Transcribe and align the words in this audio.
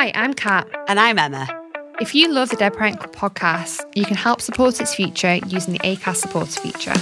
Hi, 0.00 0.12
I'm 0.14 0.32
Kat. 0.32 0.66
And 0.88 0.98
I'm 0.98 1.18
Emma. 1.18 1.46
If 2.00 2.14
you 2.14 2.32
love 2.32 2.48
the 2.48 2.56
Dead 2.56 2.72
Parent 2.74 2.98
Club 3.00 3.14
podcast, 3.14 3.82
you 3.94 4.06
can 4.06 4.16
help 4.16 4.40
support 4.40 4.80
its 4.80 4.94
future 4.94 5.34
using 5.46 5.74
the 5.74 5.78
ACAST 5.80 6.16
supporter 6.16 6.58
feature. 6.58 6.94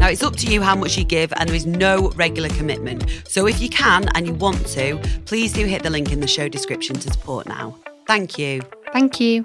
Now, 0.00 0.08
it's 0.08 0.24
up 0.24 0.34
to 0.38 0.52
you 0.52 0.62
how 0.62 0.74
much 0.74 0.98
you 0.98 1.04
give, 1.04 1.32
and 1.36 1.48
there 1.48 1.54
is 1.54 1.64
no 1.64 2.10
regular 2.16 2.48
commitment. 2.48 3.22
So, 3.28 3.46
if 3.46 3.62
you 3.62 3.68
can 3.68 4.08
and 4.16 4.26
you 4.26 4.34
want 4.34 4.66
to, 4.66 4.98
please 5.26 5.52
do 5.52 5.64
hit 5.64 5.84
the 5.84 5.90
link 5.90 6.10
in 6.10 6.18
the 6.18 6.26
show 6.26 6.48
description 6.48 6.96
to 6.96 7.12
support 7.12 7.46
now. 7.46 7.76
Thank 8.04 8.36
you. 8.36 8.62
Thank 8.92 9.20
you. 9.20 9.44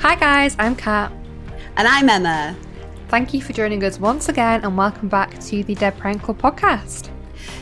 Hi, 0.00 0.14
guys, 0.14 0.56
I'm 0.58 0.76
Kat. 0.76 1.12
And 1.76 1.86
I'm 1.86 2.08
Emma. 2.08 2.56
Thank 3.08 3.34
you 3.34 3.42
for 3.42 3.52
joining 3.52 3.84
us 3.84 4.00
once 4.00 4.30
again 4.30 4.64
and 4.64 4.74
welcome 4.74 5.10
back 5.10 5.38
to 5.40 5.62
the 5.62 5.74
Dead 5.74 5.98
Parent 5.98 6.22
Club 6.22 6.40
podcast. 6.40 7.10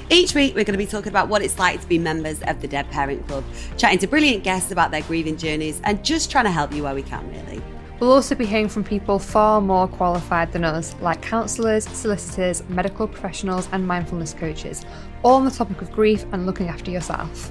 Each 0.09 0.37
week, 0.37 0.55
we're 0.55 0.63
going 0.63 0.79
to 0.79 0.79
be 0.79 0.87
talking 0.87 1.09
about 1.09 1.27
what 1.27 1.43
it's 1.43 1.59
like 1.59 1.81
to 1.81 1.87
be 1.89 1.99
members 1.99 2.41
of 2.43 2.61
the 2.61 2.69
Dead 2.69 2.89
Parent 2.93 3.27
Club, 3.27 3.43
chatting 3.77 3.99
to 3.99 4.07
brilliant 4.07 4.45
guests 4.45 4.71
about 4.71 4.93
their 4.93 5.03
grieving 5.03 5.37
journeys, 5.37 5.81
and 5.83 6.05
just 6.05 6.31
trying 6.31 6.45
to 6.45 6.53
help 6.53 6.73
you 6.73 6.85
where 6.85 6.95
we 6.95 7.03
can, 7.03 7.29
really. 7.29 7.61
We'll 7.99 8.13
also 8.13 8.37
be 8.37 8.47
hearing 8.47 8.69
from 8.69 8.85
people 8.85 9.19
far 9.19 9.61
more 9.61 9.89
qualified 9.89 10.53
than 10.53 10.65
us, 10.65 10.95
like 11.01 11.21
counsellors, 11.21 11.89
solicitors, 11.89 12.63
medical 12.69 13.09
professionals, 13.09 13.69
and 13.73 13.85
mindfulness 13.85 14.33
coaches, 14.33 14.87
all 15.25 15.35
on 15.35 15.45
the 15.45 15.51
topic 15.51 15.83
of 15.83 15.91
grief 15.91 16.25
and 16.31 16.47
looking 16.47 16.69
after 16.69 16.93
yourself. 16.93 17.51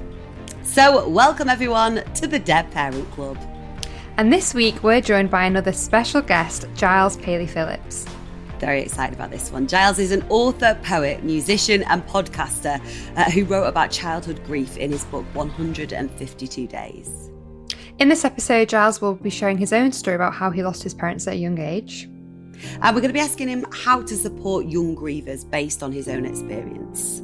So, 0.64 1.10
welcome 1.10 1.50
everyone 1.50 2.06
to 2.14 2.26
the 2.26 2.40
Dead 2.40 2.72
Parent 2.72 3.12
Club. 3.12 3.38
And 4.18 4.34
this 4.34 4.56
week, 4.56 4.82
we're 4.82 5.00
joined 5.00 5.30
by 5.30 5.46
another 5.46 5.72
special 5.72 6.24
guest, 6.24 6.66
Giles 6.74 7.18
Paley 7.18 7.46
Phillips. 7.46 8.04
Very 8.58 8.82
excited 8.82 9.14
about 9.14 9.30
this 9.30 9.52
one. 9.52 9.68
Giles 9.68 10.00
is 10.00 10.12
an 10.12 10.26
author, 10.30 10.76
poet, 10.82 11.24
musician, 11.24 11.84
and 11.84 12.04
podcaster 12.08 12.82
uh, 13.16 13.30
who 13.30 13.46
wrote 13.46 13.66
about 13.66 13.92
childhood 13.92 14.44
grief 14.44 14.76
in 14.78 14.92
his 14.92 15.06
book 15.06 15.24
152 15.34 16.66
Days. 16.66 17.30
In 18.00 18.10
this 18.10 18.26
episode, 18.26 18.70
Giles 18.70 19.02
will 19.02 19.14
be 19.14 19.30
sharing 19.30 19.60
his 19.60 19.72
own 19.72 19.92
story 19.92 20.16
about 20.16 20.34
how 20.34 20.50
he 20.50 20.64
lost 20.64 20.82
his 20.82 20.96
parents 20.96 21.28
at 21.28 21.34
a 21.34 21.38
young 21.38 21.60
age. 21.60 22.06
And 22.82 22.96
we're 22.96 23.02
going 23.02 23.10
to 23.10 23.14
be 23.14 23.20
asking 23.20 23.50
him 23.50 23.68
how 23.72 24.02
to 24.02 24.16
support 24.16 24.66
young 24.66 24.96
grievers 24.96 25.48
based 25.48 25.84
on 25.84 25.92
his 25.92 26.08
own 26.08 26.26
experience. 26.26 27.22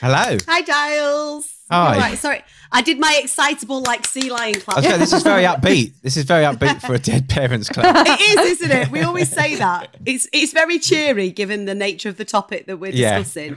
Hello. 0.00 0.36
Hi, 0.48 0.62
Giles. 0.62 1.55
Hi. 1.70 1.94
All 1.94 2.00
right, 2.00 2.16
sorry. 2.18 2.42
I 2.70 2.80
did 2.82 3.00
my 3.00 3.18
excitable, 3.22 3.82
like, 3.82 4.06
sea 4.06 4.30
lion 4.30 4.56
I 4.56 4.58
clap. 4.60 4.76
was 4.84 4.98
this 4.98 5.12
is 5.12 5.22
very 5.24 5.42
upbeat. 5.52 5.94
This 6.02 6.16
is 6.16 6.24
very 6.24 6.44
upbeat 6.44 6.80
for 6.80 6.94
a 6.94 6.98
dead 6.98 7.28
parents 7.28 7.68
club. 7.68 7.94
it 8.08 8.38
is, 8.38 8.60
isn't 8.60 8.70
it? 8.70 8.90
We 8.90 9.02
always 9.02 9.28
say 9.30 9.56
that. 9.56 9.96
It's 10.06 10.28
it's 10.32 10.52
very 10.52 10.78
cheery 10.78 11.30
given 11.30 11.64
the 11.64 11.74
nature 11.74 12.08
of 12.08 12.18
the 12.18 12.24
topic 12.24 12.66
that 12.66 12.76
we're 12.78 12.92
Yeah. 12.92 13.18
discussing. 13.18 13.56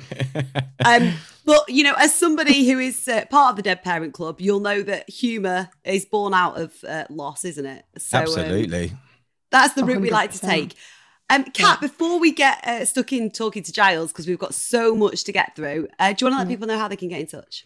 Um, 0.83 1.13
but 1.45 1.69
you 1.69 1.83
know, 1.83 1.93
as 1.97 2.15
somebody 2.15 2.67
who 2.69 2.79
is 2.79 3.07
uh, 3.07 3.25
part 3.29 3.51
of 3.51 3.55
the 3.57 3.61
Dead 3.63 3.83
Parent 3.83 4.13
Club, 4.13 4.41
you'll 4.41 4.59
know 4.59 4.81
that 4.81 5.07
humour 5.09 5.69
is 5.83 6.05
born 6.05 6.33
out 6.33 6.59
of 6.59 6.73
uh, 6.87 7.05
loss, 7.09 7.45
isn't 7.45 7.65
it? 7.65 7.85
So, 7.99 8.17
um, 8.17 8.23
Absolutely. 8.23 8.91
that's 9.51 9.73
the 9.75 9.83
route 9.83 10.01
we 10.01 10.09
like 10.09 10.31
to 10.31 10.39
take. 10.39 10.75
Um, 11.31 11.43
Kat, 11.45 11.79
before 11.79 12.19
we 12.19 12.31
get 12.31 12.65
uh, 12.67 12.85
stuck 12.85 13.13
in 13.13 13.29
talking 13.29 13.61
to 13.61 13.71
Giles, 13.71 14.11
because 14.11 14.25
we've 14.25 14.39
got 14.39 14.55
so 14.55 14.95
much 14.95 15.23
to 15.25 15.31
get 15.31 15.55
through, 15.55 15.87
uh, 15.99 16.11
do 16.13 16.25
you 16.25 16.31
want 16.31 16.33
to 16.33 16.37
let 16.39 16.47
people 16.47 16.65
know 16.65 16.77
how 16.79 16.87
they 16.87 16.95
can 16.95 17.07
get 17.07 17.19
in 17.19 17.27
touch? 17.27 17.65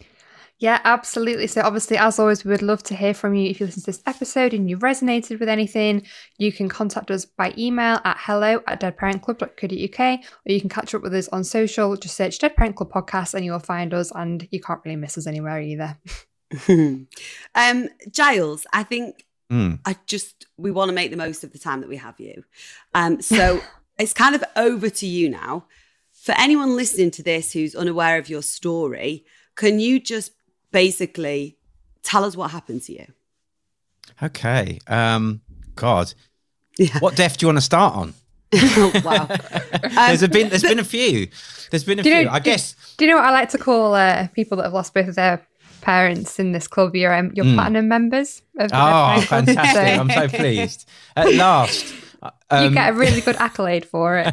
Yeah, 0.58 0.80
absolutely. 0.84 1.46
So, 1.48 1.62
obviously, 1.62 1.96
as 1.96 2.18
always, 2.18 2.44
we 2.44 2.50
would 2.50 2.62
love 2.62 2.82
to 2.84 2.94
hear 2.94 3.12
from 3.12 3.34
you. 3.34 3.50
If 3.50 3.60
you 3.60 3.66
listen 3.66 3.82
to 3.82 3.86
this 3.86 4.02
episode 4.06 4.54
and 4.54 4.70
you 4.70 4.78
resonated 4.78 5.40
with 5.40 5.48
anything, 5.48 6.06
you 6.38 6.52
can 6.52 6.68
contact 6.68 7.10
us 7.10 7.24
by 7.24 7.52
email 7.58 8.00
at 8.04 8.16
hello 8.20 8.62
at 8.66 8.80
deadparentclub.co.uk 8.80 10.00
or 10.00 10.52
you 10.52 10.60
can 10.60 10.70
catch 10.70 10.94
up 10.94 11.02
with 11.02 11.14
us 11.14 11.28
on 11.28 11.44
social. 11.44 11.96
Just 11.96 12.16
search 12.16 12.38
Dead 12.38 12.56
Parent 12.56 12.76
Club 12.76 12.92
Podcast 12.92 13.34
and 13.34 13.44
you'll 13.44 13.58
find 13.58 13.92
us, 13.92 14.12
and 14.12 14.46
you 14.50 14.60
can't 14.60 14.80
really 14.84 14.96
miss 14.96 15.18
us 15.18 15.26
anywhere 15.26 15.60
either. 15.60 15.98
um, 16.68 17.88
Giles, 18.10 18.66
I 18.72 18.84
think 18.84 19.24
Mm. 19.50 19.78
I 19.84 19.96
just 20.06 20.46
we 20.56 20.70
want 20.70 20.88
to 20.88 20.94
make 20.94 21.10
the 21.10 21.16
most 21.16 21.44
of 21.44 21.52
the 21.52 21.58
time 21.58 21.80
that 21.80 21.88
we 21.88 21.96
have 21.96 22.18
you. 22.18 22.44
Um, 22.94 23.20
so 23.20 23.60
it's 23.98 24.14
kind 24.14 24.34
of 24.34 24.44
over 24.56 24.90
to 24.90 25.06
you 25.06 25.28
now. 25.28 25.66
For 26.12 26.34
anyone 26.38 26.76
listening 26.76 27.10
to 27.12 27.22
this 27.22 27.52
who's 27.52 27.74
unaware 27.74 28.18
of 28.18 28.30
your 28.30 28.42
story, 28.42 29.24
can 29.56 29.78
you 29.78 30.00
just 30.00 30.32
basically 30.74 31.56
tell 32.02 32.24
us 32.24 32.36
what 32.36 32.50
happened 32.50 32.82
to 32.82 32.92
you? 32.92 33.06
Okay. 34.22 34.80
Um, 34.88 35.40
God. 35.76 36.12
Yeah. 36.78 36.98
What 36.98 37.14
death 37.16 37.38
do 37.38 37.44
you 37.44 37.48
want 37.48 37.58
to 37.58 37.62
start 37.62 37.94
on? 37.94 38.14
Oh, 38.52 38.92
wow. 39.04 39.26
there's 40.08 40.22
a 40.22 40.28
been 40.28 40.48
there's 40.50 40.62
been 40.62 40.78
a 40.80 40.84
few. 40.84 41.28
There's 41.70 41.84
been 41.84 42.00
a 42.00 42.02
few. 42.02 42.24
know- 42.24 42.30
I 42.30 42.40
guess 42.40 42.74
Do 42.98 43.04
you 43.04 43.10
know 43.10 43.16
what 43.16 43.24
I 43.26 43.30
like 43.30 43.48
to 43.50 43.58
call 43.58 43.94
uh, 43.94 44.28
people 44.34 44.56
that 44.58 44.64
have 44.64 44.72
lost 44.74 44.92
both 44.92 45.08
of 45.08 45.14
their 45.14 45.46
parents 45.80 46.38
in 46.38 46.52
this 46.52 46.66
club? 46.68 46.94
Your, 46.96 47.14
um, 47.14 47.30
your 47.34 47.46
platinum 47.54 47.88
members 47.88 48.42
of 48.58 48.70
the 48.70 48.76
Oh, 48.76 49.20
fantastic. 49.28 49.98
I'm 49.98 50.10
so 50.10 50.28
pleased. 50.28 50.88
At 51.16 51.32
last. 51.34 51.94
You 52.24 52.30
Um, 52.50 52.74
get 52.74 52.90
a 52.90 52.92
really 52.96 53.20
good 53.20 53.36
accolade 53.48 53.84
for 53.84 54.18
it. 54.24 54.32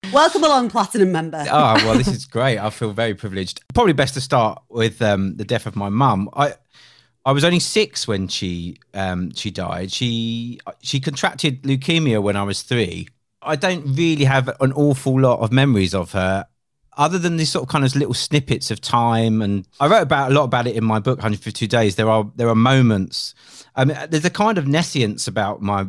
Welcome 0.12 0.44
along, 0.44 0.70
platinum 0.70 1.12
member. 1.12 1.44
oh 1.50 1.74
well 1.84 1.96
this 1.98 2.08
is 2.08 2.26
great. 2.26 2.58
I 2.58 2.70
feel 2.70 2.92
very 2.92 3.14
privileged. 3.14 3.60
Probably 3.74 3.92
best 3.92 4.14
to 4.14 4.20
start 4.20 4.62
with 4.68 5.00
um, 5.02 5.36
the 5.36 5.44
death 5.44 5.66
of 5.66 5.76
my 5.76 5.88
mum. 5.88 6.28
I 6.34 6.54
i 7.24 7.32
was 7.32 7.42
only 7.44 7.58
six 7.60 8.06
when 8.06 8.28
she 8.28 8.76
um, 8.94 9.32
she 9.34 9.50
died. 9.50 9.92
She 9.92 10.60
she 10.82 11.00
contracted 11.00 11.62
leukemia 11.62 12.22
when 12.22 12.36
i 12.36 12.42
was 12.42 12.62
three. 12.62 13.08
I 13.42 13.56
don't 13.56 13.84
really 13.96 14.24
have 14.24 14.48
an 14.60 14.72
awful 14.72 15.20
lot 15.20 15.40
of 15.40 15.52
memories 15.52 15.94
of 15.94 16.12
her 16.12 16.46
other 16.98 17.18
than 17.18 17.36
these 17.36 17.50
sort 17.50 17.62
of 17.62 17.68
kind 17.68 17.84
of 17.84 17.94
little 17.94 18.14
snippets 18.14 18.70
of 18.70 18.80
time. 18.80 19.42
And 19.42 19.66
i 19.80 19.86
wrote 19.86 20.02
about 20.02 20.30
a 20.30 20.34
lot 20.34 20.44
about 20.44 20.66
it 20.66 20.74
in 20.76 20.84
my 20.84 20.98
book 20.98 21.18
152 21.18 21.66
days. 21.66 21.96
There 21.96 22.08
are 22.10 22.30
there 22.36 22.48
are 22.48 22.54
moments. 22.54 23.34
I 23.76 23.84
mean, 23.84 23.96
there's 24.08 24.24
a 24.24 24.30
kind 24.30 24.56
of 24.56 24.66
nescience 24.66 25.28
about 25.28 25.60
my 25.60 25.86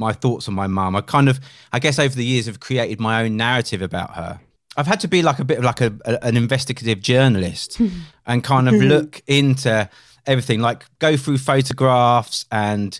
my 0.00 0.12
thoughts 0.12 0.48
on 0.48 0.54
my 0.54 0.66
mum. 0.66 0.96
I 0.96 1.00
kind 1.02 1.28
of, 1.28 1.38
I 1.72 1.78
guess, 1.78 1.98
over 2.00 2.14
the 2.14 2.24
years, 2.24 2.46
have 2.46 2.58
created 2.58 2.98
my 2.98 3.22
own 3.22 3.36
narrative 3.36 3.82
about 3.82 4.14
her. 4.16 4.40
I've 4.76 4.86
had 4.88 5.00
to 5.00 5.08
be 5.08 5.22
like 5.22 5.38
a 5.38 5.44
bit 5.44 5.58
of 5.58 5.64
like 5.64 5.80
a, 5.80 5.92
a- 6.04 6.24
an 6.24 6.36
investigative 6.36 7.00
journalist 7.00 7.80
and 8.26 8.42
kind 8.42 8.68
of 8.68 8.74
look 8.88 9.22
into 9.28 9.88
everything, 10.26 10.60
like 10.60 10.84
go 10.98 11.16
through 11.16 11.38
photographs 11.38 12.46
and 12.50 12.98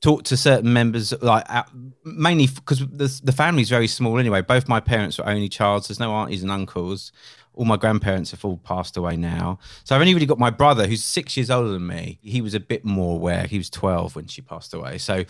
talk 0.00 0.24
to 0.24 0.36
certain 0.36 0.72
members, 0.72 1.14
like 1.22 1.44
uh, 1.48 1.62
mainly 2.04 2.46
because 2.48 2.80
the 2.80 3.20
the 3.24 3.32
family's 3.32 3.68
very 3.68 3.86
small 3.86 4.18
anyway. 4.18 4.42
Both 4.42 4.68
my 4.68 4.80
parents 4.80 5.18
were 5.18 5.26
only 5.28 5.48
childs. 5.48 5.88
There's 5.88 6.00
no 6.00 6.12
aunties 6.12 6.42
and 6.42 6.50
uncles. 6.50 7.12
All 7.54 7.66
my 7.66 7.76
grandparents 7.76 8.30
have 8.30 8.44
all 8.46 8.56
passed 8.56 8.96
away 8.96 9.14
now. 9.16 9.58
So 9.84 9.94
I've 9.94 10.00
only 10.00 10.14
really 10.14 10.26
got 10.26 10.38
my 10.38 10.48
brother, 10.50 10.86
who's 10.86 11.04
six 11.04 11.36
years 11.36 11.50
older 11.50 11.68
than 11.68 11.86
me. 11.86 12.18
He 12.22 12.40
was 12.40 12.54
a 12.54 12.60
bit 12.60 12.82
more 12.82 13.16
aware. 13.16 13.46
He 13.46 13.58
was 13.58 13.68
12 13.68 14.16
when 14.16 14.26
she 14.26 14.40
passed 14.40 14.72
away. 14.72 14.96
So 14.96 15.24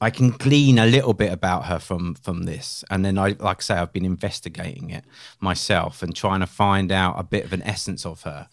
I 0.00 0.10
can 0.10 0.30
glean 0.30 0.78
a 0.78 0.86
little 0.86 1.14
bit 1.14 1.32
about 1.32 1.66
her 1.66 1.78
from 1.78 2.14
from 2.14 2.44
this, 2.44 2.84
and 2.90 3.04
then 3.04 3.18
I, 3.18 3.34
like 3.38 3.58
I 3.58 3.60
say, 3.60 3.74
I've 3.74 3.92
been 3.92 4.04
investigating 4.04 4.90
it 4.90 5.04
myself 5.40 6.02
and 6.02 6.14
trying 6.14 6.40
to 6.40 6.46
find 6.46 6.92
out 6.92 7.18
a 7.18 7.24
bit 7.24 7.44
of 7.44 7.52
an 7.52 7.62
essence 7.62 8.06
of 8.06 8.22
her. 8.22 8.48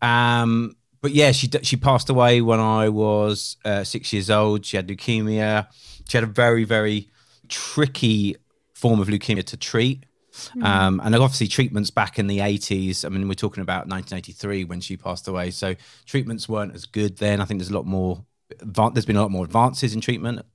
Um, 0.00 0.76
but 1.02 1.12
yeah, 1.12 1.32
she 1.32 1.50
she 1.62 1.76
passed 1.76 2.08
away 2.08 2.40
when 2.40 2.60
I 2.60 2.88
was 2.88 3.56
uh, 3.64 3.84
six 3.84 4.12
years 4.12 4.30
old. 4.30 4.64
She 4.64 4.76
had 4.76 4.88
leukemia. 4.88 5.68
She 6.08 6.16
had 6.16 6.24
a 6.24 6.28
very 6.28 6.64
very 6.64 7.10
tricky 7.48 8.36
form 8.74 9.00
of 9.00 9.08
leukemia 9.08 9.44
to 9.44 9.56
treat. 9.56 10.04
Um, 10.62 11.00
and 11.02 11.16
obviously 11.16 11.48
treatments 11.48 11.90
back 11.90 12.16
in 12.16 12.28
the 12.28 12.38
80s. 12.38 13.04
I 13.04 13.08
mean, 13.08 13.26
we're 13.26 13.34
talking 13.34 13.60
about 13.60 13.88
1983 13.88 14.64
when 14.64 14.80
she 14.80 14.96
passed 14.96 15.26
away. 15.26 15.50
So 15.50 15.74
treatments 16.06 16.48
weren't 16.48 16.76
as 16.76 16.86
good 16.86 17.16
then. 17.16 17.40
I 17.40 17.44
think 17.44 17.58
there's 17.58 17.70
a 17.70 17.74
lot 17.74 17.86
more, 17.86 18.24
there's 18.60 19.04
been 19.04 19.16
a 19.16 19.22
lot 19.22 19.32
more 19.32 19.44
advances 19.44 19.94
in 19.94 20.00
treatment 20.00 20.46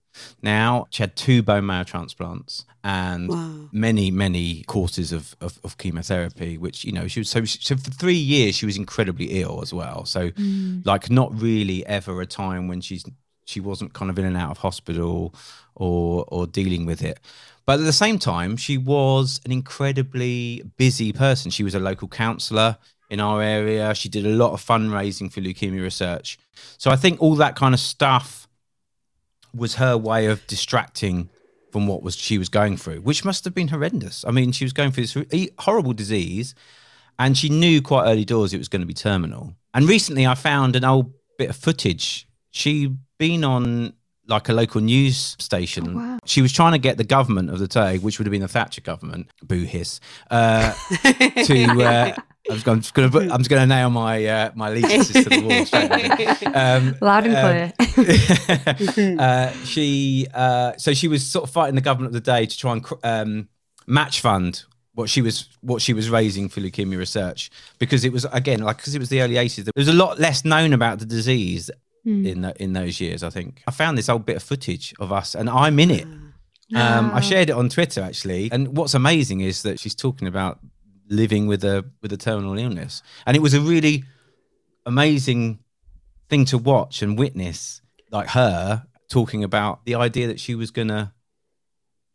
now. 0.41 0.87
She 0.89 1.03
had 1.03 1.15
two 1.15 1.41
bone 1.41 1.65
marrow 1.65 1.83
transplants 1.83 2.65
and 2.83 3.29
Wow. 3.29 3.69
many, 3.71 4.11
many 4.11 4.63
courses 4.63 5.11
of, 5.13 5.35
of, 5.39 5.59
of 5.63 5.77
chemotherapy, 5.77 6.57
which, 6.57 6.83
you 6.83 6.91
know, 6.91 7.07
she 7.07 7.21
was 7.21 7.29
so, 7.29 7.45
so 7.45 7.77
for 7.77 7.91
three 7.91 8.13
years 8.13 8.55
she 8.55 8.65
was 8.65 8.77
incredibly 8.77 9.41
ill 9.41 9.61
as 9.61 9.73
well. 9.73 10.05
So, 10.05 10.31
mm. 10.31 10.85
like, 10.85 11.09
not 11.09 11.33
really 11.39 11.85
ever 11.85 12.21
a 12.21 12.25
time 12.25 12.67
when 12.67 12.81
she's 12.81 13.05
she 13.45 13.59
wasn't 13.59 13.93
kind 13.93 14.09
of 14.09 14.17
in 14.17 14.25
and 14.25 14.37
out 14.37 14.51
of 14.51 14.57
hospital 14.59 15.35
or 15.75 16.25
or 16.27 16.47
dealing 16.47 16.85
with 16.85 17.03
it. 17.03 17.19
But 17.65 17.79
at 17.79 17.85
the 17.85 17.93
same 17.93 18.19
time, 18.19 18.57
she 18.57 18.77
was 18.77 19.39
an 19.45 19.51
incredibly 19.51 20.63
busy 20.77 21.13
person. 21.13 21.51
She 21.51 21.63
was 21.63 21.75
a 21.75 21.79
local 21.79 22.07
counsellor 22.07 22.77
in 23.09 23.19
our 23.19 23.41
area. 23.41 23.93
She 23.95 24.09
did 24.09 24.25
a 24.25 24.29
lot 24.29 24.53
of 24.53 24.61
fundraising 24.65 25.31
for 25.31 25.39
leukemia 25.39 25.81
research. 25.81 26.37
So 26.77 26.91
I 26.91 26.95
think 26.95 27.21
all 27.21 27.35
that 27.35 27.55
kind 27.55 27.73
of 27.73 27.79
stuff 27.79 28.47
was 29.55 29.75
her 29.75 29.97
way 29.97 30.25
of 30.27 30.45
distracting 30.47 31.29
from 31.71 31.87
what 31.87 32.03
was 32.03 32.15
she 32.15 32.37
was 32.37 32.49
going 32.49 32.77
through, 32.77 33.01
which 33.01 33.25
must 33.25 33.43
have 33.45 33.55
been 33.55 33.69
horrendous. 33.69 34.23
I 34.25 34.31
mean, 34.31 34.51
she 34.51 34.63
was 34.63 34.73
going 34.73 34.91
through 34.91 35.05
this 35.05 35.49
horrible 35.59 35.93
disease, 35.93 36.53
and 37.17 37.37
she 37.37 37.49
knew 37.49 37.81
quite 37.81 38.05
early 38.05 38.25
doors 38.25 38.53
it 38.53 38.57
was 38.57 38.69
going 38.69 38.81
to 38.81 38.85
be 38.85 38.93
terminal. 38.93 39.55
And 39.73 39.87
recently, 39.87 40.27
I 40.27 40.35
found 40.35 40.75
an 40.75 40.83
old 40.85 41.13
bit 41.37 41.49
of 41.49 41.55
footage. 41.55 42.27
She'd 42.51 42.97
been 43.17 43.43
on 43.43 43.93
like 44.27 44.47
a 44.49 44.53
local 44.53 44.81
news 44.81 45.35
station. 45.39 45.95
wow. 45.95 46.19
She 46.25 46.41
was 46.41 46.53
trying 46.53 46.71
to 46.73 46.77
get 46.77 46.97
the 46.97 47.03
government 47.03 47.49
of 47.49 47.59
the 47.59 47.67
day, 47.67 47.97
which 47.97 48.19
would 48.19 48.25
have 48.25 48.31
been 48.31 48.41
the 48.41 48.47
Thatcher 48.47 48.81
government, 48.81 49.31
boo 49.43 49.63
hiss, 49.63 49.99
uh, 50.31 50.73
to. 51.45 51.83
Uh, 51.83 52.15
I'm 52.49 52.55
just, 52.55 52.67
I'm 52.67 52.81
just 52.81 52.93
gonna 52.93 53.09
put, 53.09 53.23
I'm 53.31 53.37
just 53.37 53.49
gonna 53.49 53.65
nail 53.65 53.89
my 53.89 54.25
uh, 54.25 54.51
my 54.53 54.69
allegiances 54.69 55.23
to 55.23 55.29
the 55.29 55.41
wall. 55.41 55.65
straight. 55.65 56.55
Um, 56.55 56.95
Loud 56.99 57.25
and 57.27 57.73
clear. 58.97 59.17
uh, 59.19 59.51
she 59.63 60.27
uh, 60.33 60.73
so 60.77 60.93
she 60.93 61.07
was 61.07 61.25
sort 61.25 61.45
of 61.45 61.51
fighting 61.51 61.75
the 61.75 61.81
government 61.81 62.07
of 62.07 62.13
the 62.13 62.31
day 62.31 62.45
to 62.45 62.57
try 62.57 62.73
and 62.73 62.85
um, 63.03 63.47
match 63.87 64.19
fund 64.21 64.63
what 64.93 65.09
she 65.09 65.21
was 65.21 65.49
what 65.61 65.81
she 65.81 65.93
was 65.93 66.09
raising 66.09 66.49
for 66.49 66.61
leukemia 66.61 66.97
research 66.97 67.49
because 67.79 68.05
it 68.05 68.11
was 68.11 68.25
again 68.25 68.61
like 68.61 68.77
because 68.77 68.93
it 68.93 68.99
was 68.99 69.09
the 69.09 69.21
early 69.21 69.35
80s 69.35 69.63
there 69.63 69.71
was 69.75 69.87
a 69.87 69.93
lot 69.93 70.19
less 70.19 70.45
known 70.45 70.71
about 70.73 70.99
the 70.99 71.05
disease 71.05 71.71
in 72.05 72.41
the, 72.41 72.61
in 72.61 72.73
those 72.73 72.99
years 72.99 73.23
I 73.23 73.29
think 73.29 73.63
I 73.65 73.71
found 73.71 73.97
this 73.97 74.09
old 74.09 74.25
bit 74.25 74.35
of 74.35 74.43
footage 74.43 74.93
of 74.99 75.11
us 75.11 75.35
and 75.35 75.49
I'm 75.49 75.79
in 75.79 75.89
it 75.89 76.05
um, 76.75 77.11
I 77.11 77.21
shared 77.21 77.49
it 77.49 77.53
on 77.53 77.69
Twitter 77.69 78.01
actually 78.01 78.51
and 78.51 78.75
what's 78.77 78.93
amazing 78.93 79.41
is 79.41 79.63
that 79.63 79.79
she's 79.79 79.95
talking 79.95 80.27
about 80.27 80.59
living 81.13 81.47
with 81.47 81.63
a 81.63 81.85
with 82.01 82.11
a 82.11 82.17
terminal 82.17 82.57
illness. 82.57 83.01
And 83.25 83.35
it 83.37 83.41
was 83.41 83.53
a 83.53 83.61
really 83.61 84.03
amazing 84.85 85.59
thing 86.29 86.45
to 86.45 86.57
watch 86.57 87.01
and 87.01 87.17
witness 87.17 87.81
like 88.11 88.29
her 88.29 88.85
talking 89.09 89.43
about 89.43 89.85
the 89.85 89.95
idea 89.95 90.27
that 90.27 90.39
she 90.39 90.55
was 90.55 90.71
gonna 90.71 91.13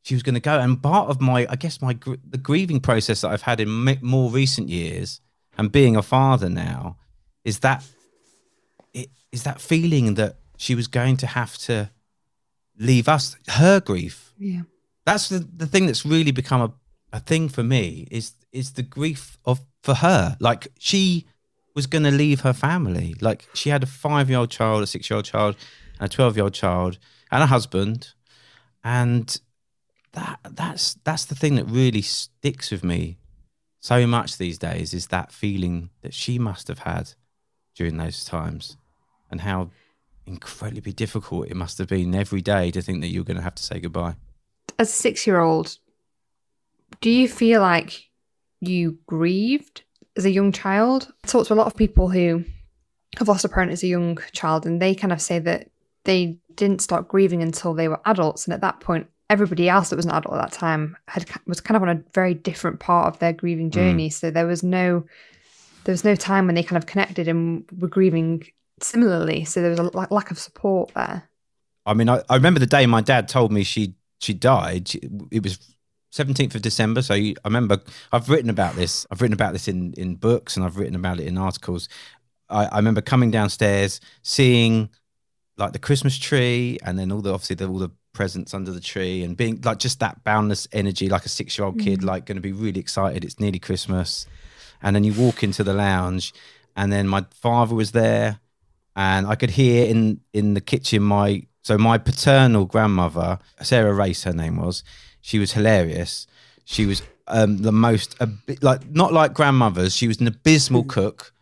she 0.03 0.15
was 0.15 0.23
gonna 0.23 0.41
go. 0.41 0.59
And 0.59 0.83
part 0.83 1.09
of 1.09 1.21
my 1.21 1.47
i 1.49 1.57
guess 1.57 1.81
my 1.81 1.93
gr- 1.95 2.15
the 2.29 2.39
grieving 2.39 2.81
process 2.81 3.21
that 3.23 3.31
i've 3.31 3.43
had 3.43 3.61
in 3.61 3.89
m- 3.89 3.99
more 4.03 4.31
recent 4.31 4.69
years 4.69 5.21
and 5.57 5.73
being 5.73 5.97
a 5.97 6.03
father 6.03 6.49
now 6.49 6.97
is 7.45 7.61
that 7.61 7.85
it 8.93 9.09
is 9.33 9.43
that 9.45 9.61
feeling 9.61 10.15
that 10.15 10.37
she 10.57 10.75
was 10.75 10.89
going 10.89 11.17
to 11.19 11.27
have 11.27 11.57
to 11.59 11.91
leave 12.79 13.09
us 13.09 13.37
her 13.49 13.81
grief. 13.81 14.33
Yeah. 14.39 14.63
that's 15.05 15.29
the, 15.29 15.41
the 15.57 15.67
thing 15.67 15.87
that's 15.87 16.05
really 16.07 16.31
become 16.33 16.61
a, 16.61 16.73
a 17.13 17.21
thing 17.21 17.49
for 17.49 17.63
me 17.63 18.07
is 18.11 18.33
is 18.53 18.73
the 18.73 18.83
grief 18.83 19.39
of 19.45 19.61
for 19.83 19.95
her. 19.95 20.37
Like 20.41 20.69
she 20.79 21.27
was 21.75 21.87
going 21.87 22.05
to 22.05 22.11
leave 22.11 22.41
her 22.41 22.53
family. 22.53 23.15
Like 23.21 23.47
she 23.55 23.71
had 23.71 23.83
a 23.83 23.87
five 23.87 24.29
year 24.29 24.41
old 24.41 24.51
child 24.51 24.83
a 24.83 24.87
six 24.87 25.09
year 25.09 25.17
old 25.17 25.25
child 25.25 25.57
and 25.99 26.11
a 26.11 26.15
12 26.15 26.37
year 26.37 26.45
old 26.45 26.55
child 26.55 26.99
and 27.31 27.43
a 27.43 27.47
husband. 27.47 28.15
And 28.85 29.39
that 30.13 30.41
that's 30.43 30.95
that's 31.05 31.25
the 31.25 31.35
thing 31.35 31.57
that 31.57 31.67
really 31.67 32.03
sticks 32.03 32.71
with 32.71 32.85
me 32.85 33.19
so 33.81 34.07
much 34.07 34.37
these 34.37 34.59
days 34.59 34.93
is 34.93 35.09
that 35.09 35.33
feeling 35.33 35.91
that 36.03 36.15
she 36.15 36.39
must 36.39 36.69
have 36.69 36.81
had 36.81 37.13
during 37.75 37.97
those 37.97 38.25
times 38.25 38.77
and 39.31 39.43
how 39.43 39.71
incredibly 40.27 40.93
difficult 40.93 41.49
it 41.49 41.57
must 41.57 41.79
have 41.79 41.89
been 41.89 42.15
every 42.15 42.43
day 42.43 42.71
to 42.71 42.83
think 42.83 43.01
that 43.01 43.09
you're 43.09 43.25
going 43.25 43.37
to 43.37 43.43
have 43.43 43.55
to 43.55 43.63
say 43.63 43.79
goodbye. 43.79 44.17
As 44.79 44.89
a 44.89 44.93
six 44.93 45.27
year 45.27 45.41
old, 45.41 45.79
do 47.01 47.11
you 47.11 47.29
feel 47.29 47.61
like 47.61 48.09
you 48.61 48.99
grieved 49.07 49.83
as 50.17 50.25
a 50.25 50.31
young 50.31 50.53
child? 50.53 51.13
I 51.25 51.29
talk 51.29 51.47
to 51.47 51.55
a 51.55 51.57
lot 51.57 51.67
of 51.67 51.77
people 51.77 52.09
who 52.09 52.45
have 53.19 53.29
lost 53.29 53.45
a 53.45 53.49
parent 53.49 53.73
as 53.73 53.83
a 53.83 53.89
young 53.89 54.19
child, 54.33 54.67
and 54.67 54.81
they 54.81 54.95
kind 54.95 55.13
of 55.13 55.21
say 55.21 55.39
that 55.41 55.71
they 56.05 56.39
didn't 56.55 56.83
start 56.83 57.09
grieving 57.09 57.43
until 57.43 57.75
they 57.75 57.89
were 57.89 58.01
adults. 58.05 58.47
And 58.47 58.55
at 58.55 58.61
that 58.61 58.81
point, 58.81 59.09
everybody 59.31 59.69
else 59.69 59.91
that 59.91 59.97
was 59.97 60.07
an 60.07 60.13
adult 60.13 60.35
at 60.35 60.51
that 60.51 60.53
time 60.53 60.97
had 61.07 61.27
was 61.47 61.61
kind 61.61 61.77
of 61.77 61.83
on 61.83 61.89
a 61.89 62.03
very 62.15 62.35
different 62.35 62.81
part 62.81 63.13
of 63.13 63.19
their 63.19 63.33
grieving 63.33 63.71
mm. 63.71 63.75
journey. 63.75 64.11
So 64.11 64.31
there 64.31 64.47
was 64.47 64.63
no 64.63 65.05
there 65.85 65.93
was 65.93 66.05
no 66.05 66.15
time 66.15 66.47
when 66.47 66.55
they 66.55 66.63
kind 66.63 66.77
of 66.77 66.87
connected 66.87 67.29
and 67.29 67.65
were 67.79 67.89
grieving 67.89 68.47
similarly. 68.83 69.45
So 69.45 69.63
there 69.63 69.71
was 69.71 69.79
a 69.79 70.15
lack 70.15 70.31
of 70.31 70.39
support 70.39 70.93
there. 70.95 71.29
I 71.87 71.95
mean, 71.95 72.09
I, 72.09 72.23
I 72.29 72.37
remember 72.37 72.61
the 72.61 72.67
day 72.67 72.85
my 72.87 73.01
dad 73.01 73.29
told 73.29 73.53
me 73.53 73.63
she 73.63 73.95
she 74.21 74.35
died. 74.35 74.91
It 75.31 75.43
was 75.43 75.59
seventeenth 76.11 76.55
of 76.55 76.63
December. 76.63 77.03
So 77.03 77.15
you, 77.15 77.35
I 77.45 77.49
remember 77.49 77.81
I've 78.13 78.29
written 78.29 78.51
about 78.51 78.75
this. 78.75 79.07
I've 79.11 79.21
written 79.21 79.35
about 79.35 79.53
this 79.53 79.69
in 79.69 79.95
in 79.95 80.17
books 80.17 80.57
and 80.57 80.65
I've 80.65 80.77
written 80.77 80.95
about 80.95 81.21
it 81.21 81.27
in 81.27 81.39
articles. 81.39 81.89
I, 82.49 82.67
I 82.67 82.77
remember 82.77 83.01
coming 83.01 83.31
downstairs, 83.31 84.01
seeing 84.23 84.91
like 85.57 85.73
the 85.73 85.79
Christmas 85.79 86.17
tree, 86.19 86.79
and 86.85 86.99
then 86.99 87.13
all 87.13 87.21
the 87.21 87.33
obviously 87.33 87.57
the, 87.57 87.67
all 87.67 87.79
the 87.79 87.91
presents 88.13 88.55
under 88.55 88.73
the 88.73 88.81
tree, 88.81 89.23
and 89.23 89.37
being 89.37 89.61
like 89.63 89.79
just 89.79 90.01
that 90.01 90.23
boundless 90.25 90.67
energy, 90.73 91.09
like 91.09 91.25
a 91.25 91.29
six 91.29 91.59
year 91.59 91.67
old 91.67 91.79
kid, 91.79 92.01
mm. 92.01 92.05
like 92.05 92.27
going 92.27 92.37
to 92.37 92.43
be 92.43 92.53
really 92.53 92.81
excited. 92.81 93.25
It's 93.25 93.41
nearly 93.41 93.59
Christmas, 93.59 94.27
and 94.83 94.95
then 94.95 95.05
you 95.05 95.13
walk 95.13 95.43
into 95.43 95.65
the 95.65 95.75
lounge, 95.75 96.33
and 96.77 96.93
then 96.93 97.07
my 97.09 97.27
father 97.35 97.75
was 97.75 97.93
there, 97.93 98.41
and 98.97 99.27
I 99.27 99.35
could 99.35 99.51
hear 99.51 99.87
in 99.87 100.21
in 100.33 100.55
the 100.55 100.61
kitchen 100.61 101.03
my 101.03 101.43
so 101.63 101.77
my 101.77 101.99
paternal 101.99 102.65
grandmother 102.65 103.39
Sarah 103.63 103.93
Race 103.93 104.25
her 104.25 104.33
name 104.33 104.57
was 104.57 104.83
she 105.21 105.39
was 105.39 105.53
hilarious. 105.53 106.27
She 106.65 106.87
was 106.87 107.03
um 107.27 107.59
the 107.59 107.73
most 107.73 108.17
like 108.63 108.91
not 108.91 109.13
like 109.13 109.35
grandmothers. 109.35 109.95
She 109.95 110.09
was 110.09 110.21
an 110.21 110.27
abysmal 110.27 110.85
cook. 110.85 111.33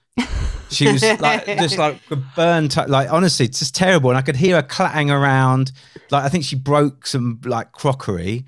She 0.70 0.90
was 0.90 1.02
like 1.20 1.46
just 1.46 1.78
like 1.78 2.00
burned, 2.08 2.74
burnt 2.74 2.88
like 2.88 3.12
honestly 3.12 3.46
it's 3.46 3.60
just 3.60 3.74
terrible. 3.74 4.10
And 4.10 4.18
I 4.18 4.22
could 4.22 4.36
hear 4.36 4.56
her 4.56 4.62
clattering 4.62 5.10
around. 5.10 5.72
Like 6.10 6.24
I 6.24 6.28
think 6.28 6.44
she 6.44 6.56
broke 6.56 7.06
some 7.06 7.40
like 7.44 7.72
crockery. 7.72 8.44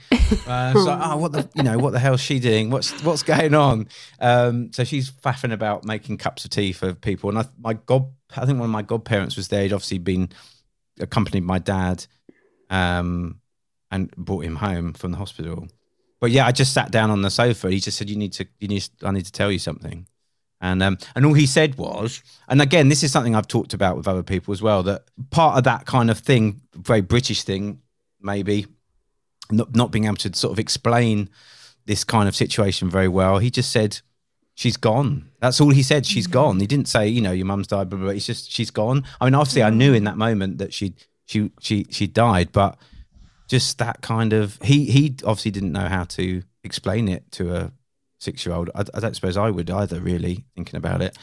Uh, 0.46 0.72
so 0.72 0.84
like, 0.84 1.00
oh 1.02 1.16
what 1.16 1.32
the 1.32 1.48
you 1.54 1.62
know 1.62 1.78
what 1.78 1.92
the 1.92 1.98
hell's 1.98 2.20
she 2.20 2.40
doing? 2.40 2.70
What's 2.70 3.02
what's 3.02 3.22
going 3.22 3.54
on? 3.54 3.88
Um 4.20 4.72
so 4.72 4.84
she's 4.84 5.10
faffing 5.10 5.52
about 5.52 5.84
making 5.84 6.18
cups 6.18 6.44
of 6.44 6.50
tea 6.50 6.72
for 6.72 6.94
people. 6.94 7.30
And 7.30 7.38
I, 7.38 7.44
my 7.60 7.74
god 7.74 8.08
I 8.36 8.44
think 8.44 8.58
one 8.58 8.68
of 8.68 8.72
my 8.72 8.82
godparents 8.82 9.36
was 9.36 9.48
there. 9.48 9.62
He'd 9.62 9.72
obviously 9.72 9.98
been 9.98 10.30
accompanied 11.00 11.44
my 11.44 11.58
dad. 11.58 12.06
Um, 12.70 13.40
and 13.90 14.10
brought 14.16 14.44
him 14.44 14.56
home 14.56 14.92
from 14.92 15.12
the 15.12 15.18
hospital. 15.18 15.68
But 16.20 16.30
yeah, 16.30 16.46
I 16.46 16.52
just 16.52 16.72
sat 16.72 16.90
down 16.90 17.10
on 17.10 17.22
the 17.22 17.30
sofa. 17.30 17.70
He 17.70 17.80
just 17.80 17.96
said, 17.96 18.10
"You 18.10 18.16
need 18.16 18.32
to, 18.34 18.46
you 18.60 18.68
need, 18.68 18.88
I 19.02 19.10
need 19.10 19.24
to 19.24 19.32
tell 19.32 19.52
you 19.52 19.58
something." 19.58 20.06
And 20.60 20.82
um, 20.82 20.98
and 21.14 21.24
all 21.24 21.34
he 21.34 21.46
said 21.46 21.76
was, 21.76 22.22
and 22.48 22.60
again, 22.60 22.88
this 22.88 23.04
is 23.04 23.12
something 23.12 23.36
I've 23.36 23.46
talked 23.46 23.74
about 23.74 23.96
with 23.96 24.08
other 24.08 24.24
people 24.24 24.52
as 24.52 24.60
well. 24.60 24.82
That 24.82 25.04
part 25.30 25.56
of 25.56 25.64
that 25.64 25.86
kind 25.86 26.10
of 26.10 26.18
thing, 26.18 26.60
very 26.74 27.00
British 27.00 27.44
thing, 27.44 27.80
maybe 28.20 28.66
not 29.50 29.74
not 29.74 29.92
being 29.92 30.06
able 30.06 30.16
to 30.16 30.34
sort 30.34 30.52
of 30.52 30.58
explain 30.58 31.30
this 31.86 32.04
kind 32.04 32.28
of 32.28 32.34
situation 32.36 32.90
very 32.90 33.08
well. 33.08 33.38
He 33.38 33.50
just 33.50 33.70
said, 33.70 34.00
she's 34.54 34.76
gone. 34.76 35.30
That's 35.40 35.60
all 35.60 35.70
he 35.70 35.84
said. 35.84 36.04
She's 36.04 36.26
gone. 36.26 36.58
He 36.58 36.66
didn't 36.66 36.88
say, 36.88 37.06
you 37.06 37.20
know, 37.20 37.30
your 37.30 37.46
mum's 37.46 37.68
died, 37.68 37.88
blah, 37.88 37.96
blah, 37.96 38.06
blah. 38.06 38.14
It's 38.14 38.26
just 38.26 38.50
she's 38.50 38.72
gone. 38.72 39.04
I 39.20 39.24
mean, 39.24 39.34
obviously, 39.34 39.62
I 39.62 39.70
knew 39.70 39.94
in 39.94 40.04
that 40.04 40.18
moment 40.18 40.58
that 40.58 40.74
she 40.74 40.94
she 41.26 41.52
she 41.60 41.86
she 41.90 42.08
died, 42.08 42.50
but 42.50 42.76
just 43.48 43.78
that 43.78 44.00
kind 44.02 44.32
of 44.32 44.58
he 44.62 44.84
he 44.86 45.16
obviously 45.24 45.50
didn't 45.50 45.72
know 45.72 45.88
how 45.88 46.04
to 46.04 46.42
explain 46.62 47.08
it 47.08 47.30
to 47.32 47.54
a 47.54 47.72
six 48.20 48.44
year 48.44 48.54
old. 48.54 48.70
I, 48.74 48.84
I 48.94 49.00
don't 49.00 49.14
suppose 49.14 49.36
I 49.36 49.50
would 49.50 49.70
either. 49.70 50.00
Really 50.00 50.44
thinking 50.54 50.76
about 50.76 51.02
it. 51.02 51.16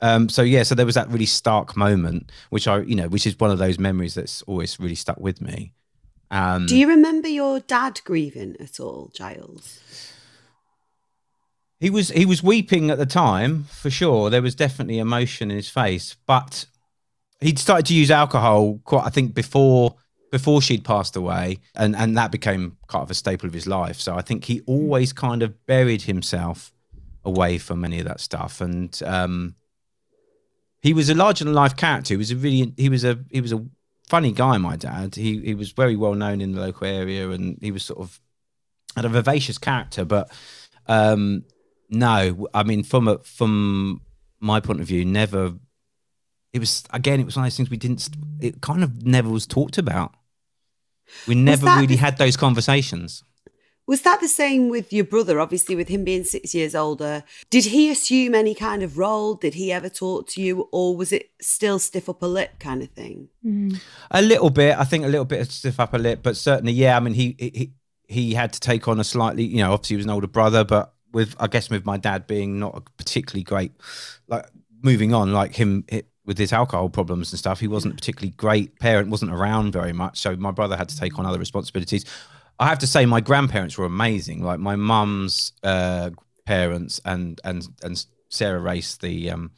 Um, 0.00 0.28
so 0.28 0.42
yeah, 0.42 0.62
so 0.62 0.74
there 0.74 0.86
was 0.86 0.94
that 0.94 1.08
really 1.10 1.26
stark 1.26 1.76
moment, 1.76 2.30
which 2.50 2.68
I 2.68 2.80
you 2.80 2.94
know, 2.94 3.08
which 3.08 3.26
is 3.26 3.38
one 3.38 3.50
of 3.50 3.58
those 3.58 3.78
memories 3.78 4.14
that's 4.14 4.42
always 4.42 4.78
really 4.80 4.94
stuck 4.94 5.18
with 5.18 5.40
me. 5.40 5.72
Um, 6.30 6.66
Do 6.66 6.76
you 6.76 6.88
remember 6.88 7.28
your 7.28 7.60
dad 7.60 8.00
grieving 8.04 8.56
at 8.58 8.80
all, 8.80 9.10
Giles? 9.14 9.80
He 11.78 11.90
was 11.90 12.08
he 12.10 12.24
was 12.24 12.42
weeping 12.42 12.90
at 12.90 12.98
the 12.98 13.06
time 13.06 13.64
for 13.64 13.90
sure. 13.90 14.30
There 14.30 14.40
was 14.40 14.54
definitely 14.54 14.98
emotion 14.98 15.50
in 15.50 15.56
his 15.56 15.68
face, 15.68 16.16
but 16.26 16.66
he'd 17.40 17.58
started 17.58 17.86
to 17.86 17.94
use 17.94 18.10
alcohol 18.10 18.80
quite. 18.84 19.04
I 19.04 19.10
think 19.10 19.34
before 19.34 19.96
before 20.32 20.62
she'd 20.62 20.82
passed 20.82 21.14
away, 21.14 21.60
and 21.76 21.94
and 21.94 22.16
that 22.16 22.32
became 22.32 22.78
kind 22.88 23.04
of 23.04 23.10
a 23.10 23.14
staple 23.14 23.46
of 23.46 23.52
his 23.52 23.66
life. 23.66 24.00
So 24.00 24.16
I 24.16 24.22
think 24.22 24.46
he 24.46 24.62
always 24.66 25.12
kind 25.12 25.42
of 25.42 25.64
buried 25.66 26.02
himself 26.02 26.72
away 27.22 27.58
from 27.58 27.84
any 27.84 28.00
of 28.00 28.06
that 28.06 28.18
stuff, 28.18 28.60
and 28.62 29.00
um, 29.04 29.54
he 30.80 30.94
was 30.94 31.10
a 31.10 31.14
larger 31.14 31.44
than 31.44 31.52
life 31.52 31.76
character. 31.76 32.14
He 32.14 32.18
was 32.18 32.30
a 32.32 32.36
really 32.36 32.72
he 32.78 32.88
was 32.88 33.04
a 33.04 33.18
he 33.30 33.42
was 33.42 33.52
a 33.52 33.64
funny 34.08 34.32
guy. 34.32 34.56
My 34.56 34.74
dad. 34.74 35.14
He 35.14 35.38
he 35.40 35.54
was 35.54 35.70
very 35.72 35.96
well 35.96 36.14
known 36.14 36.40
in 36.40 36.52
the 36.52 36.60
local 36.62 36.86
area, 36.86 37.28
and 37.28 37.58
he 37.60 37.70
was 37.70 37.84
sort 37.84 38.00
of 38.00 38.18
had 38.96 39.04
a 39.04 39.10
vivacious 39.10 39.58
character. 39.58 40.06
But 40.06 40.32
um, 40.86 41.44
no, 41.90 42.48
I 42.54 42.62
mean, 42.62 42.84
from 42.84 43.06
a, 43.06 43.18
from 43.18 44.00
my 44.40 44.60
point 44.60 44.80
of 44.80 44.86
view, 44.86 45.04
never. 45.04 45.52
It 46.54 46.58
was 46.58 46.84
again. 46.90 47.20
It 47.20 47.26
was 47.26 47.36
one 47.36 47.44
of 47.44 47.50
those 47.50 47.56
things 47.58 47.70
we 47.70 47.76
didn't. 47.76 48.08
It 48.40 48.62
kind 48.62 48.82
of 48.82 49.04
never 49.04 49.28
was 49.28 49.46
talked 49.46 49.76
about. 49.76 50.14
We 51.26 51.34
never 51.34 51.66
really 51.66 51.86
the- 51.86 51.96
had 51.96 52.18
those 52.18 52.36
conversations. 52.36 53.24
Was 53.86 54.02
that 54.02 54.20
the 54.20 54.28
same 54.28 54.68
with 54.68 54.92
your 54.92 55.04
brother? 55.04 55.40
Obviously, 55.40 55.74
with 55.74 55.88
him 55.88 56.04
being 56.04 56.22
six 56.22 56.54
years 56.54 56.74
older, 56.74 57.24
did 57.50 57.64
he 57.64 57.90
assume 57.90 58.32
any 58.34 58.54
kind 58.54 58.82
of 58.82 58.96
role? 58.96 59.34
Did 59.34 59.54
he 59.54 59.72
ever 59.72 59.88
talk 59.88 60.28
to 60.28 60.40
you, 60.40 60.68
or 60.70 60.96
was 60.96 61.10
it 61.10 61.30
still 61.40 61.80
stiff 61.80 62.08
upper 62.08 62.28
lip 62.28 62.60
kind 62.60 62.80
of 62.82 62.90
thing? 62.90 63.28
Mm. 63.44 63.80
A 64.12 64.22
little 64.22 64.50
bit, 64.50 64.78
I 64.78 64.84
think, 64.84 65.04
a 65.04 65.08
little 65.08 65.24
bit 65.24 65.40
of 65.40 65.50
stiff 65.50 65.80
upper 65.80 65.98
lip, 65.98 66.20
but 66.22 66.36
certainly, 66.36 66.72
yeah. 66.72 66.96
I 66.96 67.00
mean, 67.00 67.14
he 67.14 67.34
he 67.38 67.72
he 68.06 68.34
had 68.34 68.52
to 68.52 68.60
take 68.60 68.86
on 68.86 69.00
a 69.00 69.04
slightly, 69.04 69.44
you 69.44 69.58
know, 69.58 69.72
obviously 69.72 69.94
he 69.94 69.98
was 69.98 70.06
an 70.06 70.12
older 70.12 70.28
brother, 70.28 70.64
but 70.64 70.94
with 71.12 71.34
I 71.40 71.48
guess 71.48 71.68
with 71.68 71.84
my 71.84 71.96
dad 71.96 72.26
being 72.28 72.60
not 72.60 72.76
a 72.76 72.80
particularly 72.98 73.42
great, 73.42 73.72
like 74.28 74.46
moving 74.80 75.12
on, 75.12 75.32
like 75.32 75.56
him 75.56 75.84
it, 75.88 76.06
with 76.24 76.38
his 76.38 76.52
alcohol 76.52 76.88
problems 76.88 77.32
and 77.32 77.38
stuff, 77.38 77.60
he 77.60 77.68
wasn't 77.68 77.94
a 77.94 77.96
particularly 77.96 78.32
great 78.36 78.78
parent, 78.78 79.10
wasn't 79.10 79.32
around 79.32 79.72
very 79.72 79.92
much, 79.92 80.18
so 80.18 80.36
my 80.36 80.50
brother 80.50 80.76
had 80.76 80.88
to 80.88 80.96
take 80.96 81.18
on 81.18 81.26
other 81.26 81.38
responsibilities. 81.38 82.04
I 82.58 82.68
have 82.68 82.78
to 82.80 82.86
say, 82.86 83.06
my 83.06 83.20
grandparents 83.20 83.76
were 83.76 83.86
amazing. 83.86 84.42
Like 84.42 84.60
my 84.60 84.76
mum's 84.76 85.52
uh, 85.62 86.10
parents 86.46 87.00
and 87.04 87.40
and 87.44 87.66
and 87.82 88.04
Sarah 88.28 88.60
Race, 88.60 88.96
the 88.96 89.30
um, 89.30 89.50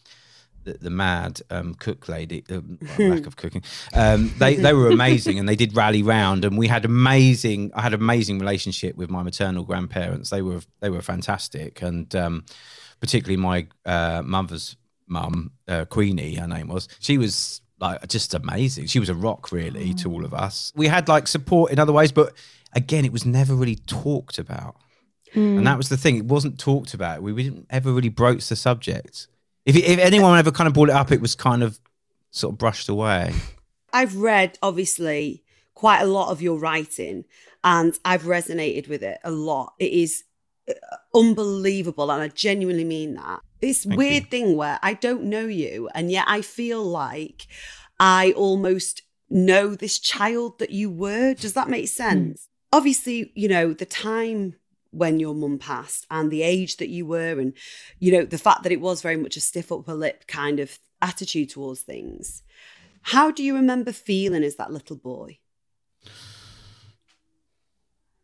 the, 0.64 0.74
the 0.74 0.90
mad 0.90 1.40
um, 1.50 1.74
cook 1.74 2.08
lady, 2.08 2.44
uh, 2.50 2.60
lack 2.98 3.26
of 3.26 3.36
cooking. 3.36 3.62
Um, 3.92 4.32
they 4.38 4.56
they 4.56 4.72
were 4.72 4.88
amazing, 4.88 5.38
and 5.38 5.48
they 5.48 5.56
did 5.56 5.76
rally 5.76 6.02
round, 6.02 6.44
and 6.44 6.56
we 6.56 6.68
had 6.68 6.84
amazing. 6.84 7.72
I 7.74 7.82
had 7.82 7.94
an 7.94 8.00
amazing 8.00 8.38
relationship 8.38 8.96
with 8.96 9.10
my 9.10 9.22
maternal 9.22 9.64
grandparents. 9.64 10.30
They 10.30 10.42
were 10.42 10.60
they 10.80 10.90
were 10.90 11.02
fantastic, 11.02 11.82
and 11.82 12.14
um, 12.14 12.44
particularly 13.00 13.36
my 13.36 13.66
uh, 13.84 14.22
mother's 14.24 14.76
mum, 15.06 15.52
uh, 15.68 15.84
Queenie, 15.84 16.34
her 16.36 16.46
name 16.46 16.68
was. 16.68 16.88
She 17.00 17.18
was 17.18 17.60
like 17.80 18.06
just 18.08 18.34
amazing. 18.34 18.86
She 18.86 19.00
was 19.00 19.08
a 19.08 19.14
rock, 19.14 19.52
really, 19.52 19.94
to 19.94 20.10
all 20.10 20.24
of 20.24 20.32
us. 20.34 20.72
We 20.74 20.86
had 20.86 21.08
like 21.08 21.26
support 21.26 21.72
in 21.72 21.78
other 21.78 21.92
ways, 21.92 22.12
but 22.12 22.32
again, 22.72 23.04
it 23.04 23.12
was 23.12 23.24
never 23.24 23.54
really 23.54 23.76
talked 23.76 24.38
about. 24.38 24.76
And 25.34 25.66
that 25.66 25.76
was 25.76 25.88
the 25.88 25.96
thing; 25.96 26.16
it 26.16 26.26
wasn't 26.26 26.60
talked 26.60 26.94
about. 26.94 27.22
We 27.22 27.32
didn't 27.32 27.66
ever 27.68 27.92
really 27.92 28.08
broach 28.08 28.48
the 28.48 28.56
subject. 28.56 29.26
If 29.66 29.74
if 29.74 29.98
anyone 29.98 30.38
ever 30.38 30.52
kind 30.52 30.68
of 30.68 30.74
brought 30.74 30.90
it 30.90 30.94
up, 30.94 31.10
it 31.10 31.20
was 31.20 31.34
kind 31.34 31.62
of 31.64 31.80
sort 32.30 32.52
of 32.52 32.58
brushed 32.58 32.88
away. 32.88 33.34
I've 33.92 34.16
read, 34.16 34.58
obviously, 34.62 35.42
quite 35.74 36.00
a 36.00 36.06
lot 36.06 36.30
of 36.30 36.40
your 36.40 36.58
writing, 36.58 37.24
and 37.62 37.98
I've 38.04 38.22
resonated 38.22 38.88
with 38.88 39.02
it 39.02 39.18
a 39.24 39.30
lot. 39.30 39.74
It 39.78 39.92
is 39.92 40.24
uh, 40.68 40.72
unbelievable, 41.14 42.10
and 42.10 42.22
I 42.22 42.28
genuinely 42.28 42.84
mean 42.84 43.14
that. 43.14 43.40
This 43.64 43.84
Thank 43.84 43.96
weird 43.96 44.24
you. 44.24 44.28
thing 44.28 44.56
where 44.58 44.78
I 44.82 44.92
don't 44.92 45.22
know 45.22 45.46
you, 45.46 45.88
and 45.94 46.12
yet 46.12 46.26
I 46.28 46.42
feel 46.42 46.84
like 46.84 47.46
I 47.98 48.32
almost 48.32 49.00
know 49.30 49.74
this 49.74 49.98
child 49.98 50.58
that 50.58 50.68
you 50.68 50.90
were. 50.90 51.32
Does 51.32 51.54
that 51.54 51.70
make 51.70 51.84
hmm. 51.84 52.02
sense? 52.02 52.50
Obviously, 52.74 53.32
you 53.34 53.48
know, 53.48 53.72
the 53.72 53.86
time 53.86 54.56
when 54.90 55.18
your 55.18 55.34
mum 55.34 55.58
passed 55.58 56.06
and 56.10 56.30
the 56.30 56.42
age 56.42 56.76
that 56.76 56.90
you 56.90 57.06
were, 57.06 57.40
and, 57.40 57.54
you 57.98 58.12
know, 58.12 58.26
the 58.26 58.36
fact 58.36 58.64
that 58.64 58.72
it 58.72 58.82
was 58.82 59.00
very 59.00 59.16
much 59.16 59.34
a 59.38 59.40
stiff 59.40 59.72
upper 59.72 59.94
lip 59.94 60.26
kind 60.26 60.60
of 60.60 60.78
attitude 61.00 61.48
towards 61.48 61.80
things. 61.80 62.42
How 63.00 63.30
do 63.30 63.42
you 63.42 63.54
remember 63.54 63.92
feeling 63.92 64.44
as 64.44 64.56
that 64.56 64.72
little 64.72 64.96
boy? 64.96 65.38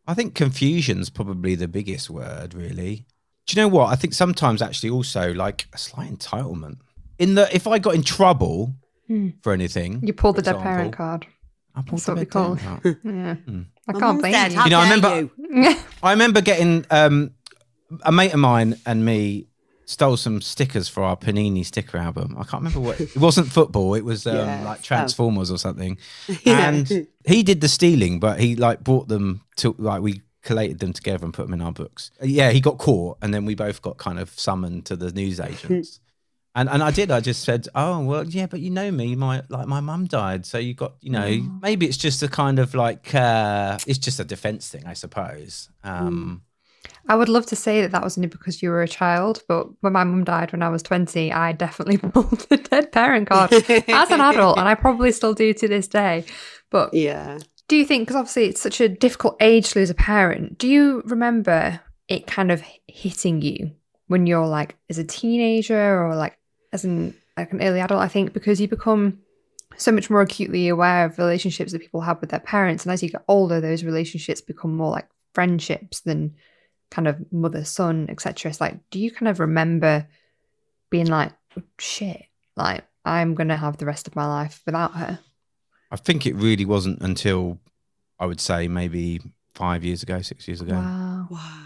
I 0.06 0.12
think 0.12 0.34
confusion's 0.34 1.08
probably 1.08 1.54
the 1.54 1.66
biggest 1.66 2.10
word, 2.10 2.52
really. 2.52 3.06
Do 3.50 3.60
you 3.60 3.64
know 3.66 3.68
what? 3.74 3.86
I 3.92 3.96
think 3.96 4.14
sometimes 4.14 4.62
actually 4.62 4.90
also 4.90 5.32
like 5.34 5.66
a 5.72 5.78
slight 5.78 6.08
entitlement. 6.10 6.78
In 7.18 7.34
the 7.34 7.52
if 7.54 7.66
I 7.66 7.78
got 7.80 7.94
in 7.96 8.02
trouble 8.02 8.74
for 9.42 9.52
anything, 9.52 10.00
You 10.04 10.12
pulled 10.12 10.36
the 10.36 10.42
for 10.42 10.52
dead 10.52 10.60
parent 10.62 10.92
card. 10.92 11.26
I 11.74 11.82
pulled 11.82 12.00
That's 12.00 12.08
what 12.08 12.14
the 12.14 12.20
we 12.20 12.24
dead 12.26 12.32
parent 12.32 12.60
card. 12.82 12.98
Yeah. 13.04 13.34
I 13.88 13.92
My 13.92 13.98
can't 13.98 14.00
mum's 14.00 14.20
blame 14.20 14.52
you. 14.52 14.62
You 14.64 14.70
know, 14.70 14.78
I 14.78 14.82
remember- 14.90 15.30
you? 15.50 15.76
I 16.02 16.10
remember 16.12 16.40
getting 16.40 16.86
um, 16.90 17.32
a 18.02 18.12
mate 18.12 18.32
of 18.32 18.38
mine 18.38 18.76
and 18.86 19.04
me 19.04 19.48
stole 19.84 20.16
some 20.16 20.40
stickers 20.40 20.88
for 20.88 21.02
our 21.02 21.16
Panini 21.16 21.66
sticker 21.66 21.98
album. 21.98 22.36
I 22.38 22.44
can't 22.44 22.62
remember 22.62 22.78
what 22.78 23.00
it 23.00 23.16
wasn't 23.16 23.48
football. 23.50 23.94
It 23.94 24.04
was 24.04 24.24
um, 24.28 24.36
Yes. 24.36 24.64
like 24.64 24.78
Oh. 24.78 24.82
Transformers 24.82 25.50
or 25.50 25.58
something. 25.58 25.98
Yeah. 26.44 26.68
And 26.68 27.08
he 27.26 27.42
did 27.42 27.60
the 27.60 27.68
stealing, 27.68 28.20
but 28.20 28.38
he 28.38 28.54
like 28.54 28.84
brought 28.84 29.08
them 29.08 29.40
to 29.56 29.74
like 29.78 30.02
we 30.02 30.22
collated 30.42 30.78
them 30.78 30.92
together 30.92 31.24
and 31.24 31.34
put 31.34 31.46
them 31.46 31.54
in 31.54 31.60
our 31.60 31.72
books. 31.72 32.10
Yeah, 32.22 32.50
he 32.50 32.60
got 32.60 32.78
caught, 32.78 33.18
and 33.22 33.32
then 33.32 33.44
we 33.44 33.54
both 33.54 33.82
got 33.82 33.98
kind 33.98 34.18
of 34.18 34.30
summoned 34.38 34.86
to 34.86 34.96
the 34.96 35.10
news 35.12 35.40
agents. 35.50 36.00
And 36.54 36.68
and 36.68 36.82
I 36.82 36.90
did. 36.90 37.10
I 37.10 37.20
just 37.20 37.44
said, 37.44 37.68
"Oh 37.74 38.00
well, 38.00 38.24
yeah, 38.24 38.46
but 38.46 38.60
you 38.60 38.70
know 38.70 38.90
me, 38.90 39.14
my 39.14 39.42
like 39.48 39.68
my 39.68 39.80
mum 39.80 40.06
died, 40.06 40.44
so 40.44 40.58
you 40.58 40.74
got 40.74 40.94
you 41.00 41.10
know 41.10 41.28
maybe 41.62 41.86
it's 41.86 41.96
just 41.96 42.22
a 42.24 42.28
kind 42.28 42.58
of 42.58 42.74
like 42.74 43.14
uh 43.14 43.78
it's 43.86 43.98
just 43.98 44.18
a 44.18 44.24
defense 44.24 44.68
thing, 44.68 44.84
I 44.86 44.94
suppose." 44.94 45.68
Um, 45.84 46.42
I 47.08 47.14
would 47.14 47.28
love 47.28 47.46
to 47.46 47.56
say 47.56 47.82
that 47.82 47.92
that 47.92 48.02
was 48.02 48.16
only 48.18 48.28
because 48.28 48.62
you 48.62 48.70
were 48.70 48.82
a 48.82 48.88
child, 48.88 49.42
but 49.48 49.68
when 49.80 49.92
my 49.92 50.04
mum 50.04 50.24
died 50.24 50.52
when 50.52 50.62
I 50.62 50.68
was 50.68 50.82
20, 50.82 51.32
I 51.32 51.52
definitely 51.52 51.98
pulled 52.10 52.40
the 52.48 52.56
dead 52.56 52.92
parent 52.92 53.28
card 53.28 53.52
as 53.52 54.10
an 54.10 54.20
adult, 54.20 54.58
and 54.58 54.68
I 54.68 54.74
probably 54.74 55.12
still 55.12 55.34
do 55.34 55.52
to 55.54 55.68
this 55.68 55.88
day. 55.88 56.24
But 56.70 56.94
Yeah. 56.94 57.38
Do 57.70 57.76
you 57.76 57.84
think, 57.84 58.02
because 58.02 58.16
obviously 58.16 58.46
it's 58.46 58.60
such 58.60 58.80
a 58.80 58.88
difficult 58.88 59.36
age 59.38 59.70
to 59.70 59.78
lose 59.78 59.90
a 59.90 59.94
parent, 59.94 60.58
do 60.58 60.66
you 60.66 61.02
remember 61.06 61.80
it 62.08 62.26
kind 62.26 62.50
of 62.50 62.64
hitting 62.88 63.40
you 63.40 63.70
when 64.08 64.26
you're 64.26 64.48
like 64.48 64.74
as 64.88 64.98
a 64.98 65.04
teenager 65.04 66.02
or 66.02 66.16
like 66.16 66.36
as 66.72 66.84
an, 66.84 67.14
like 67.36 67.52
an 67.52 67.62
early 67.62 67.78
adult? 67.78 68.02
I 68.02 68.08
think 68.08 68.32
because 68.32 68.60
you 68.60 68.66
become 68.66 69.20
so 69.76 69.92
much 69.92 70.10
more 70.10 70.20
acutely 70.20 70.66
aware 70.66 71.04
of 71.04 71.16
relationships 71.16 71.70
that 71.70 71.80
people 71.80 72.00
have 72.00 72.20
with 72.20 72.30
their 72.30 72.40
parents. 72.40 72.84
And 72.84 72.92
as 72.92 73.04
you 73.04 73.08
get 73.08 73.22
older, 73.28 73.60
those 73.60 73.84
relationships 73.84 74.40
become 74.40 74.76
more 74.76 74.90
like 74.90 75.06
friendships 75.32 76.00
than 76.00 76.34
kind 76.90 77.06
of 77.06 77.24
mother 77.30 77.64
son, 77.64 78.06
etc. 78.08 78.50
It's 78.50 78.60
like, 78.60 78.80
do 78.90 78.98
you 78.98 79.12
kind 79.12 79.28
of 79.28 79.38
remember 79.38 80.08
being 80.90 81.06
like, 81.06 81.30
oh, 81.56 81.62
shit, 81.78 82.24
like 82.56 82.82
I'm 83.04 83.36
gonna 83.36 83.56
have 83.56 83.76
the 83.76 83.86
rest 83.86 84.08
of 84.08 84.16
my 84.16 84.26
life 84.26 84.60
without 84.66 84.94
her? 84.94 85.20
I 85.90 85.96
think 85.96 86.26
it 86.26 86.34
really 86.36 86.64
wasn't 86.64 87.00
until 87.02 87.58
I 88.18 88.26
would 88.26 88.40
say 88.40 88.68
maybe 88.68 89.20
five 89.54 89.84
years 89.84 90.02
ago, 90.02 90.20
six 90.22 90.46
years 90.46 90.60
ago. 90.60 90.74
Wow. 90.74 91.26
Wow. 91.30 91.62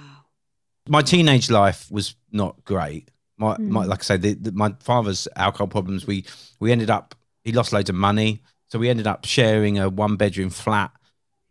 My 0.89 1.03
teenage 1.03 1.51
life 1.51 1.91
was 1.91 2.15
not 2.33 2.65
great. 2.65 3.11
My, 3.39 3.57
my 3.59 3.85
Mm. 3.85 3.89
like 3.89 4.01
I 4.01 4.03
say, 4.03 4.17
the, 4.17 4.35
the, 4.35 4.53
my 4.53 4.75
father's 4.81 5.27
alcohol 5.37 5.67
problems. 5.67 6.07
We 6.07 6.25
we 6.61 6.71
ended 6.73 6.91
up 6.91 7.15
he 7.43 7.53
lost 7.53 7.73
loads 7.73 7.91
of 7.91 7.97
money, 7.97 8.43
so 8.69 8.79
we 8.79 8.89
ended 8.89 9.07
up 9.07 9.25
sharing 9.25 9.79
a 9.79 9.89
one 9.89 10.17
bedroom 10.17 10.51
flat 10.51 10.93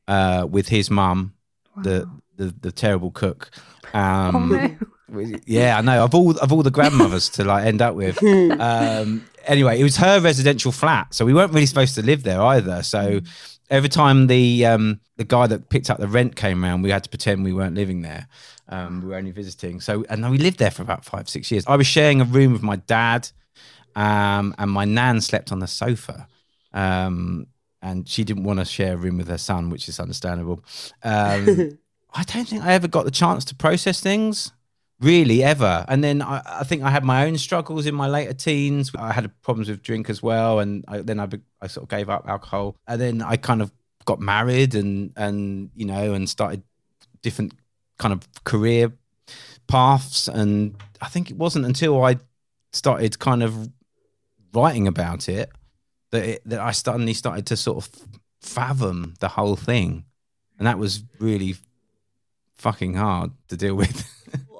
uh, 0.07 0.47
with 0.49 0.69
his 0.69 0.89
mum, 0.89 1.33
the, 1.81 2.09
the 2.37 2.53
the 2.61 2.71
terrible 2.71 3.11
cook. 3.11 3.51
Um, 3.93 4.35
oh 4.35 4.57
no. 4.57 4.75
Yeah, 5.45 5.77
I 5.77 5.81
know. 5.81 6.03
Of 6.03 6.15
all 6.15 6.31
of 6.39 6.51
all 6.51 6.63
the 6.63 6.71
grandmothers 6.71 7.29
to 7.31 7.43
like 7.43 7.65
end 7.65 7.81
up 7.81 7.93
with. 7.95 8.17
Um, 8.23 9.25
anyway, 9.45 9.79
it 9.79 9.83
was 9.83 9.97
her 9.97 10.19
residential 10.19 10.71
flat, 10.71 11.13
so 11.13 11.25
we 11.25 11.33
weren't 11.33 11.53
really 11.53 11.65
supposed 11.65 11.95
to 11.95 12.01
live 12.01 12.23
there 12.23 12.41
either. 12.41 12.83
So 12.83 13.21
every 13.69 13.89
time 13.89 14.27
the 14.27 14.65
um, 14.65 14.99
the 15.17 15.23
guy 15.23 15.47
that 15.47 15.69
picked 15.69 15.89
up 15.89 15.99
the 15.99 16.07
rent 16.07 16.35
came 16.35 16.63
around, 16.63 16.81
we 16.81 16.91
had 16.91 17.03
to 17.03 17.09
pretend 17.09 17.43
we 17.43 17.53
weren't 17.53 17.75
living 17.75 18.01
there. 18.01 18.27
Um, 18.69 19.01
we 19.01 19.09
were 19.09 19.15
only 19.15 19.31
visiting. 19.31 19.81
So 19.81 20.05
and 20.09 20.29
we 20.29 20.37
lived 20.37 20.59
there 20.59 20.71
for 20.71 20.81
about 20.81 21.05
five 21.05 21.29
six 21.29 21.51
years. 21.51 21.65
I 21.67 21.75
was 21.75 21.87
sharing 21.87 22.21
a 22.21 22.25
room 22.25 22.53
with 22.53 22.63
my 22.63 22.77
dad, 22.77 23.29
um, 23.95 24.55
and 24.57 24.71
my 24.71 24.85
nan 24.85 25.21
slept 25.21 25.51
on 25.51 25.59
the 25.59 25.67
sofa. 25.67 26.27
Um, 26.73 27.47
and 27.81 28.07
she 28.07 28.23
didn't 28.23 28.45
want 28.45 28.59
to 28.59 28.65
share 28.65 28.93
a 28.93 28.97
room 28.97 29.17
with 29.17 29.27
her 29.27 29.37
son, 29.37 29.69
which 29.69 29.89
is 29.89 29.99
understandable. 29.99 30.63
Um, 31.03 31.77
I 32.13 32.23
don't 32.23 32.47
think 32.47 32.63
I 32.63 32.73
ever 32.73 32.87
got 32.87 33.03
the 33.03 33.11
chance 33.11 33.43
to 33.45 33.55
process 33.55 33.99
things 33.99 34.53
really 35.03 35.43
ever. 35.43 35.85
And 35.87 36.03
then 36.03 36.21
I, 36.21 36.41
I 36.45 36.63
think 36.63 36.83
I 36.83 36.89
had 36.89 37.03
my 37.03 37.25
own 37.25 37.37
struggles 37.37 37.85
in 37.85 37.93
my 37.93 38.07
later 38.07 38.33
teens. 38.33 38.91
I 38.97 39.11
had 39.11 39.29
problems 39.41 39.69
with 39.69 39.83
drink 39.83 40.09
as 40.09 40.23
well, 40.23 40.59
and 40.59 40.83
I, 40.87 40.99
then 40.99 41.19
I, 41.19 41.27
I 41.61 41.67
sort 41.67 41.83
of 41.83 41.89
gave 41.89 42.09
up 42.09 42.27
alcohol. 42.27 42.75
And 42.87 42.99
then 42.99 43.21
I 43.21 43.35
kind 43.35 43.61
of 43.61 43.71
got 44.05 44.19
married 44.19 44.75
and 44.75 45.13
and 45.15 45.69
you 45.75 45.85
know 45.85 46.13
and 46.13 46.29
started 46.29 46.61
different 47.21 47.53
kind 47.99 48.13
of 48.13 48.27
career 48.43 48.91
paths. 49.67 50.27
And 50.27 50.75
I 51.01 51.07
think 51.07 51.29
it 51.29 51.37
wasn't 51.37 51.65
until 51.65 52.03
I 52.03 52.17
started 52.71 53.19
kind 53.19 53.43
of 53.43 53.69
writing 54.53 54.87
about 54.87 55.29
it 55.29 55.49
that 56.11 56.23
it, 56.23 56.41
that 56.45 56.59
I 56.59 56.71
suddenly 56.71 57.13
started 57.13 57.45
to 57.47 57.57
sort 57.57 57.77
of 57.77 57.89
fathom 58.41 59.15
the 59.19 59.29
whole 59.29 59.55
thing, 59.55 60.05
and 60.57 60.67
that 60.67 60.77
was 60.77 61.03
really 61.19 61.55
fucking 62.55 62.93
hard 62.93 63.31
to 63.49 63.57
deal 63.57 63.75
with. 63.75 64.09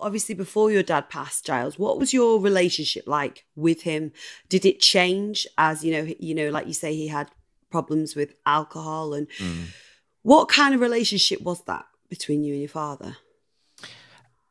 Obviously, 0.04 0.36
before 0.36 0.70
your 0.72 0.84
dad 0.84 1.10
passed, 1.10 1.46
Giles, 1.46 1.80
what 1.80 1.98
was 1.98 2.14
your 2.14 2.40
relationship 2.40 3.06
like 3.08 3.46
with 3.56 3.82
him? 3.84 4.12
Did 4.50 4.66
it 4.66 4.80
change 4.80 5.48
as 5.58 5.84
you 5.84 5.92
know? 5.94 6.14
You 6.20 6.36
know, 6.36 6.50
like 6.50 6.68
you 6.68 6.74
say, 6.74 6.94
he 6.94 7.08
had 7.08 7.32
problems 7.72 8.16
with 8.16 8.34
alcohol. 8.46 9.14
And 9.14 9.28
Mm. 9.40 9.68
what 10.22 10.50
kind 10.50 10.76
of 10.76 10.82
relationship 10.82 11.42
was 11.42 11.62
that 11.64 11.86
between 12.10 12.44
you 12.44 12.54
and 12.54 12.62
your 12.62 12.70
father? 12.70 13.18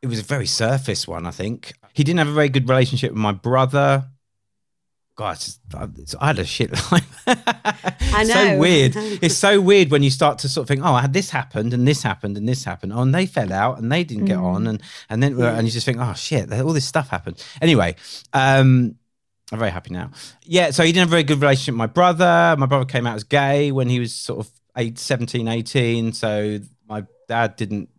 it 0.03 0.09
was 0.09 0.19
a 0.19 0.25
very 0.25 0.47
surface 0.47 1.07
one, 1.07 1.27
I 1.27 1.31
think. 1.31 1.75
He 1.95 2.03
didn't 2.03 2.19
have 2.19 2.29
a 2.29 2.33
very 2.33 2.49
good 2.49 2.69
relationship 2.69 3.13
with 3.13 3.21
my 3.21 3.31
brother. 3.31 4.09
God, 5.14 5.33
it's 5.37 5.45
just- 5.45 5.61
it's- 5.75 6.14
I 6.21 6.26
had 6.28 6.38
a 6.38 6.45
shit 6.45 6.71
life. 6.92 7.23
I 7.26 8.25
know. 8.25 8.33
So 8.35 8.59
weird. 8.59 8.97
It's 9.23 9.37
so 9.37 9.61
weird 9.61 9.90
when 9.90 10.02
you 10.02 10.11
start 10.11 10.38
to 10.40 10.49
sort 10.49 10.64
of 10.64 10.69
think, 10.69 10.83
oh, 10.85 10.95
I 10.95 11.00
had 11.02 11.12
this 11.12 11.31
happened 11.31 11.75
and 11.75 11.87
this 11.87 12.02
happened 12.02 12.37
and 12.37 12.49
this 12.49 12.64
happened. 12.64 12.92
Oh, 12.92 13.02
and 13.02 13.14
they 13.14 13.26
fell 13.26 13.52
out 13.52 13.78
and 13.78 13.90
they 13.92 14.04
didn't 14.04 14.25
get 14.25 14.38
on. 14.38 14.66
And 14.66 14.83
and 15.11 15.23
then 15.23 15.38
and 15.40 15.66
you 15.66 15.73
just 15.73 15.85
think, 15.87 15.99
oh 16.00 16.14
shit, 16.14 16.50
all 16.52 16.73
this 16.73 16.87
stuff 16.87 17.09
happened. 17.11 17.45
Anyway, 17.61 17.95
um, 18.33 18.97
I'm 19.52 19.59
very 19.59 19.71
happy 19.71 19.92
now. 19.92 20.11
Yeah, 20.45 20.71
so 20.71 20.83
he 20.83 20.92
didn't 20.92 21.00
have 21.00 21.09
a 21.09 21.16
very 21.19 21.25
good 21.25 21.40
relationship 21.40 21.75
with 21.75 21.78
my 21.78 21.87
brother. 21.87 22.57
My 22.59 22.66
brother 22.66 22.87
came 22.87 23.07
out 23.07 23.16
as 23.16 23.25
gay 23.25 23.71
when 23.71 23.88
he 23.90 24.00
was 24.00 24.14
sort 24.14 24.40
of 24.40 24.50
eight, 24.78 24.99
17, 24.99 25.47
18. 25.47 26.12
So 26.14 26.59
my 26.88 27.04
dad 27.28 27.57
didn't 27.57 27.90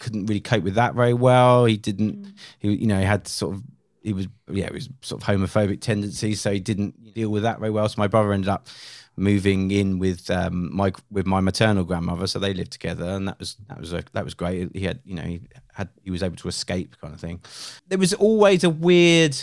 couldn't 0.00 0.26
really 0.26 0.40
cope 0.40 0.64
with 0.64 0.74
that 0.74 0.94
very 0.94 1.14
well. 1.14 1.64
He 1.64 1.76
didn't 1.76 2.34
he 2.58 2.74
you 2.74 2.86
know, 2.88 2.98
he 2.98 3.04
had 3.04 3.28
sort 3.28 3.54
of 3.54 3.62
he 4.06 4.12
was 4.12 4.28
yeah, 4.48 4.66
it 4.66 4.72
was 4.72 4.88
sort 5.02 5.20
of 5.20 5.26
homophobic 5.26 5.80
tendencies, 5.80 6.40
so 6.40 6.52
he 6.52 6.60
didn't 6.60 7.12
deal 7.12 7.28
with 7.28 7.42
that 7.42 7.58
very 7.58 7.72
well. 7.72 7.88
So 7.88 7.96
my 7.98 8.06
brother 8.06 8.32
ended 8.32 8.48
up 8.48 8.68
moving 9.16 9.72
in 9.72 9.98
with 9.98 10.30
um 10.30 10.74
my 10.74 10.92
with 11.10 11.26
my 11.26 11.40
maternal 11.40 11.82
grandmother, 11.82 12.28
so 12.28 12.38
they 12.38 12.54
lived 12.54 12.70
together, 12.70 13.04
and 13.04 13.26
that 13.26 13.40
was 13.40 13.56
that 13.68 13.80
was 13.80 13.92
a, 13.92 14.04
that 14.12 14.24
was 14.24 14.34
great. 14.34 14.70
He 14.76 14.84
had 14.84 15.00
you 15.04 15.16
know 15.16 15.22
he 15.22 15.42
had 15.72 15.88
he 16.04 16.12
was 16.12 16.22
able 16.22 16.36
to 16.36 16.46
escape 16.46 16.96
kind 17.00 17.14
of 17.14 17.20
thing. 17.20 17.40
There 17.88 17.98
was 17.98 18.14
always 18.14 18.62
a 18.62 18.70
weird 18.70 19.36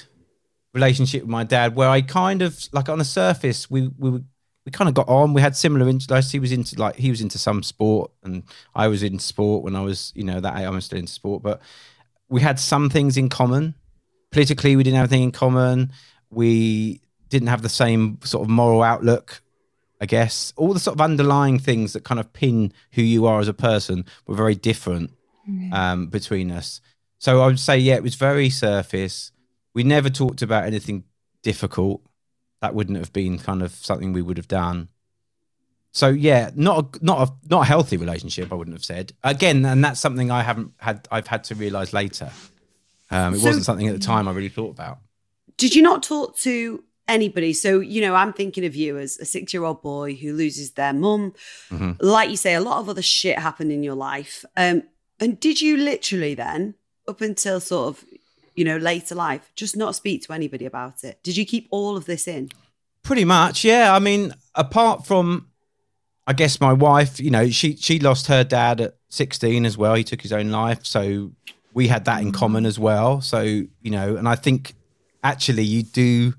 relationship 0.74 1.24
with 1.24 1.29
my 1.29 1.43
dad 1.43 1.75
where 1.75 1.89
I 1.89 2.01
kind 2.01 2.41
of 2.41 2.58
like 2.72 2.88
on 2.88 3.00
the 3.00 3.05
surface 3.05 3.70
we 3.70 3.89
we 3.98 4.12
were 4.12 4.22
we 4.65 4.72
kind 4.72 4.88
of 4.88 4.96
got 4.96 5.10
on. 5.10 5.34
We 5.34 5.41
had 5.41 5.58
similar 5.58 5.89
interests. 5.89 6.32
He 6.32 6.39
was 6.39 6.53
into 6.53 6.79
like 6.79 6.96
he 6.96 7.10
was 7.10 7.20
into 7.20 7.38
some 7.38 7.63
sport, 7.63 8.12
and 8.24 8.43
I 8.74 8.88
was 8.88 9.03
in 9.03 9.20
sport 9.20 9.62
when 9.62 9.75
I 9.75 9.82
was 9.82 10.13
you 10.15 10.24
know 10.24 10.39
that 10.39 10.58
age. 10.58 10.65
I'm 10.65 10.79
still 10.79 11.00
into 11.00 11.12
sport, 11.12 11.43
but 11.43 11.62
we 12.29 12.39
had 12.39 12.62
some 12.62 12.89
things 12.89 13.17
in 13.17 13.27
common. 13.27 13.75
Politically, 14.33 14.75
we 14.75 14.83
didn't 14.83 14.97
have 14.97 15.11
anything 15.11 15.23
in 15.23 15.31
common. 15.31 15.91
We 16.29 17.01
didn't 17.29 17.47
have 17.47 17.61
the 17.61 17.69
same 17.69 18.19
sort 18.23 18.43
of 18.43 18.49
moral 18.49 18.83
outlook. 18.83 19.41
I 20.01 20.05
guess 20.05 20.51
all 20.57 20.73
the 20.73 20.79
sort 20.79 20.97
of 20.97 21.01
underlying 21.01 21.59
things 21.59 21.93
that 21.93 22.03
kind 22.03 22.19
of 22.19 22.33
pin 22.33 22.73
who 22.91 23.01
you 23.01 23.25
are 23.25 23.39
as 23.39 23.47
a 23.47 23.53
person 23.53 24.05
were 24.27 24.35
very 24.35 24.55
different 24.55 25.11
um, 25.71 26.07
between 26.07 26.51
us. 26.51 26.81
So 27.19 27.41
I 27.41 27.45
would 27.45 27.59
say, 27.59 27.77
yeah, 27.77 27.95
it 27.95 28.03
was 28.03 28.15
very 28.15 28.49
surface. 28.49 29.31
We 29.73 29.83
never 29.83 30.09
talked 30.09 30.41
about 30.41 30.65
anything 30.65 31.05
difficult. 31.41 32.01
That 32.61 32.75
wouldn't 32.75 32.97
have 32.97 33.13
been 33.13 33.37
kind 33.39 33.61
of 33.61 33.71
something 33.71 34.13
we 34.13 34.21
would 34.21 34.37
have 34.37 34.47
done. 34.47 34.89
So 35.91 36.09
yeah, 36.09 36.49
not 36.55 36.97
a, 36.97 37.05
not 37.05 37.29
a 37.29 37.33
not 37.49 37.61
a 37.61 37.65
healthy 37.65 37.97
relationship. 37.97 38.51
I 38.51 38.55
wouldn't 38.55 38.75
have 38.75 38.83
said 38.83 39.13
again, 39.23 39.63
and 39.63 39.83
that's 39.85 39.99
something 39.99 40.31
I 40.31 40.41
haven't 40.41 40.73
had. 40.77 41.07
I've 41.11 41.27
had 41.27 41.43
to 41.45 41.55
realize 41.55 41.93
later. 41.93 42.31
Um, 43.13 43.34
it 43.36 43.39
So- 43.39 43.46
wasn't 43.48 43.65
something 43.65 43.88
at 43.88 43.93
the 43.93 44.05
time 44.05 44.27
I 44.27 44.32
really 44.32 44.50
thought 44.50 44.72
about. 44.72 45.00
Did 45.58 45.75
you 45.75 45.82
not 45.82 46.01
talk 46.03 46.38
to 46.39 46.84
anybody? 47.08 47.53
So, 47.53 47.79
you 47.79 48.01
know, 48.01 48.15
I'm 48.15 48.34
thinking 48.34 48.65
of 48.65 48.75
you 48.75 48.98
as 48.98 49.17
a 49.20 49.25
six 49.25 49.53
year 49.53 49.63
old 49.63 49.82
boy 49.82 50.15
who 50.15 50.34
loses 50.34 50.72
their 50.72 50.93
mum. 50.93 51.34
Mhm. 51.70 51.98
Like 52.01 52.29
you 52.29 52.38
say, 52.38 52.53
a 52.55 52.62
lot 52.62 52.79
of 52.79 52.89
other 52.89 53.01
shit 53.01 53.38
happened 53.39 53.72
in 53.72 53.84
your 53.84 53.96
life. 53.96 54.43
Um, 54.58 54.84
and 55.20 55.39
did 55.39 55.62
you 55.62 55.77
literally 55.77 56.34
then, 56.34 56.74
up 57.08 57.22
until 57.22 57.60
sort 57.60 57.89
of, 57.89 58.05
you 58.55 58.65
know, 58.65 58.77
later 58.77 59.15
life, 59.15 59.51
just 59.55 59.75
not 59.77 59.96
speak 59.96 60.24
to 60.24 60.34
anybody 60.34 60.65
about 60.65 61.03
it? 61.03 61.20
Did 61.24 61.38
you 61.38 61.46
keep 61.46 61.67
all 61.70 61.96
of 61.96 62.05
this 62.05 62.27
in? 62.27 62.50
Pretty 63.03 63.25
much, 63.25 63.63
yeah. 63.63 63.93
I 63.93 64.00
mean, 64.00 64.34
apart 64.55 65.05
from, 65.05 65.48
I 66.25 66.34
guess 66.34 66.60
my 66.62 66.72
wife, 66.74 67.20
you 67.20 67.29
know, 67.29 67.50
she 67.50 67.75
she 67.75 68.00
lost 68.00 68.27
her 68.27 68.43
dad 68.46 68.79
at 68.79 68.96
sixteen 69.10 69.65
as 69.65 69.77
well. 69.77 69.93
He 69.96 70.03
took 70.05 70.22
his 70.22 70.32
own 70.32 70.50
life, 70.51 70.79
so 70.86 71.32
we 71.73 71.87
had 71.87 72.05
that 72.05 72.21
in 72.21 72.31
common 72.31 72.65
as 72.65 72.77
well. 72.79 73.21
So 73.21 73.41
you 73.41 73.91
know, 73.91 74.15
and 74.15 74.27
I 74.27 74.36
think 74.36 74.73
actually 75.23 75.63
you 75.63 75.83
do 75.83 76.33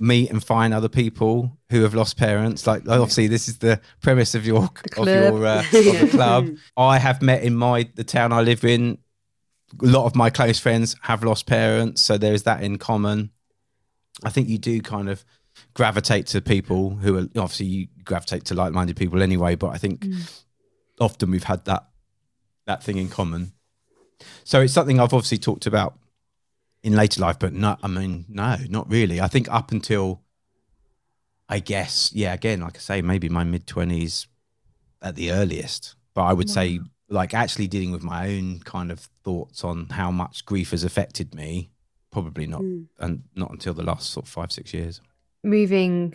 meet 0.00 0.30
and 0.30 0.42
find 0.42 0.72
other 0.72 0.88
people 0.88 1.58
who 1.70 1.82
have 1.82 1.94
lost 1.94 2.16
parents. 2.16 2.66
Like 2.66 2.88
obviously, 2.88 3.26
this 3.26 3.48
is 3.48 3.58
the 3.58 3.80
premise 4.00 4.34
of 4.34 4.46
your 4.46 4.64
of 4.64 4.74
club. 4.74 5.08
your 5.08 5.46
uh, 5.46 5.58
of 5.60 5.72
the 5.72 6.08
club. 6.10 6.48
I 6.76 6.98
have 6.98 7.22
met 7.22 7.42
in 7.42 7.54
my 7.54 7.88
the 7.94 8.04
town 8.04 8.32
I 8.32 8.40
live 8.40 8.64
in. 8.64 8.98
A 9.82 9.86
lot 9.86 10.06
of 10.06 10.16
my 10.16 10.30
close 10.30 10.58
friends 10.58 10.96
have 11.02 11.22
lost 11.22 11.46
parents, 11.46 12.02
so 12.02 12.16
there 12.16 12.32
is 12.32 12.44
that 12.44 12.62
in 12.62 12.78
common. 12.78 13.30
I 14.24 14.30
think 14.30 14.48
you 14.48 14.56
do 14.58 14.80
kind 14.80 15.10
of 15.10 15.24
gravitate 15.74 16.26
to 16.26 16.40
people 16.40 16.90
who 16.90 17.16
are 17.16 17.28
obviously 17.36 17.66
you 17.66 17.88
gravitate 18.04 18.44
to 18.46 18.54
like-minded 18.54 18.96
people 18.96 19.22
anyway 19.22 19.54
but 19.54 19.68
i 19.68 19.78
think 19.78 20.06
often 21.00 21.30
we've 21.30 21.44
had 21.44 21.64
that 21.64 21.88
that 22.66 22.82
thing 22.82 22.96
in 22.96 23.08
common 23.08 23.52
so 24.44 24.60
it's 24.60 24.72
something 24.72 24.98
i've 24.98 25.14
obviously 25.14 25.38
talked 25.38 25.66
about 25.66 25.94
in 26.82 26.94
later 26.94 27.20
life 27.20 27.38
but 27.38 27.52
no 27.52 27.76
i 27.82 27.88
mean 27.88 28.24
no 28.28 28.56
not 28.68 28.90
really. 28.90 29.20
I 29.20 29.28
think 29.28 29.50
up 29.50 29.72
until 29.72 30.22
i 31.48 31.58
guess 31.58 32.10
yeah 32.14 32.34
again 32.34 32.60
like 32.60 32.76
i 32.76 32.80
say 32.80 33.02
maybe 33.02 33.28
my 33.28 33.44
mid-20s 33.44 34.26
at 35.02 35.14
the 35.14 35.32
earliest. 35.32 35.94
But 36.14 36.24
i 36.24 36.32
would 36.32 36.50
say 36.50 36.80
like 37.08 37.32
actually 37.32 37.68
dealing 37.68 37.92
with 37.92 38.02
my 38.02 38.28
own 38.28 38.60
kind 38.60 38.90
of 38.90 39.08
thoughts 39.24 39.64
on 39.64 39.86
how 39.90 40.10
much 40.10 40.44
grief 40.44 40.72
has 40.72 40.84
affected 40.84 41.34
me 41.34 41.70
probably 42.10 42.46
not 42.46 42.60
hmm. 42.60 42.82
and 42.98 43.22
not 43.34 43.50
until 43.50 43.74
the 43.74 43.82
last 43.82 44.10
sort 44.10 44.26
of 44.26 44.30
five 44.30 44.52
six 44.52 44.72
years. 44.74 45.00
Moving 45.44 46.14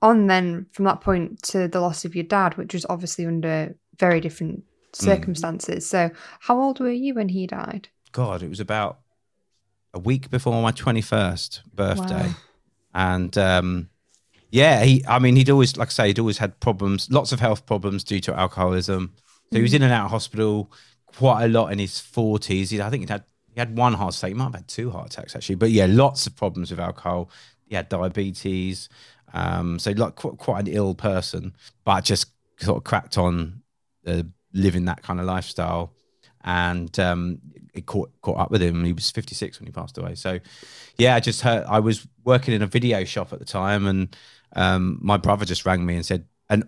on 0.00 0.26
then 0.26 0.66
from 0.72 0.84
that 0.84 1.00
point 1.00 1.42
to 1.42 1.68
the 1.68 1.80
loss 1.80 2.04
of 2.04 2.14
your 2.14 2.24
dad, 2.24 2.56
which 2.56 2.72
was 2.72 2.86
obviously 2.88 3.26
under 3.26 3.74
very 3.98 4.20
different 4.20 4.64
circumstances. 4.92 5.88
So, 5.88 6.10
how 6.40 6.60
old 6.60 6.80
were 6.80 6.90
you 6.90 7.14
when 7.14 7.28
he 7.30 7.46
died? 7.46 7.88
God, 8.12 8.42
it 8.42 8.48
was 8.48 8.60
about 8.60 8.98
a 9.94 9.98
week 9.98 10.30
before 10.30 10.60
my 10.62 10.72
21st 10.72 11.60
birthday. 11.74 12.28
Wow. 12.28 12.34
And 12.94 13.38
um, 13.38 13.88
yeah, 14.50 14.82
he, 14.84 15.04
I 15.06 15.18
mean, 15.18 15.36
he'd 15.36 15.50
always, 15.50 15.76
like 15.76 15.88
I 15.88 15.90
say, 15.90 16.06
he'd 16.08 16.18
always 16.18 16.38
had 16.38 16.58
problems, 16.60 17.10
lots 17.10 17.32
of 17.32 17.40
health 17.40 17.66
problems 17.66 18.04
due 18.04 18.20
to 18.20 18.38
alcoholism. 18.38 19.12
So 19.50 19.56
he 19.56 19.62
was 19.62 19.74
in 19.74 19.82
and 19.82 19.92
out 19.92 20.06
of 20.06 20.10
hospital 20.10 20.70
quite 21.06 21.44
a 21.44 21.48
lot 21.48 21.72
in 21.72 21.78
his 21.78 21.92
40s. 21.92 22.70
He, 22.70 22.80
I 22.80 22.90
think 22.90 23.02
he'd 23.02 23.10
had, 23.10 23.24
he 23.52 23.58
had 23.58 23.76
one 23.76 23.94
heart 23.94 24.16
attack. 24.16 24.28
He 24.28 24.34
might 24.34 24.44
have 24.44 24.54
had 24.54 24.68
two 24.68 24.90
heart 24.90 25.12
attacks, 25.12 25.34
actually. 25.34 25.56
But 25.56 25.70
yeah, 25.70 25.86
lots 25.88 26.26
of 26.26 26.36
problems 26.36 26.70
with 26.70 26.80
alcohol. 26.80 27.30
He 27.66 27.74
had 27.74 27.88
diabetes. 27.88 28.88
Um, 29.32 29.78
so 29.78 29.90
like 29.92 30.16
quite, 30.16 30.38
quite 30.38 30.60
an 30.60 30.74
ill 30.74 30.94
person, 30.94 31.54
but 31.84 32.02
just 32.02 32.28
sort 32.58 32.78
of 32.78 32.84
cracked 32.84 33.18
on 33.18 33.62
uh, 34.06 34.22
living 34.52 34.86
that 34.86 35.02
kind 35.02 35.20
of 35.20 35.26
lifestyle 35.26 35.92
and 36.44 36.98
um, 36.98 37.40
it 37.74 37.86
caught 37.86 38.10
caught 38.22 38.38
up 38.38 38.50
with 38.50 38.62
him. 38.62 38.84
He 38.84 38.92
was 38.92 39.10
56 39.10 39.60
when 39.60 39.66
he 39.66 39.72
passed 39.72 39.98
away. 39.98 40.14
So, 40.14 40.38
yeah, 40.96 41.14
I 41.14 41.20
just 41.20 41.42
heard. 41.42 41.64
I 41.64 41.80
was 41.80 42.06
working 42.24 42.54
in 42.54 42.62
a 42.62 42.66
video 42.66 43.04
shop 43.04 43.32
at 43.32 43.38
the 43.38 43.44
time, 43.44 43.86
and 43.86 44.16
um, 44.54 44.98
my 45.02 45.16
brother 45.16 45.44
just 45.44 45.66
rang 45.66 45.84
me 45.84 45.94
and 45.94 46.06
said, 46.06 46.26
and 46.48 46.64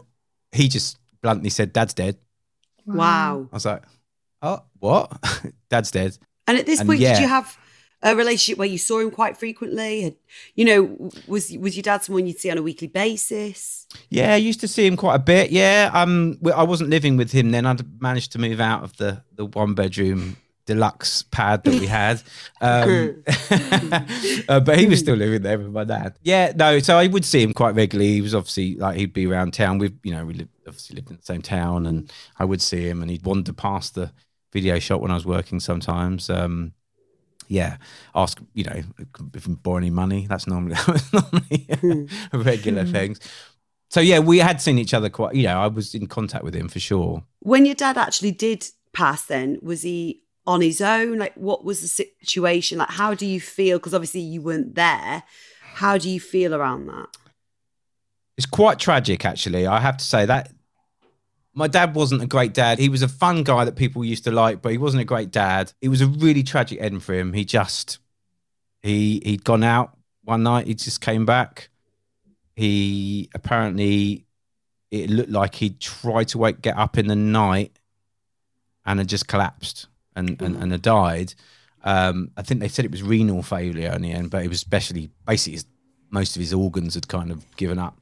he 0.53 0.69
just 0.69 0.99
bluntly 1.23 1.51
said, 1.51 1.73
"Dad's 1.73 1.95
dead." 1.95 2.19
Wow. 2.87 3.49
I 3.53 3.57
was 3.57 3.65
like, 3.65 3.83
"Oh, 4.43 4.65
what? 4.79 5.13
Dad's 5.71 5.91
dead." 5.91 6.19
And 6.47 6.59
at 6.59 6.67
this 6.67 6.81
And 6.81 6.89
point, 6.89 7.01
yeah. 7.01 7.15
did 7.15 7.23
you 7.23 7.29
have 7.29 7.57
a 8.03 8.17
relationship 8.17 8.59
where 8.59 8.69
you 8.69 8.79
saw 8.79 9.01
him 9.01 9.11
quite 9.11 9.37
frequently? 9.37 10.03
Had, 10.03 10.17
you 10.55 10.65
know, 10.65 11.11
was 11.27 11.51
was 11.59 11.77
your 11.77 11.83
dad 11.83 12.03
someone 12.03 12.27
you'd 12.27 12.39
see 12.39 12.51
on 12.51 12.59
a 12.59 12.63
weekly 12.63 12.89
basis? 12.89 13.87
Yeah, 14.09 14.35
I 14.35 14.37
used 14.37 14.61
to 14.61 14.69
see 14.69 14.87
him 14.87 14.97
quite 14.97 15.17
a 15.17 15.21
bit. 15.21 15.51
Yeah, 15.51 15.91
um, 15.93 16.39
I 16.55 16.63
wasn't 16.63 16.91
living 16.91 17.17
with 17.17 17.33
him 17.33 17.51
then. 17.51 17.67
I'd 17.67 18.01
managed 18.01 18.33
to 18.33 18.39
move 18.39 18.61
out 18.61 18.83
of 18.83 18.97
the 18.97 19.23
the 19.37 19.47
one 19.47 19.75
bedroom 19.75 20.37
deluxe 20.67 21.25
pad 21.25 21.65
that 21.65 21.81
we 21.81 21.87
had, 21.87 22.23
um, 22.61 23.25
uh, 24.49 24.61
but 24.61 24.79
he 24.79 24.87
was 24.87 25.01
still 25.01 25.17
living 25.17 25.43
there 25.43 25.59
with 25.59 25.71
my 25.71 25.85
dad. 25.85 26.17
Yeah, 26.23 26.53
no, 26.55 26.79
so 26.79 26.97
I 26.97 27.09
would 27.09 27.25
see 27.25 27.43
him 27.43 27.53
quite 27.53 27.75
regularly. 27.75 28.13
He 28.13 28.21
was 28.21 28.35
obviously 28.35 28.77
like 28.77 28.97
he'd 28.97 29.13
be 29.13 29.27
around 29.27 29.53
town. 29.53 29.79
We, 29.79 29.93
you 30.05 30.13
know, 30.13 30.25
we 30.25 30.35
lived, 30.35 30.51
obviously 30.67 30.97
lived 30.97 31.11
in 31.11 31.17
the 31.17 31.23
same 31.23 31.43
town, 31.43 31.87
and 31.87 32.13
I 32.39 32.45
would 32.45 32.63
see 32.63 32.89
him, 32.89 33.03
and 33.03 33.11
he'd 33.11 33.25
wander 33.25 33.53
past 33.53 33.95
the 33.95 34.13
video 34.53 34.79
shop 34.79 35.01
when 35.01 35.11
I 35.11 35.15
was 35.15 35.27
working 35.27 35.61
sometimes. 35.61 36.31
Um, 36.31 36.73
yeah, 37.51 37.79
ask 38.15 38.41
you 38.55 38.65
know 38.65 38.81
if 39.35 39.47
we 39.47 39.55
borrow 39.57 39.79
any 39.79 39.91
money. 39.91 40.27
That's 40.29 40.47
normally, 40.47 40.77
normally 41.13 41.67
hmm. 41.81 42.05
regular 42.41 42.85
hmm. 42.85 42.93
things. 42.93 43.21
So 43.91 44.01
yeah, 44.01 44.21
we 44.21 44.39
had 44.39 44.61
seen 44.61 44.79
each 44.79 44.95
other 44.95 45.11
quite. 45.11 45.35
You 45.35 45.43
know, 45.43 45.61
I 45.61 45.67
was 45.67 45.95
in 45.95 46.07
contact 46.07 46.45
with 46.45 46.55
him 46.55 46.69
for 46.69 46.79
sure. 46.79 47.25
When 47.41 47.67
your 47.67 47.75
dad 47.75 47.99
actually 47.99 48.31
did 48.31 48.67
pass, 48.93 49.25
then 49.25 49.59
was 49.63 49.83
he 49.83 50.23
on 50.47 50.61
his 50.61 50.81
own? 50.81 51.19
Like, 51.19 51.35
what 51.35 51.65
was 51.65 51.81
the 51.83 51.89
situation? 52.23 52.79
Like, 52.79 52.91
how 52.91 53.15
do 53.15 53.27
you 53.27 53.41
feel? 53.41 53.79
Because 53.79 53.95
obviously 53.95 54.21
you 54.21 54.43
weren't 54.43 54.77
there. 54.77 55.25
How 55.75 55.99
do 55.99 56.09
you 56.09 56.21
feel 56.21 56.55
around 56.55 56.87
that? 56.87 57.09
It's 58.37 58.47
quite 58.47 58.79
tragic, 58.79 59.25
actually. 59.25 59.67
I 59.67 59.81
have 59.81 59.97
to 59.97 60.05
say 60.05 60.25
that 60.27 60.53
my 61.55 61.67
dad 61.67 61.95
wasn't 61.95 62.23
a 62.23 62.27
great 62.27 62.55
dad. 62.55 62.79
He 62.79 62.89
was 62.89 63.03
a 63.03 63.09
fun 63.09 63.43
guy 63.43 63.65
that 63.65 63.77
people 63.77 64.05
used 64.05 64.25
to 64.25 64.31
like, 64.31 64.63
but 64.63 64.73
he 64.73 64.79
wasn't 64.79 65.03
a 65.03 65.05
great 65.07 65.31
dad. 65.31 65.73
It 65.81 65.89
was 65.89 66.01
a 66.01 66.07
really 66.07 66.43
tragic 66.43 66.81
end 66.81 67.03
for 67.03 67.15
him. 67.15 67.33
He 67.33 67.45
just 67.45 67.99
he 68.83 69.21
he'd 69.25 69.45
gone 69.45 69.65
out 69.65 69.97
one 70.25 70.43
night. 70.43 70.67
He 70.67 70.75
just 70.75 71.01
came 71.01 71.27
back. 71.27 71.71
he 72.57 73.29
apparently 73.35 74.27
it 74.91 75.09
looked 75.11 75.31
like 75.31 75.55
he'd 75.57 75.81
tried 75.81 76.29
to 76.29 76.39
wake 76.39 76.63
get 76.63 76.77
up 76.77 76.99
in 76.99 77.07
the 77.07 77.17
night 77.17 77.79
and 78.85 78.99
had 78.99 79.09
just 79.09 79.27
collapsed 79.27 79.87
and 80.15 80.41
and, 80.43 80.57
and 80.57 80.73
had 80.73 80.83
died. 80.83 81.35
Um, 81.83 82.31
I 82.37 82.43
think 82.43 82.61
they 82.61 82.69
said 82.69 82.85
it 82.85 82.91
was 82.91 83.03
renal 83.03 83.43
failure 83.43 83.93
in 83.93 84.03
the 84.03 84.13
end, 84.13 84.31
but 84.31 84.45
it 84.45 84.49
was 84.49 84.59
especially 84.59 85.11
basically 85.27 85.55
his, 85.55 85.65
most 86.11 86.37
of 86.37 86.41
his 86.41 86.53
organs 86.53 86.95
had 86.95 87.09
kind 87.09 87.31
of 87.31 87.45
given 87.57 87.79
up. 87.79 87.97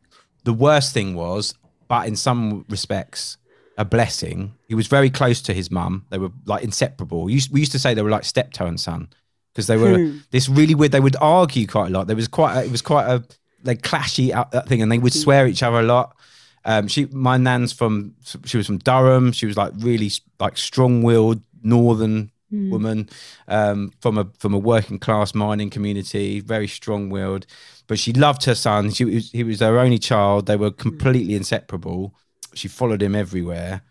The 0.45 0.53
worst 0.53 0.93
thing 0.93 1.15
was, 1.15 1.55
but 1.89 2.07
in 2.07 2.17
some 2.17 2.65
respects, 2.69 3.39
a 3.79 3.85
blessing. 3.85 4.55
He 4.67 4.75
was 4.75 4.89
very 4.89 5.09
close 5.09 5.41
to 5.43 5.55
his 5.55 5.71
mum. 5.71 6.05
They 6.11 6.19
were 6.19 6.31
like 6.47 6.65
inseparable. 6.65 7.23
We 7.23 7.35
used, 7.35 7.53
we 7.53 7.61
used 7.61 7.73
to 7.73 7.79
say 7.79 7.95
they 7.95 8.03
were 8.03 8.11
like 8.11 8.25
steptoe 8.25 8.67
and 8.67 8.79
son 8.79 9.09
because 9.53 9.69
they 9.69 9.77
were 9.77 9.99
hmm. 9.99 10.19
this 10.31 10.49
really 10.49 10.75
weird. 10.75 10.93
They 10.93 11.01
would 11.01 11.17
argue 11.21 11.67
quite 11.67 11.87
a 11.87 11.91
lot. 11.91 12.09
There 12.09 12.17
was 12.17 12.29
quite 12.29 12.57
a, 12.57 12.65
it 12.65 12.71
was 12.71 12.83
quite 12.83 13.07
a 13.07 13.25
like 13.65 13.83
clashy 13.83 14.35
uh, 14.35 14.45
uh, 14.53 14.63
thing, 14.63 14.83
and 14.83 14.91
they 14.91 14.99
would 14.99 15.13
hmm. 15.13 15.19
swear 15.19 15.45
at 15.45 15.51
each 15.51 15.63
other 15.63 15.81
a 15.81 15.83
lot. 15.83 16.17
Um, 16.65 16.89
she, 16.89 17.07
my 17.07 17.39
nan's 17.39 17.73
from, 17.73 18.15
she 18.45 18.57
was 18.57 18.67
from 18.67 18.79
Durham. 18.79 19.33
She 19.33 19.47
was 19.47 19.57
like 19.57 19.73
really 19.79 20.11
like 20.39 20.59
strong-willed 20.59 21.41
northern 21.63 22.31
woman 22.51 23.09
um, 23.47 23.93
from 24.01 24.19
a 24.19 24.27
from 24.39 24.55
a 24.55 24.59
working 24.59 24.99
class 24.99 25.35
mining 25.35 25.71
community, 25.71 26.41
very 26.41 26.69
strong-willed. 26.69 27.47
But 27.87 27.99
she 27.99 28.13
loved 28.13 28.45
her 28.45 28.55
son. 28.55 28.91
She 28.91 29.05
was, 29.05 29.31
he 29.31 29.45
was 29.45 29.61
her 29.61 29.79
only 29.79 29.99
child. 29.99 30.47
They 30.47 30.57
were 30.57 30.71
completely 30.71 31.35
inseparable. 31.35 32.15
She 32.55 32.69
followed 32.69 33.03
him 33.03 33.15
everywhere. 33.15 33.83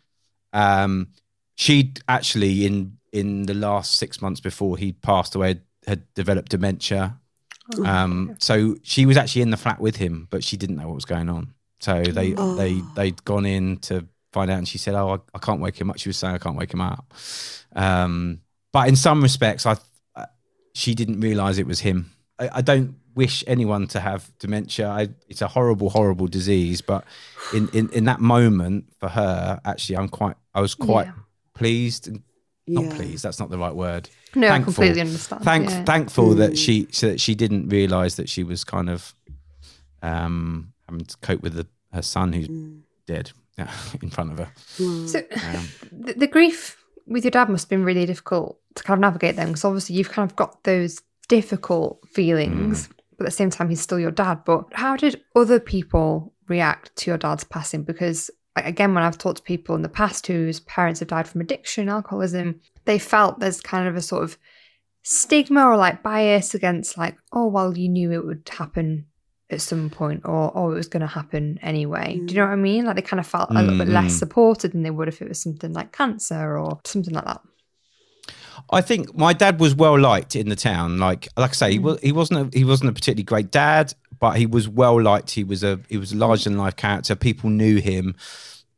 Um, 0.53 1.09
she 1.55 1.93
actually 2.07 2.65
in 2.65 2.97
in 3.11 3.43
the 3.43 3.53
last 3.53 3.93
six 3.95 4.21
months 4.21 4.39
before 4.39 4.77
he 4.77 4.93
passed 4.93 5.35
away 5.35 5.61
had, 5.87 6.03
developed 6.13 6.49
dementia. 6.51 7.19
Um, 7.85 8.35
so 8.39 8.75
she 8.83 9.05
was 9.05 9.17
actually 9.17 9.41
in 9.41 9.49
the 9.51 9.57
flat 9.57 9.79
with 9.81 9.95
him, 9.97 10.27
but 10.29 10.43
she 10.43 10.57
didn't 10.57 10.77
know 10.77 10.87
what 10.87 10.95
was 10.95 11.05
going 11.05 11.29
on. 11.29 11.53
So 11.79 12.01
they 12.03 12.31
they 12.57 12.81
they'd 12.95 13.23
gone 13.25 13.45
in 13.45 13.77
to 13.77 14.07
find 14.33 14.49
out, 14.51 14.57
and 14.57 14.67
she 14.67 14.77
said, 14.77 14.95
"Oh, 14.95 15.09
I, 15.13 15.17
I 15.35 15.39
can't 15.39 15.61
wake 15.61 15.79
him 15.79 15.89
up." 15.89 15.97
She 15.99 16.09
was 16.09 16.17
saying, 16.17 16.35
"I 16.35 16.37
can't 16.37 16.57
wake 16.57 16.73
him 16.73 16.81
up." 16.81 17.13
Um, 17.75 18.41
but 18.77 18.87
in 18.87 18.95
some 18.95 19.19
respects, 19.23 19.65
I 19.65 19.75
she 20.73 20.93
didn't 20.93 21.19
realize 21.21 21.57
it 21.57 21.65
was 21.65 21.79
him. 21.79 22.11
I, 22.37 22.49
I 22.59 22.61
don't 22.61 22.89
wish 23.15 23.43
anyone 23.47 23.87
to 23.87 23.99
have 23.99 24.29
dementia. 24.37 24.87
I, 24.87 25.09
it's 25.27 25.41
a 25.41 25.47
horrible, 25.47 25.89
horrible 25.89 26.27
disease. 26.27 26.81
But 26.81 27.03
in, 27.57 27.67
in 27.73 27.89
in 27.89 28.05
that 28.05 28.19
moment 28.19 28.85
for 28.99 29.09
her, 29.09 29.59
actually, 29.65 29.97
I'm 29.97 30.09
quite. 30.09 30.35
I 30.53 30.61
was 30.61 30.75
quite 30.75 31.07
Yeah. 31.07 31.13
pleased. 31.55 32.07
and- 32.07 32.21
Not 32.67 32.83
Yeah. 32.85 32.95
pleased. 32.97 33.21
That's 33.23 33.39
not 33.39 33.49
the 33.49 33.57
right 33.65 33.75
word. 33.75 34.03
No, 34.35 34.47
I 34.47 34.49
Thankful. 34.51 34.73
completely 34.73 35.01
understand. 35.01 35.43
Thank, 35.43 35.69
yeah. 35.69 35.83
Thankful 35.93 36.35
that 36.35 36.57
she 36.57 36.87
so 36.91 37.07
that 37.11 37.19
she 37.19 37.33
didn't 37.33 37.69
realize 37.69 38.13
that 38.17 38.27
she 38.29 38.43
was 38.43 38.63
kind 38.63 38.89
of 38.89 39.15
um, 40.03 40.73
having 40.87 41.05
to 41.05 41.17
cope 41.27 41.41
with 41.41 41.53
the, 41.53 41.65
her 41.93 42.01
son 42.03 42.33
who's 42.33 42.49
dead 43.07 43.31
in 44.03 44.09
front 44.09 44.31
of 44.33 44.37
her. 44.37 44.49
So 45.07 45.19
Um, 45.19 45.67
the, 46.05 46.13
the 46.23 46.27
grief 46.27 46.77
with 47.07 47.23
your 47.23 47.31
dad 47.31 47.49
must 47.49 47.65
have 47.65 47.69
been 47.69 47.85
really 47.85 48.05
difficult 48.05 48.59
to 48.75 48.83
kind 48.83 48.97
of 48.97 49.01
navigate 49.01 49.35
them 49.35 49.49
because 49.49 49.65
obviously 49.65 49.95
you've 49.95 50.11
kind 50.11 50.29
of 50.29 50.35
got 50.35 50.63
those 50.63 51.01
difficult 51.27 51.99
feelings, 52.11 52.87
mm. 52.87 52.91
but 53.17 53.25
at 53.25 53.27
the 53.27 53.35
same 53.35 53.49
time 53.49 53.69
he's 53.69 53.81
still 53.81 53.99
your 53.99 54.11
dad. 54.11 54.43
But 54.45 54.65
how 54.73 54.95
did 54.95 55.21
other 55.35 55.59
people 55.59 56.33
react 56.47 56.95
to 56.97 57.11
your 57.11 57.17
dad's 57.17 57.43
passing? 57.43 57.83
Because 57.83 58.29
like, 58.55 58.65
again, 58.65 58.93
when 58.93 59.03
I've 59.03 59.17
talked 59.17 59.37
to 59.37 59.43
people 59.43 59.75
in 59.75 59.81
the 59.81 59.89
past 59.89 60.27
whose 60.27 60.59
parents 60.61 60.99
have 60.99 61.09
died 61.09 61.27
from 61.27 61.41
addiction, 61.41 61.89
alcoholism, 61.89 62.59
they 62.85 62.99
felt 62.99 63.39
there's 63.39 63.61
kind 63.61 63.87
of 63.87 63.95
a 63.95 64.01
sort 64.01 64.23
of 64.23 64.37
stigma 65.03 65.65
or 65.65 65.77
like 65.77 66.03
bias 66.03 66.53
against 66.53 66.97
like, 66.97 67.17
oh 67.31 67.47
well, 67.47 67.77
you 67.77 67.87
knew 67.87 68.11
it 68.11 68.25
would 68.25 68.49
happen 68.51 69.05
at 69.49 69.61
some 69.61 69.89
point 69.89 70.21
or 70.25 70.51
oh 70.55 70.71
it 70.71 70.75
was 70.75 70.87
going 70.87 71.01
to 71.01 71.07
happen 71.07 71.57
anyway 71.61 72.13
do 72.13 72.19
you 72.19 72.27
mm. 72.27 72.35
know 72.35 72.45
what 72.45 72.51
i 72.51 72.55
mean 72.55 72.85
like 72.85 72.95
they 72.95 73.01
kind 73.01 73.19
of 73.19 73.25
felt 73.25 73.49
a 73.49 73.53
little 73.53 73.77
bit 73.77 73.87
less 73.87 74.13
Mm. 74.13 74.19
supported 74.19 74.73
than 74.73 74.83
they 74.83 74.91
would 74.91 75.07
if 75.07 75.21
it 75.21 75.29
was 75.29 75.41
something 75.41 75.73
like 75.73 75.91
cancer 75.91 76.57
or 76.57 76.79
something 76.83 77.13
like 77.13 77.25
that 77.25 77.41
I 78.69 78.81
think 78.81 79.15
my 79.15 79.33
dad 79.33 79.59
was 79.59 79.75
well 79.75 79.97
liked 79.97 80.35
in 80.35 80.49
the 80.49 80.55
town. 80.55 80.97
Like 80.97 81.27
like 81.37 81.51
I 81.51 81.53
say, 81.53 81.71
he 81.73 81.79
mm. 81.79 81.83
was 81.83 82.01
he 82.01 82.11
wasn't 82.11 82.53
a, 82.53 82.57
he 82.57 82.65
wasn't 82.65 82.89
a 82.89 82.93
particularly 82.93 83.23
great 83.23 83.51
dad, 83.51 83.93
but 84.19 84.37
he 84.37 84.45
was 84.45 84.67
well 84.67 85.01
liked. 85.01 85.31
He 85.31 85.43
was 85.43 85.63
a 85.63 85.79
he 85.89 85.97
was 85.97 86.11
a 86.11 86.17
larger 86.17 86.49
than 86.49 86.57
life 86.57 86.75
character. 86.75 87.15
People 87.15 87.49
knew 87.49 87.77
him, 87.77 88.15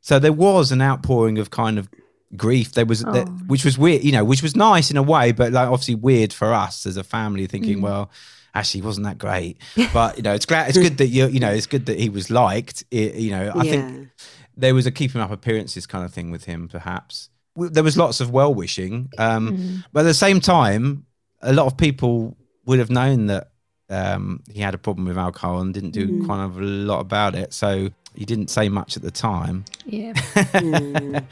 so 0.02 0.20
there 0.20 0.34
was 0.34 0.72
an 0.72 0.82
outpouring 0.82 1.38
of 1.38 1.50
kind 1.50 1.80
of 1.80 1.90
grief. 2.36 2.74
There 2.74 2.86
was 2.86 3.04
that, 3.04 3.28
oh, 3.28 3.32
which 3.48 3.66
was 3.66 3.78
weird, 3.78 4.04
you 4.04 4.12
know, 4.12 4.24
which 4.24 4.44
was 4.44 4.56
nice 4.56 4.92
in 4.92 4.98
a 4.98 5.04
way, 5.04 5.32
but 5.32 5.52
like 5.52 5.68
obviously 5.68 5.96
weird 5.96 6.34
for 6.34 6.54
us 6.54 6.86
as 6.86 6.98
a 6.98 7.04
family, 7.04 7.48
thinking, 7.48 7.80
mm. 7.80 7.84
well. 7.84 8.12
Actually, 8.56 8.82
wasn't 8.82 9.06
that 9.06 9.18
great, 9.18 9.58
but 9.94 10.18
you 10.18 10.24
know, 10.24 10.34
it's 10.34 10.46
glad 10.46 10.70
it's 10.70 10.78
good 10.78 10.98
that 10.98 11.08
you 11.08 11.28
you 11.28 11.40
know 11.40 11.52
it's 11.52 11.68
good 11.68 11.86
that 11.88 12.00
he 12.00 12.10
was 12.10 12.30
liked. 12.30 12.84
It, 12.92 13.16
you 13.16 13.32
know, 13.32 13.52
I 13.56 13.64
Yeah. 13.64 13.72
think 13.72 14.10
there 14.58 14.74
was 14.76 14.86
a 14.86 14.92
keeping 14.92 15.22
up 15.22 15.32
appearances 15.32 15.86
kind 15.86 16.04
of 16.04 16.14
thing 16.14 16.32
with 16.32 16.46
him, 16.46 16.68
perhaps. 16.68 17.30
There 17.56 17.84
was 17.84 17.98
lots 17.98 18.20
of 18.22 18.32
well 18.32 18.54
wishing, 18.54 19.10
um, 19.18 19.54
but 19.94 20.02
at 20.02 20.04
the 20.04 20.14
same 20.14 20.40
time, 20.40 21.06
a 21.42 21.54
lot 21.54 21.66
of 21.68 21.78
people 21.78 22.36
would 22.66 22.80
have 22.80 22.90
known 22.90 23.28
that 23.28 23.52
um, 23.90 24.44
he 24.52 24.62
had 24.62 24.74
a 24.74 24.78
problem 24.78 25.08
with 25.08 25.18
alcohol 25.18 25.60
and 25.62 25.74
didn't 25.74 25.92
do 25.92 26.22
kind 26.28 26.42
of 26.42 26.58
a 26.58 26.62
lot 26.64 27.00
about 27.00 27.36
it. 27.36 27.54
So 27.54 27.90
he 28.16 28.26
didn't 28.26 28.50
say 28.50 28.70
much 28.70 28.96
at 28.98 29.04
the 29.04 29.12
time. 29.12 29.66
yeah 29.86 30.14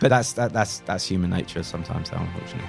but 0.00 0.08
that's 0.08 0.32
that, 0.34 0.52
that's 0.52 0.80
that's 0.80 1.06
human 1.06 1.30
nature 1.30 1.62
sometimes, 1.62 2.10
though, 2.10 2.18
unfortunately. 2.18 2.68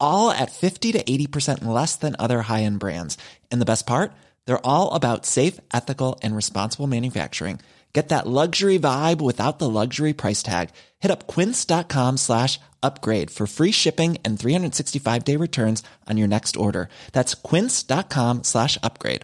all 0.00 0.30
at 0.30 0.50
50 0.50 0.92
to 0.92 1.02
80% 1.02 1.64
less 1.64 1.96
than 1.96 2.16
other 2.18 2.42
high 2.42 2.64
end 2.64 2.80
brands. 2.80 3.16
And 3.50 3.60
the 3.60 3.70
best 3.72 3.86
part? 3.86 4.12
They're 4.44 4.66
all 4.66 4.92
about 4.92 5.24
safe, 5.24 5.60
ethical, 5.72 6.18
and 6.22 6.34
responsible 6.34 6.86
manufacturing. 6.86 7.60
Get 7.94 8.10
that 8.10 8.26
luxury 8.26 8.78
vibe 8.78 9.20
without 9.20 9.58
the 9.58 9.68
luxury 9.68 10.12
price 10.12 10.42
tag. 10.42 10.70
Hit 10.98 11.10
up 11.10 11.26
quince.com 11.26 12.18
slash 12.18 12.60
upgrade 12.82 13.30
for 13.30 13.46
free 13.46 13.72
shipping 13.72 14.18
and 14.24 14.38
365 14.38 15.24
day 15.24 15.36
returns 15.36 15.82
on 16.06 16.16
your 16.18 16.28
next 16.28 16.56
order. 16.56 16.88
That's 17.12 17.34
quince.com 17.34 18.44
slash 18.44 18.78
upgrade. 18.82 19.22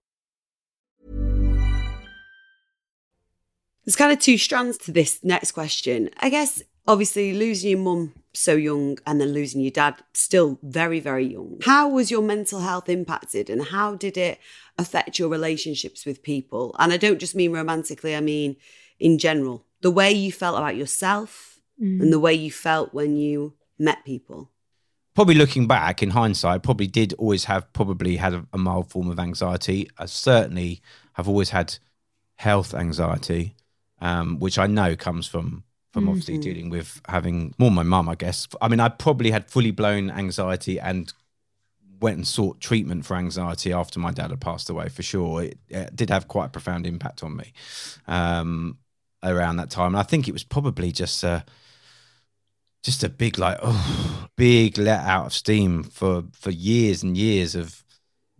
There's 3.85 3.97
kind 3.97 4.13
of 4.13 4.19
two 4.19 4.39
strands 4.39 4.79
to 4.79 4.93
this 4.93 5.23
next 5.23 5.53
question. 5.53 6.09
I 6.19 6.31
guess 6.31 6.63
obviously 6.87 7.35
losing 7.35 7.71
your 7.71 7.81
mum 7.81 8.15
so 8.37 8.55
young 8.55 8.99
and 9.07 9.20
then 9.20 9.33
losing 9.33 9.61
your 9.61 9.70
dad 9.70 10.03
still 10.12 10.59
very, 10.62 11.01
very 11.01 11.27
young. 11.27 11.59
How 11.62 11.88
was 11.88 12.11
your 12.11 12.23
mental 12.23 12.61
health 12.61 12.88
impacted 12.88 13.49
and 13.49 13.62
how 13.64 13.94
did 13.94 14.16
it 14.16 14.38
affect 14.77 15.18
your 15.18 15.29
relationships 15.29 16.05
with 16.05 16.23
people? 16.23 16.75
And 16.79 16.92
I 16.92 16.97
don't 16.97 17.18
just 17.18 17.35
mean 17.35 17.53
romantically, 17.53 18.14
I 18.16 18.20
mean 18.20 18.57
in 18.99 19.18
general. 19.18 19.64
The 19.81 19.90
way 19.90 20.12
you 20.12 20.33
felt 20.33 20.59
about 20.59 20.77
yourself 20.77 21.61
and 21.79 22.12
the 22.12 22.20
way 22.20 22.35
you 22.35 22.51
felt 22.51 22.94
when 22.94 23.16
you 23.16 23.55
met 23.79 24.05
people. 24.05 24.51
probably 25.14 25.35
looking 25.35 25.66
back 25.66 26.03
in 26.03 26.11
hindsight, 26.11 26.62
probably 26.62 26.87
did 26.87 27.14
always 27.14 27.44
have 27.44 27.73
probably 27.73 28.16
had 28.16 28.35
a, 28.35 28.47
a 28.53 28.59
mild 28.59 28.90
form 28.90 29.11
of 29.11 29.18
anxiety. 29.18 29.88
I 29.99 30.07
certainly 30.07 30.81
have 31.14 31.29
always 31.29 31.51
had 31.51 31.77
health 32.37 32.75
anxiety, 32.75 33.55
um, 34.01 34.38
which 34.38 34.59
I 34.59 34.66
know 34.66 34.97
comes 34.97 35.27
from 35.27 35.64
from 35.94 36.09
obviously 36.09 36.38
dealing 36.38 36.70
with 36.70 37.00
having 37.07 37.54
more 37.57 37.70
my 37.70 37.85
mum, 37.85 38.09
I 38.09 38.16
guess. 38.16 38.48
I 38.61 38.66
mean, 38.66 38.80
I 38.80 38.88
probably 38.88 39.30
had 39.30 39.48
fully 39.48 39.70
blown 39.70 40.11
anxiety 40.11 40.80
and 40.80 41.12
went 42.00 42.16
and 42.16 42.26
sought 42.26 42.61
treatment 42.61 43.07
for 43.07 43.16
anxiety 43.16 43.72
after 43.72 44.00
my 44.00 44.11
dad 44.11 44.30
had 44.30 44.40
passed 44.40 44.68
away. 44.68 44.88
For 44.88 45.04
sure, 45.04 45.44
it, 45.44 45.59
it 45.68 45.94
did 45.94 46.11
have 46.11 46.26
quite 46.26 46.46
a 46.46 46.48
profound 46.48 46.85
impact 46.85 47.22
on 47.22 47.37
me 47.37 47.52
um, 48.09 48.76
around 49.22 49.59
that 49.59 49.70
time. 49.70 49.94
And 49.94 49.98
I 49.98 50.02
think 50.02 50.26
it 50.26 50.33
was 50.33 50.44
probably 50.44 50.90
just. 50.90 51.24
Uh, 51.24 51.40
just 52.83 53.02
a 53.02 53.09
big 53.09 53.38
like 53.38 53.59
oh 53.62 54.26
big 54.37 54.76
let 54.76 55.00
out 55.07 55.24
of 55.24 55.33
steam 55.33 55.83
for 55.85 56.22
for 56.35 56.50
years 56.50 57.02
and 57.02 57.16
years 57.16 57.54
of 57.54 57.83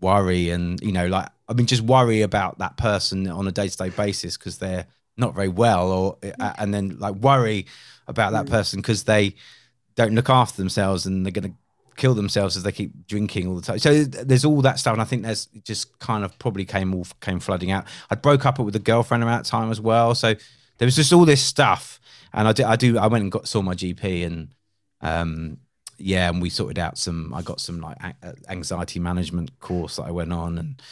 worry 0.03 0.51
and 0.51 0.83
you 0.83 0.93
know 0.93 1.07
like 1.07 1.31
I 1.49 1.55
mean 1.55 1.65
just 1.65 1.81
worry 1.81 2.21
about 2.21 2.59
that 2.59 2.77
person 2.77 3.27
on 3.27 3.49
a 3.49 3.53
day 3.53 3.69
to 3.69 3.77
day 3.79 3.89
basis 3.89 4.37
because 4.37 4.59
they're 4.59 4.87
not 5.17 5.35
very 5.35 5.49
well 5.49 5.91
or 5.91 6.19
uh, 6.41 6.53
and 6.59 6.73
then 6.75 6.97
like 6.99 7.15
worry 7.15 7.67
about 8.09 8.33
that 8.33 8.47
person 8.47 8.81
because 8.81 9.05
they 9.05 9.35
don't 9.95 10.15
look 10.15 10.29
after 10.29 10.57
themselves 10.57 11.07
and 11.07 11.25
they're 11.25 11.31
going 11.33 11.51
to 11.51 11.57
kill 11.97 12.15
themselves 12.15 12.57
as 12.57 12.65
they 12.65 12.73
keep 12.73 13.07
drinking 13.07 13.47
all 13.47 13.55
the 13.55 13.63
time. 13.63 13.79
So 13.79 14.03
there's 14.05 14.45
all 14.45 14.61
that 14.63 14.81
stuff, 14.81 14.93
and 14.95 15.01
I 15.01 15.05
think 15.05 15.23
there's 15.23 15.47
just 15.63 15.97
kind 16.01 16.25
of 16.25 16.37
probably 16.41 16.65
came 16.65 16.93
all 16.95 17.07
came 17.21 17.39
flooding 17.39 17.71
out. 17.71 17.85
I 18.11 18.17
broke 18.17 18.45
up 18.45 18.59
with 18.59 18.75
a 18.75 18.81
girlfriend 18.81 19.23
around 19.23 19.39
that 19.39 19.45
time 19.45 19.71
as 19.71 19.81
well, 19.81 20.15
so 20.17 20.35
there 20.79 20.87
was 20.87 20.97
just 20.97 21.13
all 21.13 21.25
this 21.25 21.41
stuff. 21.43 22.01
And 22.33 22.49
I 22.49 22.53
did, 22.53 22.67
I 22.67 22.75
do, 22.75 22.99
I 22.99 23.07
went 23.07 23.23
and 23.23 23.31
got 23.31 23.47
saw 23.47 23.63
my 23.63 23.75
GP, 23.75 24.27
and 24.27 24.49
um, 25.01 25.59
yeah, 25.99 26.29
and 26.29 26.43
we 26.43 26.51
sorted 26.51 26.81
out 26.81 26.99
some. 26.99 27.33
I 27.33 27.43
got 27.43 27.61
some 27.61 27.81
like 27.81 27.97
a- 28.03 28.35
anxiety 28.49 28.99
management 28.99 29.61
course 29.61 29.95
that 29.97 30.03
I 30.03 30.11
went 30.11 30.33
on, 30.33 30.59
and 30.59 30.83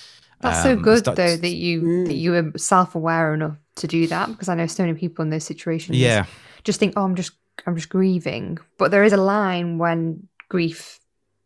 That's 0.41 0.63
so 0.63 0.75
um, 0.75 0.83
good 0.83 0.99
started- 0.99 1.21
though 1.21 1.37
that 1.39 1.55
you 1.55 2.05
that 2.07 2.15
you 2.15 2.31
were 2.31 2.53
self 2.59 2.95
aware 2.95 3.35
enough 3.35 3.57
to 3.77 3.87
do 3.87 4.07
that 4.09 4.29
because 4.29 4.49
I 4.49 4.55
know 4.55 4.67
so 4.67 4.83
many 4.83 4.99
people 4.99 5.23
in 5.23 5.31
those 5.31 5.45
situations. 5.45 5.99
Yeah. 5.99 6.27
just 6.65 6.79
think, 6.79 6.95
oh, 6.97 7.05
I'm 7.05 7.15
just 7.15 7.33
I'm 7.67 7.77
just 7.77 7.89
grieving, 7.89 8.59
but 8.79 8.91
there 8.91 9.05
is 9.05 9.13
a 9.13 9.19
line 9.19 9.79
when 9.79 10.29
grief 10.49 10.99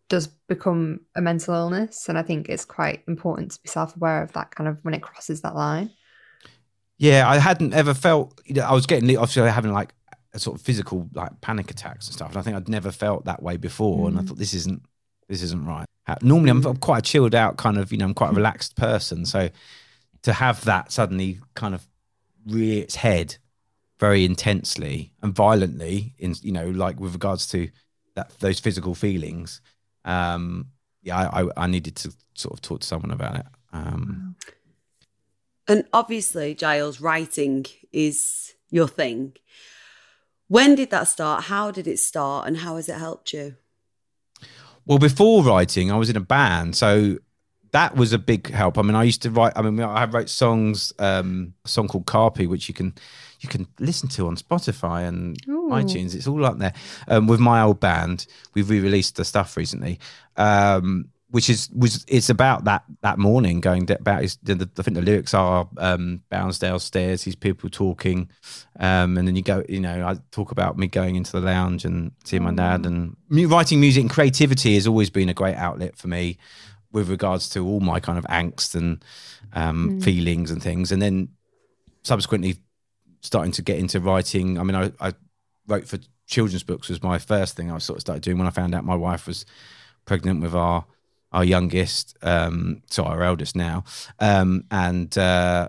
does 0.08 0.26
become 0.26 1.00
a 1.16 1.20
mental 1.20 1.54
illness, 1.54 2.08
and 2.08 2.16
I 2.16 2.22
think 2.22 2.48
it's 2.48 2.64
quite 2.64 3.02
important 3.08 3.52
to 3.52 3.62
be 3.62 3.68
self 3.68 3.96
aware 3.96 4.22
of 4.22 4.32
that 4.32 4.54
kind 4.54 4.68
of 4.68 4.78
when 4.82 4.94
it 4.94 5.02
crosses 5.02 5.40
that 5.42 5.54
line. 5.54 5.90
Yeah, 6.98 7.28
I 7.28 7.38
hadn't 7.38 7.74
ever 7.74 7.92
felt. 7.92 8.40
You 8.44 8.54
know, 8.54 8.62
I 8.62 8.72
was 8.72 8.86
getting 8.86 9.16
obviously 9.16 9.50
having 9.50 9.72
like 9.72 9.94
a 10.32 10.38
sort 10.38 10.58
of 10.58 10.64
physical 10.64 11.08
like 11.14 11.40
panic 11.40 11.70
attacks 11.70 12.06
and 12.06 12.14
stuff, 12.14 12.30
and 12.30 12.38
I 12.38 12.42
think 12.42 12.56
I'd 12.56 12.68
never 12.68 12.90
felt 12.90 13.24
that 13.24 13.42
way 13.42 13.56
before. 13.56 14.08
And 14.08 14.18
I 14.18 14.22
mm. 14.22 14.28
thought 14.28 14.38
this 14.38 14.54
isn't 14.54 14.82
this 15.28 15.42
isn't 15.42 15.64
right. 15.64 15.86
Normally, 16.22 16.50
I'm, 16.50 16.64
I'm 16.64 16.76
quite 16.76 16.98
a 17.00 17.02
chilled 17.02 17.34
out 17.34 17.56
kind 17.56 17.78
of. 17.78 17.90
You 17.90 17.98
know, 17.98 18.04
I'm 18.06 18.14
quite 18.14 18.30
a 18.30 18.32
mm. 18.32 18.36
relaxed 18.36 18.76
person, 18.76 19.26
so 19.26 19.50
to 20.22 20.32
have 20.32 20.64
that 20.64 20.92
suddenly 20.92 21.40
kind 21.54 21.74
of 21.74 21.86
rear 22.46 22.82
its 22.82 22.96
head 22.96 23.36
very 23.98 24.24
intensely 24.24 25.12
and 25.22 25.34
violently 25.34 26.14
in 26.18 26.34
you 26.42 26.52
know 26.52 26.68
like 26.68 27.00
with 27.00 27.12
regards 27.12 27.46
to 27.46 27.68
that 28.14 28.30
those 28.40 28.60
physical 28.60 28.94
feelings 28.94 29.60
um 30.04 30.66
yeah 31.02 31.16
I, 31.18 31.42
I 31.42 31.48
i 31.56 31.66
needed 31.66 31.96
to 31.96 32.12
sort 32.34 32.54
of 32.54 32.60
talk 32.60 32.80
to 32.80 32.86
someone 32.86 33.10
about 33.10 33.36
it 33.36 33.46
um 33.72 34.36
And 35.68 35.84
obviously, 35.92 36.54
Giles, 36.54 37.00
writing 37.00 37.66
is 37.92 38.54
your 38.70 38.88
thing. 38.88 39.36
When 40.48 40.76
did 40.76 40.90
that 40.90 41.08
start? 41.08 41.44
How 41.44 41.70
did 41.72 41.86
it 41.88 41.98
start? 41.98 42.46
And 42.46 42.58
how 42.58 42.76
has 42.76 42.88
it 42.88 42.98
helped 42.98 43.32
you? 43.32 43.56
Well, 44.84 44.98
before 44.98 45.42
writing, 45.42 45.90
I 45.90 45.96
was 45.96 46.08
in 46.08 46.16
a 46.16 46.20
band, 46.20 46.76
so 46.76 47.18
that 47.76 47.94
was 47.94 48.14
a 48.14 48.18
big 48.18 48.50
help. 48.50 48.78
I 48.78 48.82
mean, 48.82 48.94
I 48.94 49.02
used 49.02 49.20
to 49.22 49.30
write. 49.30 49.52
I 49.54 49.60
mean, 49.60 49.78
I 49.80 50.06
wrote 50.06 50.30
songs. 50.30 50.94
Um, 50.98 51.52
a 51.62 51.68
song 51.68 51.88
called 51.88 52.06
"Carpi," 52.06 52.48
which 52.48 52.68
you 52.68 52.74
can 52.74 52.94
you 53.40 53.50
can 53.50 53.66
listen 53.78 54.08
to 54.10 54.28
on 54.28 54.36
Spotify 54.36 55.06
and 55.06 55.36
Ooh. 55.46 55.68
iTunes. 55.70 56.14
It's 56.14 56.26
all 56.26 56.46
up 56.46 56.58
there. 56.58 56.72
Um, 57.06 57.26
with 57.26 57.38
my 57.38 57.60
old 57.60 57.78
band, 57.78 58.26
we've 58.54 58.70
re-released 58.70 59.16
the 59.16 59.26
stuff 59.26 59.58
recently, 59.58 59.98
um, 60.38 61.10
which 61.28 61.50
is 61.50 61.68
was 61.76 62.02
it's 62.08 62.30
about 62.30 62.64
that 62.64 62.82
that 63.02 63.18
morning 63.18 63.60
going 63.60 63.90
about. 63.90 64.22
His, 64.22 64.38
the, 64.42 64.54
the, 64.54 64.70
I 64.78 64.82
think 64.82 64.94
the 64.94 65.02
lyrics 65.02 65.34
are 65.34 65.68
um, 65.76 66.22
Bounsdale 66.30 66.78
stairs. 66.78 67.24
These 67.24 67.36
people 67.36 67.68
talking, 67.68 68.30
um, 68.80 69.18
and 69.18 69.28
then 69.28 69.36
you 69.36 69.42
go. 69.42 69.62
You 69.68 69.80
know, 69.80 70.06
I 70.06 70.16
talk 70.30 70.50
about 70.50 70.78
me 70.78 70.86
going 70.86 71.14
into 71.14 71.32
the 71.32 71.42
lounge 71.42 71.84
and 71.84 72.12
seeing 72.24 72.42
my 72.42 72.54
dad. 72.54 72.86
And 72.86 73.18
writing 73.30 73.80
music 73.80 74.00
and 74.00 74.10
creativity 74.10 74.76
has 74.76 74.86
always 74.86 75.10
been 75.10 75.28
a 75.28 75.34
great 75.34 75.56
outlet 75.56 75.98
for 75.98 76.08
me, 76.08 76.38
with 76.92 77.08
regards 77.08 77.48
to 77.50 77.66
all 77.66 77.80
my 77.80 78.00
kind 78.00 78.18
of 78.18 78.24
angst 78.24 78.74
and 78.74 79.04
um, 79.52 80.00
feelings 80.00 80.50
and 80.50 80.62
things. 80.62 80.92
And 80.92 81.02
then 81.02 81.28
subsequently 82.02 82.56
starting 83.20 83.52
to 83.52 83.62
get 83.62 83.78
into 83.78 84.00
writing. 84.00 84.58
I 84.58 84.62
mean, 84.62 84.76
I, 84.76 84.92
I 85.00 85.12
wrote 85.66 85.86
for 85.86 85.98
children's 86.26 86.62
books 86.62 86.88
was 86.88 87.02
my 87.02 87.18
first 87.18 87.56
thing 87.56 87.70
I 87.70 87.78
sort 87.78 87.98
of 87.98 88.00
started 88.02 88.22
doing 88.22 88.38
when 88.38 88.46
I 88.46 88.50
found 88.50 88.74
out 88.74 88.84
my 88.84 88.94
wife 88.94 89.26
was 89.26 89.44
pregnant 90.04 90.40
with 90.40 90.54
our 90.54 90.84
our 91.32 91.44
youngest, 91.44 92.16
um, 92.22 92.82
so 92.88 93.04
our 93.04 93.22
eldest 93.22 93.56
now, 93.56 93.84
um, 94.20 94.64
and 94.70 95.18
uh, 95.18 95.68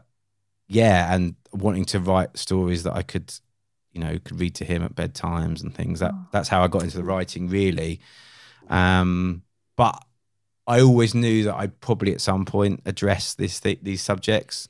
yeah, 0.68 1.14
and 1.14 1.36
wanting 1.52 1.84
to 1.86 2.00
write 2.00 2.38
stories 2.38 2.84
that 2.84 2.94
I 2.94 3.02
could, 3.02 3.34
you 3.92 4.00
know, 4.00 4.20
could 4.24 4.40
read 4.40 4.56
to 4.56 4.66
him 4.66 4.84
at 4.84 4.96
bedtimes 4.96 5.64
and 5.64 5.74
things. 5.74 6.00
That 6.00 6.14
that's 6.32 6.48
how 6.48 6.64
I 6.64 6.68
got 6.68 6.84
into 6.84 6.98
the 6.98 7.04
writing 7.04 7.50
really. 7.50 8.00
Um, 8.70 9.42
but 9.76 10.02
I 10.68 10.82
always 10.82 11.16
knew 11.16 11.46
that 11.46 11.56
I'd 11.56 11.80
probably 11.80 12.14
at 12.14 12.22
some 12.22 12.44
point 12.46 12.82
address 12.86 13.34
this 13.34 13.60
th- 13.62 13.80
these 13.82 14.02
subjects 14.02 14.68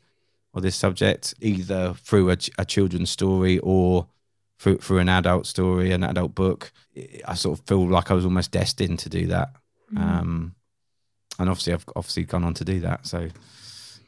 or 0.53 0.61
this 0.61 0.75
subject 0.75 1.33
either 1.41 1.95
through 1.95 2.29
a, 2.29 2.35
ch- 2.35 2.51
a 2.57 2.65
children's 2.65 3.09
story 3.09 3.57
or 3.59 4.07
through, 4.59 4.77
through 4.77 4.99
an 4.99 5.09
adult 5.09 5.47
story, 5.47 5.91
an 5.91 6.03
adult 6.03 6.35
book. 6.35 6.71
I 7.27 7.33
sort 7.33 7.59
of 7.59 7.65
feel 7.65 7.87
like 7.89 8.11
I 8.11 8.13
was 8.13 8.25
almost 8.25 8.51
destined 8.51 8.99
to 8.99 9.09
do 9.09 9.27
that. 9.27 9.49
Um, 9.95 10.55
and 11.39 11.49
obviously, 11.49 11.73
I've 11.73 11.85
obviously 11.95 12.23
gone 12.23 12.43
on 12.43 12.53
to 12.55 12.65
do 12.65 12.79
that. 12.81 13.05
So, 13.05 13.29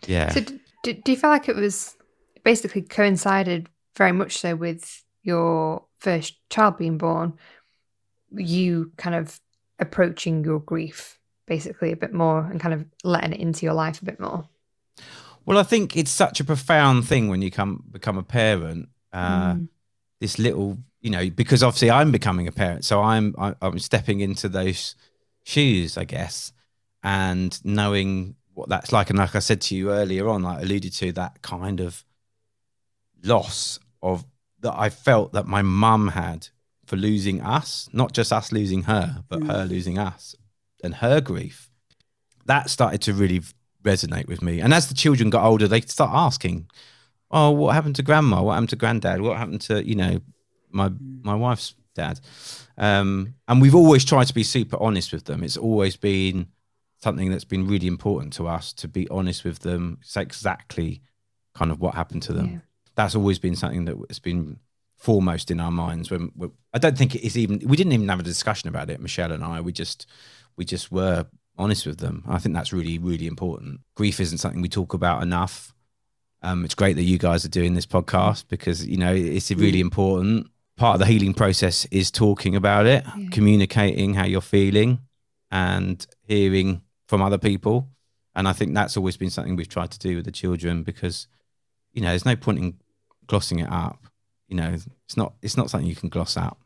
yeah. 0.07 0.29
So, 0.29 0.41
do 0.83 1.01
you 1.05 1.17
feel 1.17 1.29
like 1.29 1.47
it 1.47 1.55
was 1.55 1.95
basically 2.43 2.81
coincided 2.81 3.69
very 3.95 4.11
much 4.11 4.37
so 4.37 4.55
with 4.55 5.03
your 5.23 5.85
first 5.99 6.35
child 6.49 6.77
being 6.77 6.97
born? 6.97 7.33
You 8.31 8.91
kind 8.97 9.15
of 9.15 9.39
approaching 9.79 10.43
your 10.43 10.59
grief 10.59 11.18
basically 11.49 11.91
a 11.91 11.97
bit 11.97 12.13
more 12.13 12.45
and 12.49 12.61
kind 12.61 12.73
of 12.73 12.85
letting 13.03 13.33
it 13.33 13.41
into 13.41 13.65
your 13.65 13.73
life 13.73 14.01
a 14.01 14.05
bit 14.05 14.19
more. 14.19 14.47
Well, 15.45 15.57
I 15.57 15.63
think 15.63 15.97
it's 15.97 16.11
such 16.11 16.39
a 16.39 16.43
profound 16.43 17.07
thing 17.07 17.27
when 17.27 17.41
you 17.41 17.51
come 17.51 17.83
become 17.91 18.17
a 18.17 18.23
parent. 18.23 18.87
Uh, 19.11 19.55
This 20.21 20.37
little, 20.37 20.77
you 21.01 21.09
know, 21.09 21.29
because 21.29 21.63
obviously 21.63 21.89
I'm 21.89 22.11
becoming 22.11 22.47
a 22.47 22.51
parent, 22.51 22.85
so 22.85 23.01
I'm 23.01 23.33
I, 23.37 23.55
I'm 23.61 23.79
stepping 23.79 24.19
into 24.19 24.49
those 24.49 24.95
shoes, 25.43 25.97
I 25.97 26.03
guess, 26.03 26.53
and 27.01 27.57
knowing 27.63 28.35
what 28.53 28.69
that's 28.69 28.91
like. 28.91 29.09
And 29.09 29.17
like 29.19 29.35
I 29.35 29.39
said 29.39 29.61
to 29.61 29.75
you 29.75 29.91
earlier 29.91 30.27
on, 30.27 30.45
I 30.45 30.61
alluded 30.61 30.93
to 30.93 31.11
that 31.13 31.41
kind 31.41 31.79
of 31.79 32.03
loss 33.23 33.79
of 34.01 34.25
that 34.59 34.75
I 34.77 34.89
felt 34.89 35.31
that 35.33 35.47
my 35.47 35.61
mum 35.61 36.09
had 36.09 36.49
for 36.85 36.97
losing 36.97 37.41
us, 37.41 37.89
not 37.93 38.11
just 38.11 38.33
us 38.33 38.51
losing 38.51 38.83
her, 38.83 39.23
but 39.29 39.43
her 39.43 39.65
losing 39.65 39.97
us 39.97 40.35
and 40.83 40.95
her 40.95 41.21
grief. 41.21 41.69
That 42.45 42.69
started 42.69 43.01
to 43.03 43.13
really 43.13 43.41
resonate 43.83 44.27
with 44.27 44.41
me. 44.41 44.59
And 44.59 44.73
as 44.73 44.87
the 44.87 44.93
children 44.93 45.29
got 45.29 45.45
older, 45.45 45.67
they 45.67 45.81
start 45.81 46.11
asking, 46.13 46.69
"Oh, 47.31 47.51
what 47.51 47.75
happened 47.75 47.95
to 47.97 48.03
grandma? 48.03 48.41
What 48.41 48.53
happened 48.53 48.69
to 48.69 48.75
granddad? 48.75 49.21
What 49.21 49.37
happened 49.37 49.61
to 49.61 49.87
you 49.87 49.95
know 49.95 50.21
my 50.71 50.91
my 51.21 51.35
wife's 51.35 51.75
dad?" 51.95 52.19
Um, 52.77 53.35
and 53.47 53.61
we've 53.61 53.75
always 53.75 54.05
tried 54.05 54.27
to 54.27 54.33
be 54.33 54.43
super 54.43 54.77
honest 54.81 55.11
with 55.13 55.25
them. 55.25 55.43
It's 55.43 55.57
always 55.57 55.95
been 55.95 56.47
something 57.01 57.29
that's 57.29 57.45
been 57.45 57.67
really 57.67 57.87
important 57.87 58.33
to 58.33 58.47
us 58.47 58.73
to 58.73 58.87
be 58.87 59.07
honest 59.09 59.43
with 59.45 59.59
them, 59.59 59.99
say 60.01 60.21
exactly 60.21 61.01
kind 61.53 61.71
of 61.71 61.79
what 61.79 61.95
happened 61.95 62.23
to 62.23 62.33
them. 62.33 62.47
Yeah. 62.47 62.59
That's 62.95 63.15
always 63.15 63.39
been 63.39 63.55
something 63.55 63.85
that 63.85 63.95
has 64.09 64.19
been 64.19 64.59
foremost 64.97 65.49
in 65.49 65.59
our 65.61 65.71
minds. 65.71 66.11
When 66.11 66.31
when- 66.35 66.51
I 66.73 66.77
don't 66.77 66.97
think 66.97 67.15
it 67.15 67.25
is 67.25 67.37
even 67.37 67.59
we 67.65 67.77
didn't 67.77 67.93
even 67.93 68.09
have 68.09 68.19
a 68.19 68.23
discussion 68.23 68.67
about 68.67 68.89
it, 68.89 68.99
Michelle 68.99 69.31
and 69.31 69.43
I. 69.43 69.61
We 69.61 69.71
just 69.71 70.05
we 70.59 70.65
just 70.65 70.91
were 70.91 71.25
honest 71.57 71.87
with 71.87 71.97
them. 71.99 72.23
I 72.27 72.37
think 72.37 72.53
that's 72.53 72.73
really 72.73 72.99
really 72.99 73.25
important. 73.25 73.79
Grief 73.95 74.19
isn't 74.19 74.37
something 74.37 74.61
we 74.61 74.69
talk 74.69 74.93
about 74.93 75.23
enough. 75.23 75.73
Um, 76.43 76.63
it's 76.65 76.75
great 76.75 76.95
that 76.97 77.03
you 77.03 77.17
guys 77.17 77.43
are 77.45 77.49
doing 77.49 77.73
this 77.73 77.85
podcast 77.87 78.45
because 78.49 78.85
you 78.85 78.97
know 78.97 79.13
it's 79.15 79.49
really 79.49 79.79
important. 79.79 80.47
Part 80.75 80.95
of 80.95 80.99
the 80.99 81.05
healing 81.07 81.33
process 81.33 81.85
is 81.85 82.11
talking 82.11 82.55
about 82.55 82.85
it, 82.85 83.03
communicating 83.31 84.13
how 84.13 84.25
you're 84.25 84.41
feeling, 84.41 84.99
and 85.49 86.05
hearing 86.27 86.81
from 87.07 87.21
other 87.21 87.37
people. 87.37 87.89
And 88.35 88.47
I 88.47 88.53
think 88.53 88.73
that's 88.73 88.95
always 88.95 89.17
been 89.17 89.29
something 89.29 89.55
we've 89.55 89.67
tried 89.67 89.91
to 89.91 89.99
do 89.99 90.15
with 90.17 90.25
the 90.25 90.31
children 90.31 90.83
because 90.83 91.27
you 91.93 92.01
know 92.01 92.09
there's 92.09 92.25
no 92.25 92.35
point 92.35 92.59
in 92.59 92.77
glossing 93.27 93.59
it 93.59 93.71
up. 93.71 94.05
You 94.49 94.57
know, 94.57 94.75
it's 95.05 95.17
not 95.17 95.33
it's 95.41 95.55
not 95.55 95.69
something 95.69 95.89
you 95.89 95.95
can 95.95 96.09
gloss 96.09 96.35
out. 96.35 96.57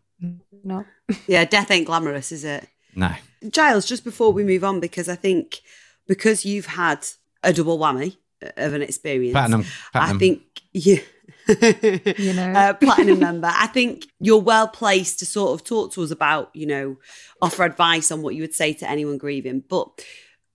No. 0.63 0.85
Yeah, 1.27 1.45
death 1.45 1.69
ain't 1.69 1.85
glamorous, 1.85 2.31
is 2.31 2.43
it? 2.43 2.67
No. 2.95 3.11
Giles, 3.49 3.85
just 3.85 4.03
before 4.03 4.31
we 4.31 4.43
move 4.43 4.63
on, 4.63 4.79
because 4.79 5.09
I 5.09 5.15
think 5.15 5.61
because 6.07 6.45
you've 6.45 6.65
had 6.65 7.05
a 7.43 7.51
double 7.53 7.77
whammy 7.77 8.17
of 8.57 8.73
an 8.73 8.81
experience, 8.81 9.33
Platinum, 9.33 9.65
platinum. 9.91 10.15
I 10.15 10.19
think 10.19 10.41
you, 10.73 10.99
You 11.47 12.33
know. 12.33 12.51
uh, 12.55 12.73
platinum 12.73 13.19
member. 13.19 13.51
I 13.53 13.67
think 13.67 14.05
you're 14.19 14.41
well 14.41 14.67
placed 14.67 15.19
to 15.19 15.25
sort 15.25 15.59
of 15.59 15.65
talk 15.65 15.93
to 15.93 16.03
us 16.03 16.11
about, 16.11 16.49
you 16.53 16.65
know, 16.65 16.97
offer 17.41 17.63
advice 17.63 18.11
on 18.11 18.21
what 18.21 18.35
you 18.35 18.41
would 18.41 18.53
say 18.53 18.73
to 18.73 18.89
anyone 18.89 19.17
grieving. 19.17 19.63
But 19.67 19.89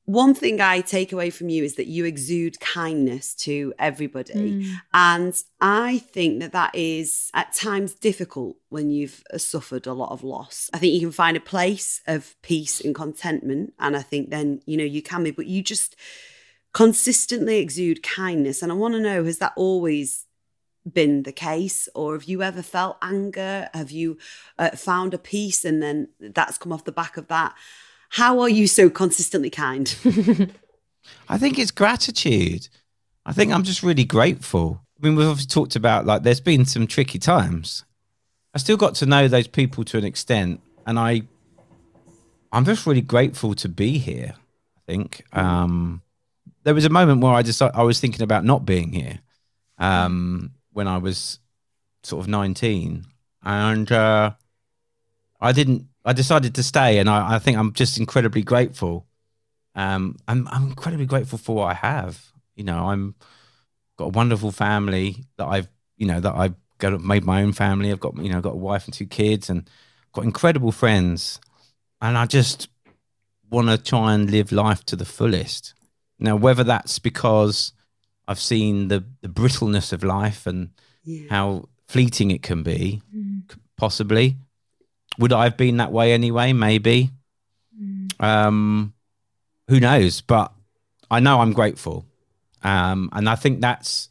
one 0.09 0.33
thing 0.33 0.59
I 0.59 0.81
take 0.81 1.13
away 1.13 1.29
from 1.29 1.51
you 1.51 1.63
is 1.63 1.75
that 1.75 1.87
you 1.87 2.07
exude 2.07 2.59
kindness 2.61 3.35
to 3.35 3.75
everybody. 3.79 4.63
Mm. 4.63 4.73
And 4.95 5.35
I 5.61 5.99
think 5.99 6.41
that 6.41 6.53
that 6.53 6.75
is 6.75 7.31
at 7.35 7.53
times 7.53 7.93
difficult 7.93 8.57
when 8.71 8.89
you've 8.89 9.23
uh, 9.31 9.37
suffered 9.37 9.87
a 9.87 9.93
lot 9.93 10.11
of 10.11 10.25
loss. 10.25 10.71
I 10.73 10.79
think 10.79 10.95
you 10.95 11.01
can 11.01 11.13
find 11.13 11.37
a 11.37 11.41
place 11.41 12.01
of 12.07 12.37
peace 12.41 12.81
and 12.81 12.95
contentment. 12.95 13.75
And 13.79 13.95
I 13.95 14.01
think 14.01 14.31
then, 14.31 14.63
you 14.65 14.79
know, 14.79 14.85
you 14.85 15.03
can 15.03 15.25
be, 15.25 15.31
but 15.31 15.47
you 15.47 15.63
just 15.63 15.95
consistently 16.73 17.59
exude 17.59 18.03
kindness. 18.03 18.63
And 18.63 18.73
I 18.73 18.77
want 18.77 18.95
to 18.95 19.01
know 19.01 19.25
has 19.25 19.37
that 19.41 19.53
always 19.57 20.25
been 20.91 21.25
the 21.25 21.33
case 21.33 21.87
or 21.95 22.15
have 22.15 22.25
you 22.25 22.43
ever 22.43 22.63
felt 22.63 22.97
anger 23.03 23.69
have 23.75 23.91
you 23.91 24.17
uh, 24.59 24.71
found 24.71 25.13
a 25.13 25.19
peace 25.19 25.63
and 25.63 25.83
then 25.83 26.09
that's 26.19 26.57
come 26.57 26.73
off 26.73 26.85
the 26.85 26.93
back 26.93 27.19
of 27.19 27.29
that 27.29 27.55
how 28.11 28.41
are 28.41 28.49
you 28.49 28.67
so 28.67 28.89
consistently 28.89 29.51
kind 29.51 29.97
I 31.29 31.39
think 31.39 31.59
it's 31.59 31.71
gratitude. 31.71 32.69
I 33.25 33.33
think 33.33 33.53
I'm 33.53 33.63
just 33.63 33.83
really 33.83 34.05
grateful. 34.05 34.81
I 34.99 35.07
mean, 35.07 35.17
we've 35.17 35.29
obviously 35.29 35.49
talked 35.49 35.77
about 35.77 36.07
like 36.07 36.23
there's 36.23 36.41
been 36.41 36.65
some 36.65 36.87
tricky 36.87 37.19
times. 37.19 37.85
I 38.55 38.59
still 38.59 38.77
got 38.77 38.95
to 38.97 39.07
know 39.07 39.29
those 39.29 39.47
people 39.47 39.85
to 39.85 39.99
an 39.99 40.05
extent, 40.05 40.61
and 40.87 40.99
I, 40.99 41.23
I'm 42.51 42.65
just 42.65 42.87
really 42.87 43.03
grateful 43.03 43.55
to 43.57 43.69
be 43.69 43.99
here. 43.99 44.35
I 44.37 44.81
think 44.87 45.23
um, 45.33 46.03
there 46.65 46.75
was 46.75 46.87
a 46.87 46.91
moment 46.91 47.21
where 47.21 47.33
I 47.33 47.43
just 47.43 47.61
I 47.61 47.83
was 47.83 48.01
thinking 48.01 48.23
about 48.23 48.45
not 48.45 48.65
being 48.65 48.93
here 48.93 49.19
um, 49.77 50.53
when 50.73 50.89
I 50.89 50.97
was 50.97 51.39
sort 52.03 52.23
of 52.23 52.29
19, 52.29 53.05
and 53.45 53.93
uh, 53.93 54.33
I 55.41 55.53
didn't. 55.53 55.88
I 56.09 56.13
decided 56.13 56.55
to 56.55 56.63
stay, 56.63 56.99
and 56.99 57.09
I, 57.09 57.35
I 57.35 57.39
think 57.39 57.59
I'm 57.59 57.73
just 57.73 57.99
incredibly 57.99 58.43
grateful 58.43 59.09
um, 59.79 60.17
I'm 60.27 60.49
I'm 60.49 60.65
incredibly 60.65 61.07
grateful 61.07 61.39
for 61.39 61.55
what 61.55 61.71
I 61.71 61.75
have. 61.75 62.33
You 62.57 62.65
know, 62.65 62.89
I'm 62.89 63.15
got 63.97 64.07
a 64.07 64.09
wonderful 64.09 64.51
family 64.51 65.25
that 65.37 65.47
I've 65.47 65.69
you 65.97 66.07
know 66.07 66.19
that 66.19 66.35
I've 66.35 66.57
got 66.79 67.01
made 67.01 67.25
my 67.25 67.43
own 67.43 67.53
family. 67.53 67.93
I've 67.93 68.01
got 68.01 68.17
you 68.17 68.29
know 68.29 68.41
got 68.41 68.55
a 68.55 68.57
wife 68.57 68.87
and 68.87 68.93
two 68.93 69.07
kids, 69.07 69.49
and 69.49 69.71
got 70.13 70.25
incredible 70.25 70.73
friends, 70.73 71.41
and 72.03 72.19
I 72.19 72.27
just 72.27 72.69
want 73.51 73.69
to 73.69 73.79
try 73.79 74.15
and 74.15 74.29
live 74.29 74.51
life 74.51 74.85
to 74.87 74.97
the 74.97 75.05
fullest. 75.05 75.75
Now, 76.19 76.35
whether 76.35 76.65
that's 76.65 76.99
because 76.99 77.73
I've 78.27 78.41
seen 78.41 78.89
the 78.89 79.05
the 79.23 79.29
brittleness 79.29 79.93
of 79.93 80.03
life 80.03 80.45
and 80.45 80.71
yeah. 81.05 81.29
how 81.31 81.69
fleeting 81.87 82.33
it 82.33 82.43
can 82.43 82.65
be, 82.65 83.01
possibly. 83.77 84.39
Would 85.19 85.33
I 85.33 85.45
have 85.45 85.57
been 85.57 85.79
that 85.79 85.93
way 85.93 86.13
anyway? 86.13 86.53
Maybe. 86.53 87.11
Um, 88.21 88.95
who 89.69 89.81
knows? 89.81 90.21
But 90.21 90.53
I 91.11 91.21
know 91.21 91.41
I'm 91.41 91.53
grateful, 91.53 92.07
um, 92.63 93.09
and 93.13 93.29
I 93.29 93.37
think 93.37 93.61
that's 93.61 94.09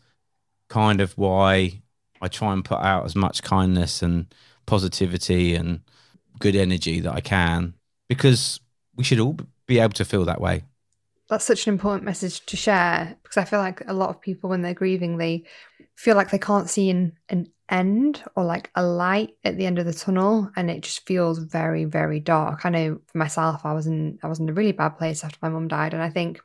kind 0.69 1.01
of 1.01 1.17
why 1.17 1.81
I 2.21 2.27
try 2.27 2.53
and 2.53 2.63
put 2.63 2.79
out 2.79 3.05
as 3.05 3.15
much 3.15 3.43
kindness 3.43 4.01
and 4.01 4.33
positivity 4.65 5.55
and 5.55 5.81
good 6.39 6.55
energy 6.55 6.99
that 7.01 7.13
I 7.13 7.21
can, 7.21 7.73
because 8.07 8.59
we 8.95 9.03
should 9.03 9.19
all 9.19 9.37
be 9.65 9.79
able 9.79 9.93
to 9.93 10.05
feel 10.05 10.25
that 10.25 10.41
way. 10.41 10.63
That's 11.29 11.45
such 11.45 11.67
an 11.67 11.73
important 11.73 12.05
message 12.05 12.45
to 12.45 12.55
share 12.55 13.17
because 13.21 13.37
I 13.37 13.43
feel 13.43 13.59
like 13.59 13.81
a 13.87 13.93
lot 13.93 14.09
of 14.09 14.21
people, 14.21 14.49
when 14.49 14.61
they're 14.61 14.73
grieving, 14.73 15.17
they 15.17 15.43
feel 15.97 16.15
like 16.15 16.29
they 16.31 16.37
can't 16.39 16.69
see 16.69 16.89
an, 16.89 17.17
an 17.27 17.47
end 17.69 18.23
or 18.35 18.45
like 18.45 18.71
a 18.75 18.83
light 18.83 19.31
at 19.43 19.57
the 19.57 19.65
end 19.65 19.77
of 19.79 19.85
the 19.85 19.93
tunnel 19.93 20.49
and 20.55 20.71
it 20.71 20.81
just 20.83 21.05
feels 21.05 21.37
very 21.39 21.83
very 21.85 22.19
dark. 22.21 22.65
I 22.65 22.69
know 22.69 22.99
for 23.07 23.17
myself 23.17 23.65
i 23.65 23.73
was 23.73 23.87
in 23.87 24.17
i 24.23 24.27
was 24.27 24.39
in 24.39 24.47
a 24.49 24.53
really 24.53 24.71
bad 24.71 24.97
place 24.97 25.23
after 25.23 25.37
my 25.41 25.49
mum 25.49 25.67
died 25.67 25.93
and 25.93 26.01
i 26.01 26.09
think 26.09 26.39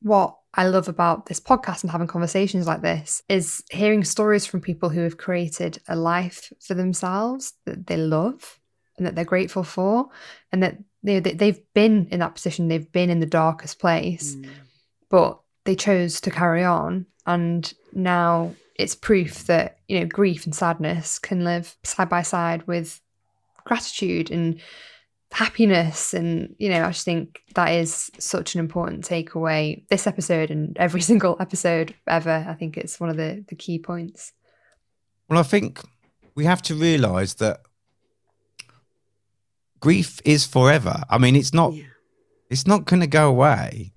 what 0.00 0.36
i 0.54 0.66
love 0.66 0.88
about 0.88 1.26
this 1.26 1.40
podcast 1.40 1.82
and 1.82 1.90
having 1.90 2.06
conversations 2.06 2.66
like 2.66 2.82
this 2.82 3.22
is 3.28 3.62
hearing 3.70 4.02
stories 4.04 4.44
from 4.46 4.60
people 4.60 4.88
who 4.88 5.00
have 5.02 5.16
created 5.16 5.78
a 5.88 5.96
life 5.96 6.52
for 6.60 6.74
themselves 6.74 7.52
that 7.66 7.86
they 7.86 7.96
love 7.96 8.58
and 8.96 9.06
that 9.06 9.14
they're 9.14 9.24
grateful 9.24 9.64
for 9.64 10.08
and 10.52 10.62
that 10.62 10.78
they, 11.02 11.20
they- 11.20 11.34
they've 11.34 11.60
been 11.74 12.06
in 12.10 12.20
that 12.20 12.34
position. 12.34 12.68
They've 12.68 12.90
been 12.92 13.10
in 13.10 13.20
the 13.20 13.26
darkest 13.26 13.78
place. 13.78 14.36
Mm. 14.36 14.48
But 15.10 15.40
they 15.64 15.74
chose 15.74 16.20
to 16.20 16.30
carry 16.30 16.62
on 16.64 17.06
and 17.26 17.72
now 17.92 18.54
it's 18.76 18.94
proof 18.94 19.46
that 19.46 19.78
you 19.88 19.98
know 20.00 20.06
grief 20.06 20.44
and 20.44 20.54
sadness 20.54 21.18
can 21.18 21.44
live 21.44 21.76
side 21.84 22.08
by 22.08 22.22
side 22.22 22.66
with 22.66 23.00
gratitude 23.64 24.30
and 24.30 24.60
happiness 25.32 26.14
and 26.14 26.54
you 26.58 26.68
know 26.68 26.84
i 26.84 26.88
just 26.90 27.04
think 27.04 27.40
that 27.54 27.68
is 27.72 28.10
such 28.18 28.54
an 28.54 28.60
important 28.60 29.04
takeaway 29.04 29.82
this 29.88 30.06
episode 30.06 30.50
and 30.50 30.76
every 30.78 31.00
single 31.10 31.36
episode 31.40 31.94
ever 32.06 32.44
i 32.48 32.54
think 32.54 32.76
it's 32.76 33.00
one 33.00 33.10
of 33.10 33.16
the 33.16 33.44
the 33.48 33.56
key 33.56 33.78
points 33.78 34.32
Well, 35.28 35.40
I 35.40 35.42
think 35.42 35.80
we 36.34 36.44
have 36.44 36.60
to 36.62 36.74
realize 36.74 37.34
that 37.36 37.60
grief 39.80 40.20
is 40.24 40.46
forever. 40.46 41.02
I 41.08 41.18
mean, 41.18 41.36
it's 41.36 41.54
not 41.54 41.72
Yeah. 41.72 41.84
it's 42.50 42.66
not 42.66 42.84
going 42.84 43.00
to 43.00 43.06
go 43.06 43.28
away, 43.28 43.92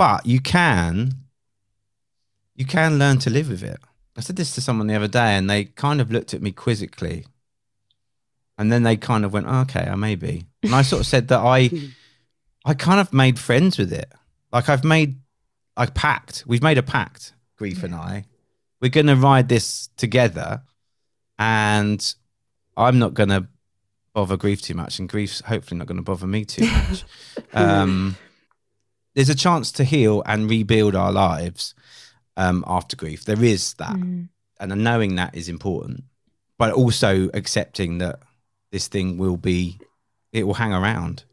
but 0.00 0.24
you 0.24 0.40
can 0.40 1.12
you 2.54 2.64
can 2.64 2.98
learn 2.98 3.18
to 3.18 3.28
live 3.28 3.50
with 3.50 3.62
it. 3.62 3.78
I 4.16 4.22
said 4.22 4.36
this 4.36 4.54
to 4.54 4.62
someone 4.62 4.86
the 4.86 4.94
other 4.94 5.08
day, 5.08 5.36
and 5.36 5.48
they 5.50 5.64
kind 5.64 6.00
of 6.00 6.10
looked 6.10 6.32
at 6.32 6.40
me 6.40 6.52
quizzically, 6.52 7.26
and 8.56 8.72
then 8.72 8.82
they 8.82 8.96
kind 8.96 9.26
of 9.26 9.34
went, 9.34 9.44
"Oh, 9.46 9.60
"Okay, 9.60 9.86
I 9.86 9.94
maybe." 9.96 10.46
And 10.62 10.74
I 10.74 10.80
sort 10.80 11.00
of 11.00 11.06
said 11.06 11.28
that 11.28 11.40
I 11.40 11.68
I 12.64 12.72
kind 12.72 12.98
of 12.98 13.12
made 13.12 13.38
friends 13.38 13.76
with 13.76 13.92
it. 13.92 14.10
Like 14.50 14.70
I've 14.70 14.84
made 14.84 15.20
a 15.76 15.86
pact. 15.86 16.44
We've 16.46 16.62
made 16.62 16.78
a 16.78 16.82
pact, 16.82 17.34
grief 17.56 17.82
and 17.82 17.94
I. 17.94 18.24
We're 18.80 18.88
going 18.88 19.08
to 19.08 19.16
ride 19.16 19.50
this 19.50 19.90
together, 19.98 20.62
and 21.38 22.14
I'm 22.74 22.98
not 22.98 23.12
going 23.12 23.28
to 23.28 23.48
bother 24.14 24.38
grief 24.38 24.62
too 24.62 24.74
much, 24.74 24.98
and 24.98 25.10
grief's 25.10 25.42
hopefully 25.42 25.76
not 25.76 25.88
going 25.88 25.98
to 25.98 26.02
bother 26.02 26.26
me 26.26 26.46
too 26.46 26.64
much. 26.64 27.04
um, 27.52 28.16
there's 29.14 29.28
a 29.28 29.34
chance 29.34 29.72
to 29.72 29.84
heal 29.84 30.22
and 30.26 30.48
rebuild 30.50 30.94
our 30.94 31.12
lives 31.12 31.74
um, 32.36 32.64
after 32.66 32.96
grief. 32.96 33.24
There 33.24 33.42
is 33.44 33.74
that, 33.74 33.96
Mm. 33.96 34.28
and 34.60 34.84
knowing 34.84 35.16
that 35.16 35.34
is 35.34 35.48
important, 35.48 36.04
but 36.58 36.72
also 36.72 37.28
accepting 37.34 37.98
that 37.98 38.20
this 38.72 38.86
thing 38.88 39.18
will 39.18 39.36
be, 39.36 39.78
it 40.32 40.44
will 40.46 40.54
hang 40.54 40.72
around. 40.72 41.24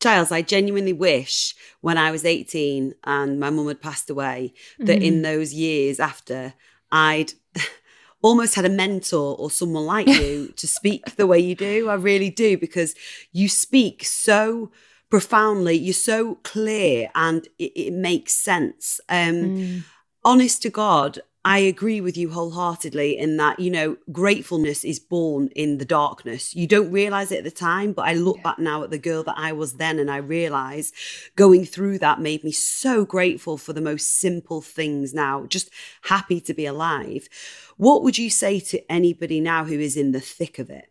Giles, 0.00 0.30
I 0.30 0.42
genuinely 0.42 0.92
wish 0.92 1.54
when 1.80 1.98
I 1.98 2.10
was 2.10 2.24
18 2.24 2.94
and 3.04 3.40
my 3.40 3.50
mum 3.50 3.68
had 3.68 3.80
passed 3.80 4.10
away 4.10 4.52
that 4.78 4.96
Mm-hmm. 4.98 5.02
in 5.02 5.22
those 5.22 5.52
years 5.54 5.98
after 6.00 6.54
I'd 6.92 7.32
almost 8.22 8.54
had 8.54 8.64
a 8.64 8.68
mentor 8.70 9.36
or 9.38 9.50
someone 9.50 9.84
like 9.86 10.06
you 10.22 10.52
to 10.56 10.66
speak 10.66 11.16
the 11.16 11.26
way 11.26 11.38
you 11.38 11.54
do. 11.54 11.88
I 11.88 11.94
really 11.94 12.30
do 12.30 12.56
because 12.58 12.94
you 13.32 13.48
speak 13.48 14.04
so 14.04 14.70
profoundly, 15.10 15.74
you're 15.74 15.94
so 15.94 16.36
clear 16.36 17.08
and 17.14 17.46
it, 17.58 17.72
it 17.76 17.92
makes 17.92 18.32
sense. 18.32 19.00
Um, 19.08 19.84
honest 20.24 20.62
to 20.62 20.70
God, 20.70 21.20
I 21.46 21.58
agree 21.58 22.00
with 22.00 22.16
you 22.16 22.32
wholeheartedly 22.32 23.16
in 23.16 23.36
that, 23.36 23.60
you 23.60 23.70
know, 23.70 23.98
gratefulness 24.10 24.82
is 24.82 24.98
born 24.98 25.48
in 25.54 25.78
the 25.78 25.84
darkness. 25.84 26.56
You 26.56 26.66
don't 26.66 26.90
realize 26.90 27.30
it 27.30 27.38
at 27.38 27.44
the 27.44 27.52
time, 27.52 27.92
but 27.92 28.02
I 28.08 28.14
look 28.14 28.42
back 28.42 28.58
now 28.58 28.82
at 28.82 28.90
the 28.90 28.98
girl 28.98 29.22
that 29.22 29.38
I 29.38 29.52
was 29.52 29.74
then 29.74 30.00
and 30.00 30.10
I 30.10 30.16
realize 30.16 30.92
going 31.36 31.64
through 31.64 32.00
that 32.00 32.20
made 32.20 32.42
me 32.42 32.50
so 32.50 33.04
grateful 33.04 33.58
for 33.58 33.72
the 33.72 33.80
most 33.80 34.18
simple 34.18 34.60
things 34.60 35.14
now, 35.14 35.46
just 35.46 35.70
happy 36.02 36.40
to 36.40 36.52
be 36.52 36.66
alive. 36.66 37.28
What 37.76 38.02
would 38.02 38.18
you 38.18 38.28
say 38.28 38.58
to 38.58 38.92
anybody 38.92 39.38
now 39.38 39.66
who 39.66 39.78
is 39.78 39.96
in 39.96 40.10
the 40.10 40.20
thick 40.20 40.58
of 40.58 40.68
it? 40.68 40.90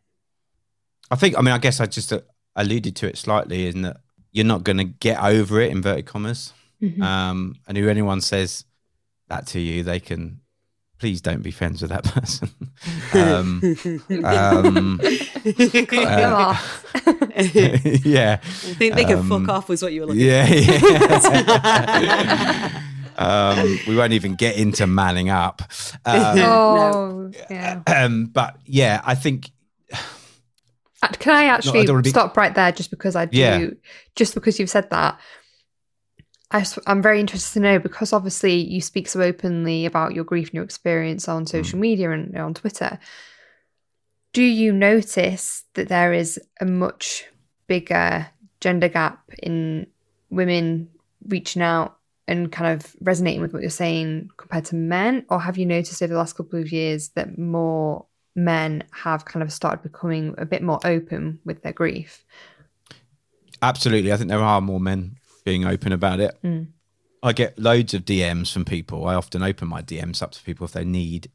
I 1.11 1.17
think, 1.17 1.37
I 1.37 1.41
mean, 1.41 1.53
I 1.53 1.57
guess 1.57 1.81
I 1.81 1.85
just 1.85 2.13
uh, 2.13 2.21
alluded 2.55 2.95
to 2.95 3.09
it 3.09 3.17
slightly 3.17 3.67
in 3.67 3.81
that 3.81 3.97
you're 4.35 4.45
not 4.45 4.63
going 4.63 4.77
to 4.77 4.83
get 4.83 5.19
over 5.23 5.59
it, 5.61 5.71
inverted 5.71 6.05
commas. 6.05 6.53
Um, 7.01 7.55
and 7.67 7.77
if 7.79 7.87
anyone 7.87 8.21
says 8.21 8.63
that 9.29 9.47
to 9.47 9.59
you, 9.59 9.81
they 9.81 9.99
can 9.99 10.41
please 10.99 11.19
don't 11.21 11.41
be 11.41 11.49
friends 11.51 11.81
with 11.81 11.89
that 11.91 12.03
person. 12.15 12.49
um, 13.13 13.61
um, 14.23 14.99
Cut 14.99 15.89
them 15.89 16.33
off. 16.33 16.85
yeah. 18.05 18.39
I 18.41 18.45
think 18.77 18.95
they 18.95 19.05
can 19.05 19.19
Um, 19.19 19.29
fuck 19.29 19.47
off, 19.49 19.69
was 19.69 19.81
what 19.81 19.93
you 19.93 20.01
were 20.01 20.07
looking 20.07 20.21
Yeah, 20.25 20.45
yeah. 20.47 22.81
um, 23.17 23.79
we 23.87 23.95
won't 23.95 24.13
even 24.13 24.35
get 24.35 24.57
into 24.57 24.85
manning 24.87 25.29
up. 25.29 25.61
Um, 26.07 26.37
oh 26.39 27.31
yeah 27.49 27.81
um, 27.87 28.27
but 28.27 28.57
yeah, 28.65 29.01
I 29.03 29.15
think 29.15 29.47
Uh, 29.47 29.49
Can 31.13 31.33
I 31.33 31.45
actually 31.45 31.85
don't 31.85 31.95
wanna 31.95 32.03
be- 32.03 32.09
stop 32.09 32.37
right 32.37 32.53
there 32.53 32.71
just 32.71 32.89
because 32.89 33.15
I 33.15 33.25
do, 33.25 33.37
Yeah. 33.37 33.67
just 34.15 34.33
because 34.33 34.59
you've 34.59 34.69
said 34.69 34.89
that? 34.89 35.19
I, 36.51 36.65
am 36.85 37.01
very 37.01 37.19
interested 37.19 37.53
to 37.53 37.59
know 37.59 37.79
because 37.79 38.13
obviously 38.13 38.55
you 38.55 38.79
speak 38.79 39.07
so 39.07 39.21
openly 39.21 39.85
about 39.85 40.13
your 40.13 40.23
grief 40.23 40.47
and 40.47 40.55
your 40.55 40.63
experience 40.63 41.27
on 41.27 41.41
hmm. 41.41 41.47
social 41.47 41.79
media 41.79 42.11
and 42.11 42.35
on 42.37 42.53
Twitter. 42.53 42.99
Do 44.33 44.43
you 44.43 44.71
notice 44.71 45.63
that 45.73 45.87
there 45.87 46.13
is 46.13 46.39
a 46.59 46.65
much 46.65 47.25
bigger 47.67 48.27
gender 48.59 48.89
gap 48.89 49.23
in 49.41 49.87
women 50.29 50.89
reaching 51.27 51.61
out 51.61 51.97
and 52.27 52.51
kind 52.51 52.73
of 52.73 52.95
resonating 53.01 53.41
with 53.41 53.53
what 53.53 53.61
you're 53.61 53.69
saying 53.69 54.29
compared 54.37 54.65
to 54.65 54.75
men? 54.75 55.25
Or 55.29 55.39
have 55.39 55.57
you 55.57 55.65
noticed 55.65 56.01
over 56.01 56.13
the 56.13 56.19
last 56.19 56.35
couple 56.35 56.59
of 56.59 56.71
years 56.71 57.09
that 57.09 57.37
more 57.37 58.05
men 58.35 58.83
have 58.91 59.25
kind 59.25 59.41
of 59.41 59.51
started 59.51 59.81
becoming 59.81 60.35
a 60.37 60.45
bit 60.45 60.61
more 60.61 60.79
open 60.83 61.39
with 61.45 61.61
their 61.63 61.73
grief? 61.73 62.25
Absolutely. 63.61 64.11
I 64.11 64.17
think 64.17 64.29
there 64.29 64.39
are 64.39 64.61
more 64.61 64.79
men 64.79 65.17
being 65.43 65.65
open 65.65 65.91
about 65.91 66.19
it. 66.19 66.37
Mm. 66.43 66.67
I 67.23 67.33
get 67.33 67.57
loads 67.57 67.93
of 67.93 68.05
DMs 68.05 68.51
from 68.51 68.65
people. 68.65 69.07
I 69.07 69.15
often 69.15 69.41
open 69.41 69.67
my 69.67 69.81
DMs 69.81 70.21
up 70.21 70.31
to 70.31 70.43
people 70.43 70.65
if 70.65 70.73
they 70.73 70.85
need, 70.85 71.31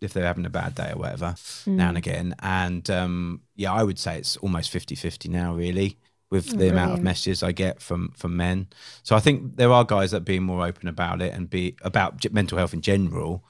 if 0.00 0.12
they're 0.12 0.26
having 0.26 0.46
a 0.46 0.50
bad 0.50 0.74
day 0.74 0.92
or 0.92 0.98
whatever, 0.98 1.34
now 1.66 1.88
and 1.88 1.98
again. 1.98 2.34
And 2.38 2.88
um, 2.90 3.40
yeah, 3.56 3.72
I 3.72 3.82
would 3.82 3.98
say 3.98 4.18
it's 4.18 4.36
almost 4.36 4.70
50 4.70 4.94
50 4.94 5.28
now, 5.28 5.54
really, 5.54 5.98
with 6.30 6.56
the 6.56 6.68
amount 6.68 6.92
of 6.92 7.02
messages 7.02 7.42
I 7.42 7.50
get 7.50 7.82
from 7.82 8.12
from 8.16 8.36
men. 8.36 8.68
So 9.02 9.16
I 9.16 9.20
think 9.20 9.56
there 9.56 9.72
are 9.72 9.84
guys 9.84 10.12
that 10.12 10.18
are 10.18 10.20
being 10.20 10.44
more 10.44 10.64
open 10.64 10.88
about 10.88 11.20
it 11.20 11.34
and 11.34 11.50
be 11.50 11.76
about 11.82 12.24
mental 12.32 12.58
health 12.58 12.72
in 12.74 12.80
general. 12.80 13.44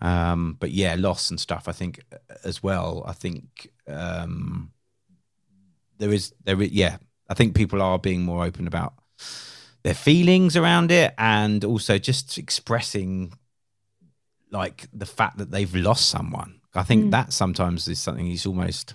Um, 0.00 0.56
but 0.58 0.70
yeah, 0.70 0.94
loss 0.98 1.30
and 1.30 1.38
stuff, 1.40 1.68
I 1.68 1.72
think 1.72 2.00
as 2.44 2.62
well. 2.62 3.02
I 3.06 3.12
think 3.12 3.70
um, 3.86 4.72
there 5.98 6.12
is, 6.12 6.34
there 6.44 6.60
is, 6.62 6.70
yeah, 6.70 6.98
I 7.28 7.34
think 7.34 7.54
people 7.54 7.82
are 7.82 7.98
being 7.98 8.22
more 8.22 8.44
open 8.44 8.66
about 8.66 8.94
their 9.82 9.94
feelings 9.94 10.56
around 10.56 10.90
it 10.90 11.14
and 11.18 11.64
also 11.64 11.98
just 11.98 12.38
expressing 12.38 13.32
like 14.50 14.88
the 14.92 15.06
fact 15.06 15.38
that 15.38 15.50
they've 15.50 15.74
lost 15.74 16.08
someone. 16.08 16.60
I 16.74 16.82
think 16.82 17.10
that 17.10 17.32
sometimes 17.32 17.88
is 17.88 17.98
something 17.98 18.26
you 18.26 18.38
almost 18.46 18.94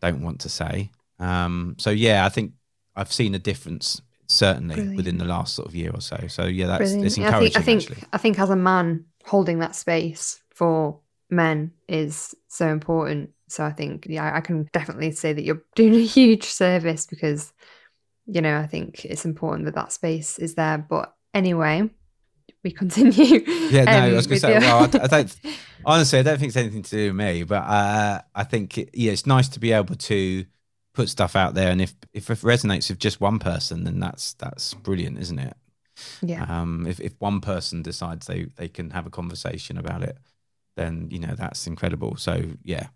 don't 0.00 0.22
want 0.22 0.40
to 0.40 0.48
say. 0.48 0.90
Um, 1.18 1.76
so 1.78 1.90
yeah, 1.90 2.24
I 2.24 2.28
think 2.28 2.52
I've 2.96 3.12
seen 3.12 3.34
a 3.34 3.38
difference 3.38 4.00
certainly 4.26 4.76
Brilliant. 4.76 4.96
within 4.96 5.18
the 5.18 5.24
last 5.24 5.54
sort 5.54 5.68
of 5.68 5.74
year 5.74 5.90
or 5.92 6.00
so. 6.00 6.26
So 6.28 6.46
yeah, 6.46 6.66
that's 6.66 6.78
Brilliant. 6.78 7.04
it's 7.06 7.16
encouraging. 7.18 7.56
I 7.56 7.62
think, 7.62 7.82
I 7.82 7.86
think 7.88 8.08
I 8.12 8.18
think 8.18 8.38
as 8.38 8.50
a 8.50 8.56
man 8.56 9.06
holding 9.24 9.58
that 9.60 9.76
space 9.76 10.42
for 10.54 11.00
men 11.30 11.72
is 11.88 12.34
so 12.48 12.68
important. 12.68 13.30
So 13.48 13.64
I 13.64 13.72
think 13.72 14.06
yeah, 14.08 14.34
I 14.34 14.40
can 14.40 14.68
definitely 14.72 15.10
say 15.12 15.32
that 15.32 15.42
you're 15.44 15.62
doing 15.74 15.94
a 15.94 16.04
huge 16.04 16.44
service 16.44 17.06
because 17.06 17.52
you 18.26 18.40
know 18.40 18.58
I 18.58 18.66
think 18.66 19.04
it's 19.04 19.24
important 19.24 19.64
that 19.66 19.74
that 19.74 19.92
space 19.92 20.38
is 20.38 20.54
there. 20.54 20.78
But 20.78 21.14
anyway, 21.34 21.90
we 22.62 22.70
continue. 22.72 23.44
Yeah, 23.70 23.84
no, 23.84 23.92
I 23.92 24.08
um, 24.08 24.16
was 24.16 24.26
going 24.26 24.40
to 24.40 24.46
say. 24.46 24.52
your- 24.52 24.60
Well, 24.60 24.90
I, 24.94 25.04
I 25.04 25.06
don't. 25.06 25.36
Honestly, 25.86 26.18
I 26.18 26.22
don't 26.22 26.38
think 26.38 26.48
it's 26.48 26.56
anything 26.56 26.82
to 26.82 26.90
do 26.90 27.06
with 27.06 27.16
me, 27.16 27.44
but 27.44 27.62
uh, 27.62 28.20
I 28.34 28.44
think 28.44 28.76
it, 28.76 28.90
yeah, 28.92 29.12
it's 29.12 29.26
nice 29.26 29.48
to 29.50 29.60
be 29.60 29.72
able 29.72 29.94
to 29.94 30.44
put 30.92 31.08
stuff 31.08 31.36
out 31.36 31.54
there, 31.54 31.70
and 31.70 31.80
if 31.80 31.94
if 32.12 32.28
it 32.30 32.38
resonates 32.40 32.90
with 32.90 32.98
just 32.98 33.20
one 33.20 33.38
person, 33.38 33.84
then 33.84 34.00
that's 34.00 34.34
that's 34.34 34.74
brilliant, 34.74 35.18
isn't 35.18 35.38
it? 35.38 35.56
Yeah. 36.22 36.44
Um, 36.48 36.86
if 36.86 37.00
if 37.00 37.14
one 37.18 37.40
person 37.40 37.82
decides 37.82 38.26
they 38.26 38.44
they 38.56 38.68
can 38.68 38.90
have 38.90 39.06
a 39.06 39.10
conversation 39.10 39.78
about 39.78 40.02
it, 40.02 40.18
then 40.80 41.08
you 41.10 41.18
know 41.18 41.34
that's 41.36 41.66
incredible. 41.66 42.16
So 42.16 42.42
yeah, 42.64 42.88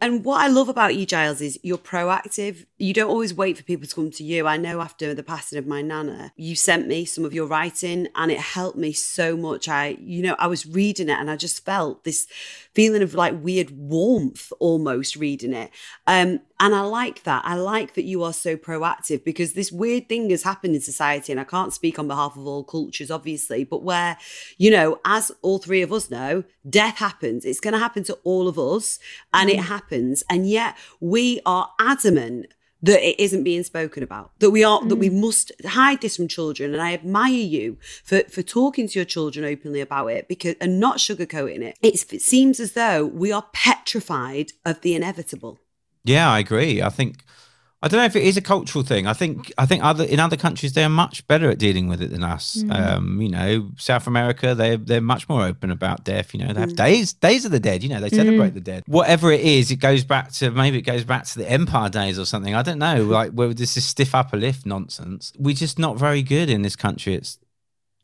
And 0.00 0.24
what 0.24 0.40
I 0.40 0.46
love 0.46 0.68
about 0.68 0.94
you, 0.94 1.06
Giles, 1.06 1.40
is 1.40 1.58
you're 1.62 1.76
proactive. 1.76 2.66
You 2.78 2.94
don't 2.94 3.10
always 3.10 3.34
wait 3.34 3.56
for 3.56 3.64
people 3.64 3.86
to 3.86 3.94
come 3.94 4.10
to 4.12 4.22
you. 4.22 4.46
I 4.46 4.56
know 4.56 4.80
after 4.80 5.12
the 5.12 5.24
passing 5.24 5.58
of 5.58 5.66
my 5.66 5.82
nana, 5.82 6.32
you 6.36 6.54
sent 6.54 6.86
me 6.86 7.04
some 7.04 7.24
of 7.24 7.34
your 7.34 7.46
writing 7.46 8.06
and 8.14 8.30
it 8.30 8.38
helped 8.38 8.78
me 8.78 8.92
so 8.92 9.36
much. 9.36 9.68
I, 9.68 9.96
you 10.00 10.22
know, 10.22 10.36
I 10.38 10.46
was 10.46 10.66
reading 10.66 11.08
it 11.08 11.18
and 11.18 11.28
I 11.28 11.36
just 11.36 11.64
felt 11.64 12.04
this 12.04 12.28
feeling 12.74 13.02
of 13.02 13.14
like 13.14 13.42
weird 13.42 13.72
warmth 13.72 14.52
almost 14.60 15.16
reading 15.16 15.52
it. 15.52 15.72
Um, 16.06 16.40
and 16.60 16.74
I 16.74 16.82
like 16.82 17.24
that. 17.24 17.42
I 17.44 17.54
like 17.54 17.94
that 17.94 18.04
you 18.04 18.22
are 18.22 18.32
so 18.32 18.56
proactive 18.56 19.24
because 19.24 19.54
this 19.54 19.72
weird 19.72 20.08
thing 20.08 20.30
has 20.30 20.44
happened 20.44 20.76
in 20.76 20.80
society. 20.80 21.32
And 21.32 21.40
I 21.40 21.44
can't 21.44 21.72
speak 21.72 21.98
on 21.98 22.06
behalf 22.06 22.36
of 22.36 22.46
all 22.46 22.62
cultures, 22.62 23.10
obviously, 23.10 23.64
but 23.64 23.82
where, 23.82 24.16
you 24.58 24.70
know, 24.70 25.00
as 25.04 25.32
all 25.42 25.58
three 25.58 25.82
of 25.82 25.92
us 25.92 26.08
know, 26.08 26.44
death 26.68 26.98
happens. 26.98 27.27
It's 27.28 27.60
going 27.60 27.72
to 27.72 27.78
happen 27.78 28.04
to 28.04 28.18
all 28.24 28.48
of 28.48 28.58
us 28.58 28.98
and 29.32 29.50
it 29.50 29.58
mm. 29.58 29.64
happens. 29.64 30.22
And 30.30 30.48
yet 30.48 30.76
we 31.00 31.40
are 31.46 31.70
adamant 31.78 32.46
that 32.80 33.06
it 33.06 33.18
isn't 33.18 33.42
being 33.42 33.64
spoken 33.64 34.04
about 34.04 34.30
that 34.38 34.50
we 34.50 34.62
are 34.62 34.86
that 34.86 34.94
we 34.94 35.10
mm. 35.10 35.20
must 35.20 35.50
hide 35.66 36.00
this 36.00 36.14
from 36.14 36.28
children 36.28 36.72
and 36.72 36.80
i 36.80 36.92
admire 36.92 37.32
you 37.32 37.76
for 38.04 38.20
for 38.30 38.40
talking 38.40 38.86
to 38.86 39.00
your 39.00 39.04
children 39.04 39.44
openly 39.44 39.80
about 39.80 40.06
it 40.06 40.28
because 40.28 40.54
and 40.60 40.78
not 40.78 40.98
sugarcoating 40.98 41.60
it 41.60 41.76
it's, 41.82 42.04
it 42.12 42.22
seems 42.22 42.60
as 42.60 42.74
though 42.74 43.04
we 43.04 43.32
are 43.32 43.46
petrified 43.52 44.52
of 44.64 44.80
the 44.82 44.94
inevitable 44.94 45.58
yeah, 46.08 46.30
I 46.30 46.38
agree. 46.38 46.80
I 46.80 46.88
think 46.88 47.22
I 47.80 47.86
don't 47.86 47.98
know 47.98 48.06
if 48.06 48.16
it 48.16 48.24
is 48.24 48.36
a 48.36 48.40
cultural 48.40 48.82
thing. 48.82 49.06
I 49.06 49.12
think 49.12 49.52
I 49.56 49.64
think 49.64 49.84
other 49.84 50.02
in 50.02 50.18
other 50.18 50.36
countries 50.36 50.72
they're 50.72 50.88
much 50.88 51.24
better 51.28 51.48
at 51.48 51.58
dealing 51.58 51.86
with 51.86 52.02
it 52.02 52.10
than 52.10 52.24
us. 52.24 52.56
Mm. 52.56 52.74
Um, 52.74 53.22
you 53.22 53.28
know, 53.28 53.70
South 53.76 54.08
America 54.08 54.52
they 54.54 54.74
they're 54.74 55.00
much 55.00 55.28
more 55.28 55.44
open 55.44 55.70
about 55.70 56.02
death. 56.02 56.34
You 56.34 56.40
know, 56.44 56.52
they 56.52 56.60
have 56.60 56.72
mm. 56.72 56.76
days 56.76 57.12
days 57.12 57.44
of 57.44 57.52
the 57.52 57.60
dead. 57.60 57.84
You 57.84 57.90
know, 57.90 58.00
they 58.00 58.08
celebrate 58.08 58.50
mm. 58.50 58.54
the 58.54 58.60
dead. 58.60 58.82
Whatever 58.86 59.30
it 59.30 59.42
is, 59.42 59.70
it 59.70 59.76
goes 59.76 60.02
back 60.02 60.32
to 60.32 60.50
maybe 60.50 60.78
it 60.78 60.82
goes 60.82 61.04
back 61.04 61.24
to 61.26 61.38
the 61.38 61.48
Empire 61.48 61.88
days 61.88 62.18
or 62.18 62.24
something. 62.24 62.52
I 62.52 62.62
don't 62.62 62.80
know. 62.80 63.04
Like 63.04 63.30
where 63.30 63.54
this 63.54 63.76
is 63.76 63.84
stiff 63.84 64.12
upper 64.12 64.36
lift 64.36 64.66
nonsense. 64.66 65.32
We're 65.38 65.54
just 65.54 65.78
not 65.78 65.96
very 65.96 66.22
good 66.22 66.50
in 66.50 66.62
this 66.62 66.74
country. 66.74 67.14
It's 67.14 67.38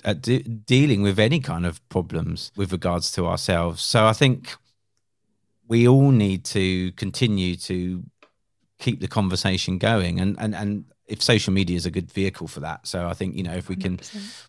at 0.05 0.23
de- 0.23 0.43
dealing 0.43 1.03
with 1.03 1.19
any 1.19 1.41
kind 1.41 1.67
of 1.67 1.87
problems 1.89 2.53
with 2.57 2.71
regards 2.71 3.11
to 3.13 3.27
ourselves. 3.27 3.83
So 3.83 4.07
I 4.07 4.13
think 4.13 4.55
we 5.67 5.89
all 5.89 6.11
need 6.11 6.45
to 6.45 6.93
continue 6.93 7.57
to 7.57 8.05
keep 8.79 9.01
the 9.01 9.09
conversation 9.09 9.79
going. 9.79 10.21
And 10.21 10.37
and 10.39 10.55
and 10.55 10.85
if 11.07 11.23
social 11.23 11.53
media 11.53 11.77
is 11.77 11.87
a 11.87 11.91
good 11.91 12.11
vehicle 12.11 12.49
for 12.49 12.61
that 12.61 12.87
so 12.87 13.07
i 13.07 13.13
think 13.13 13.37
you 13.37 13.43
know 13.43 13.53
if 13.53 13.69
we 13.69 13.77
can 13.77 14.01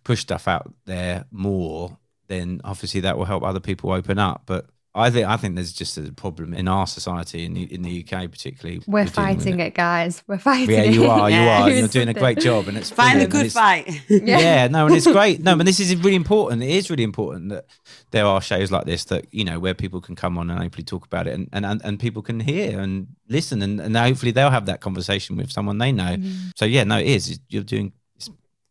push 0.05 0.21
stuff 0.21 0.47
out 0.47 0.73
there 0.85 1.25
more 1.29 1.97
then 2.27 2.61
obviously 2.63 3.01
that 3.01 3.17
will 3.17 3.25
help 3.25 3.43
other 3.43 3.59
people 3.59 3.91
open 3.91 4.19
up. 4.19 4.43
But 4.45 4.67
i 4.95 5.09
think 5.09 5.27
i 5.27 5.35
think 5.37 5.55
there's 5.55 5.73
just 5.73 5.97
a 5.97 6.11
problem 6.13 6.53
in 6.53 6.67
our 6.67 6.87
society 6.87 7.45
in 7.45 7.53
the, 7.53 7.63
in 7.73 7.81
the 7.81 8.03
uk 8.03 8.31
particularly 8.31 8.81
We're 8.87 9.03
with 9.03 9.13
dealing 9.15 9.37
fighting 9.37 9.59
it. 9.59 9.73
guys. 9.73 10.23
We're 10.27 10.37
fighting 10.39 10.69
it. 10.69 10.85
yeah 10.85 10.91
you 10.91 11.05
are 11.05 11.29
you 11.29 11.35
Yeah. 11.35 11.61
are 11.63 11.69
you're 11.69 11.87
doing 11.87 12.07
a 12.07 12.13
great 12.13 12.39
job 12.39 12.67
and 12.67 12.77
it's 12.77 12.89
find 12.89 13.21
a 13.21 13.27
good 13.27 13.51
fight 13.51 14.01
yeah. 14.09 14.67
no, 14.67 14.85
and 14.87 14.95
it's 14.95 15.05
great. 15.07 15.41
No, 15.41 15.55
but 15.55 15.65
this 15.65 15.79
is 15.79 15.95
really 15.97 16.15
important. 16.15 16.63
It 16.63 16.69
is 16.69 16.89
really 16.89 17.03
important 17.03 17.49
that 17.49 17.65
there 18.11 18.25
are 18.25 18.41
shows 18.41 18.71
like 18.71 18.85
this 18.85 19.05
that 19.05 19.25
you 19.31 19.43
know 19.43 19.59
where 19.59 19.73
people 19.73 19.99
can 20.01 20.15
come 20.15 20.37
on 20.37 20.49
and 20.49 20.59
openly 20.63 20.83
talk 20.83 21.05
about 21.05 21.27
it, 21.27 21.33
and 21.33 21.49
and, 21.51 21.65
and, 21.65 21.81
and 21.83 21.99
people 21.99 22.21
can 22.21 22.39
hear 22.39 22.79
and 22.79 23.07
listen, 23.27 23.61
and, 23.61 23.79
and 23.81 23.95
hopefully 23.97 24.31
they'll 24.31 24.49
have 24.49 24.65
that 24.67 24.79
conversation 24.81 25.35
with 25.35 25.51
someone 25.51 25.77
they 25.77 25.91
know. 25.91 26.15
Mm. 26.15 26.51
So 26.55 26.65
yeah, 26.65 26.83
no, 26.85 26.97
it 26.99 27.07
is. 27.07 27.39
You're 27.49 27.63
doing 27.63 27.87
it's 27.87 28.04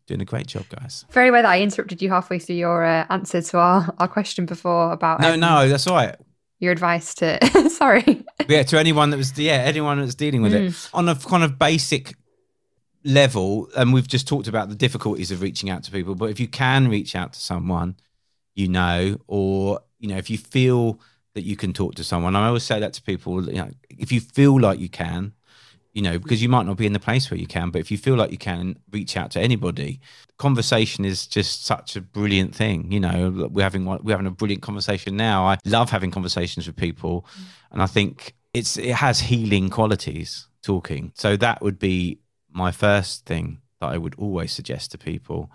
doing 0.06 0.20
a 0.20 0.24
great 0.24 0.46
job, 0.46 0.64
guys. 0.68 1.04
Very 1.10 1.30
well 1.30 1.42
that 1.42 1.50
I 1.50 1.60
interrupted 1.62 2.02
you 2.02 2.10
halfway 2.10 2.38
through 2.38 2.56
your 2.56 2.84
uh, 2.84 3.06
answer 3.10 3.40
to 3.42 3.58
our, 3.58 3.94
our 3.98 4.08
question 4.08 4.46
before 4.46 4.92
about 4.92 5.20
No, 5.20 5.34
um, 5.34 5.40
no, 5.40 5.68
that's 5.68 5.86
all 5.86 5.96
right. 5.96 6.16
your 6.60 6.72
advice 6.72 7.14
to. 7.16 7.38
Sorry. 7.70 8.24
yeah, 8.48 8.62
to 8.64 8.78
anyone 8.78 9.10
that 9.10 9.16
was 9.16 9.36
yeah, 9.38 9.54
anyone 9.64 9.98
that's 9.98 10.14
dealing 10.14 10.42
with 10.42 10.54
it 10.54 10.88
on 10.92 11.08
a 11.08 11.14
kind 11.14 11.42
of 11.42 11.58
basic 11.58 12.14
level, 13.04 13.68
and 13.76 13.92
we've 13.92 14.08
just 14.08 14.26
talked 14.28 14.48
about 14.48 14.68
the 14.68 14.74
difficulties 14.74 15.30
of 15.30 15.42
reaching 15.42 15.70
out 15.70 15.82
to 15.84 15.90
people. 15.90 16.14
But 16.14 16.30
if 16.30 16.40
you 16.40 16.48
can 16.48 16.88
reach 16.88 17.14
out 17.14 17.32
to 17.34 17.40
someone, 17.40 17.96
you 18.54 18.68
know, 18.68 19.18
or 19.26 19.80
you 19.98 20.08
know, 20.08 20.16
if 20.16 20.30
you 20.30 20.38
feel 20.38 21.00
that 21.34 21.42
you 21.42 21.56
can 21.56 21.72
talk 21.72 21.94
to 21.96 22.04
someone, 22.04 22.36
I 22.36 22.46
always 22.46 22.62
say 22.62 22.78
that 22.80 22.92
to 22.94 23.02
people. 23.02 23.44
You 23.48 23.56
know, 23.56 23.70
if 23.90 24.12
you 24.12 24.20
feel 24.20 24.60
like 24.60 24.78
you 24.78 24.88
can, 24.88 25.32
you 25.94 26.02
know, 26.02 26.18
because 26.18 26.42
you 26.42 26.48
might 26.48 26.66
not 26.66 26.76
be 26.76 26.86
in 26.86 26.92
the 26.92 27.00
place 27.00 27.30
where 27.30 27.38
you 27.38 27.46
can, 27.46 27.70
but 27.70 27.80
if 27.80 27.90
you 27.90 27.96
feel 27.96 28.16
like 28.16 28.32
you 28.32 28.36
can, 28.36 28.76
reach 28.90 29.16
out 29.16 29.30
to 29.30 29.40
anybody. 29.40 30.00
Conversation 30.38 31.04
is 31.04 31.26
just 31.26 31.64
such 31.64 31.94
a 31.94 32.00
brilliant 32.00 32.54
thing. 32.54 32.90
You 32.90 32.98
know, 32.98 33.48
we're 33.50 33.62
having 33.62 33.84
one, 33.84 34.00
we're 34.02 34.12
having 34.12 34.26
a 34.26 34.32
brilliant 34.32 34.62
conversation 34.62 35.16
now. 35.16 35.46
I 35.46 35.58
love 35.64 35.90
having 35.90 36.10
conversations 36.10 36.66
with 36.66 36.76
people, 36.76 37.24
and 37.70 37.80
I 37.80 37.86
think 37.86 38.34
it's 38.52 38.76
it 38.76 38.96
has 38.96 39.20
healing 39.20 39.70
qualities. 39.70 40.48
Talking, 40.62 41.12
so 41.14 41.36
that 41.36 41.60
would 41.60 41.78
be 41.78 42.20
my 42.50 42.72
first 42.72 43.26
thing 43.26 43.60
that 43.80 43.88
I 43.88 43.98
would 43.98 44.14
always 44.16 44.50
suggest 44.50 44.92
to 44.92 44.98
people. 44.98 45.52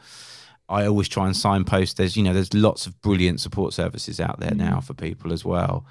I 0.69 0.85
always 0.85 1.09
try 1.09 1.25
and 1.25 1.35
signpost. 1.35 1.97
There's, 1.97 2.15
you 2.15 2.21
know, 2.21 2.31
there's 2.31 2.53
lots 2.53 2.85
of 2.85 3.01
brilliant 3.01 3.39
support 3.39 3.73
services 3.73 4.19
out 4.19 4.39
there 4.39 4.53
now 4.53 4.81
for 4.81 4.93
people 4.93 5.33
as 5.33 5.43
well. 5.43 5.87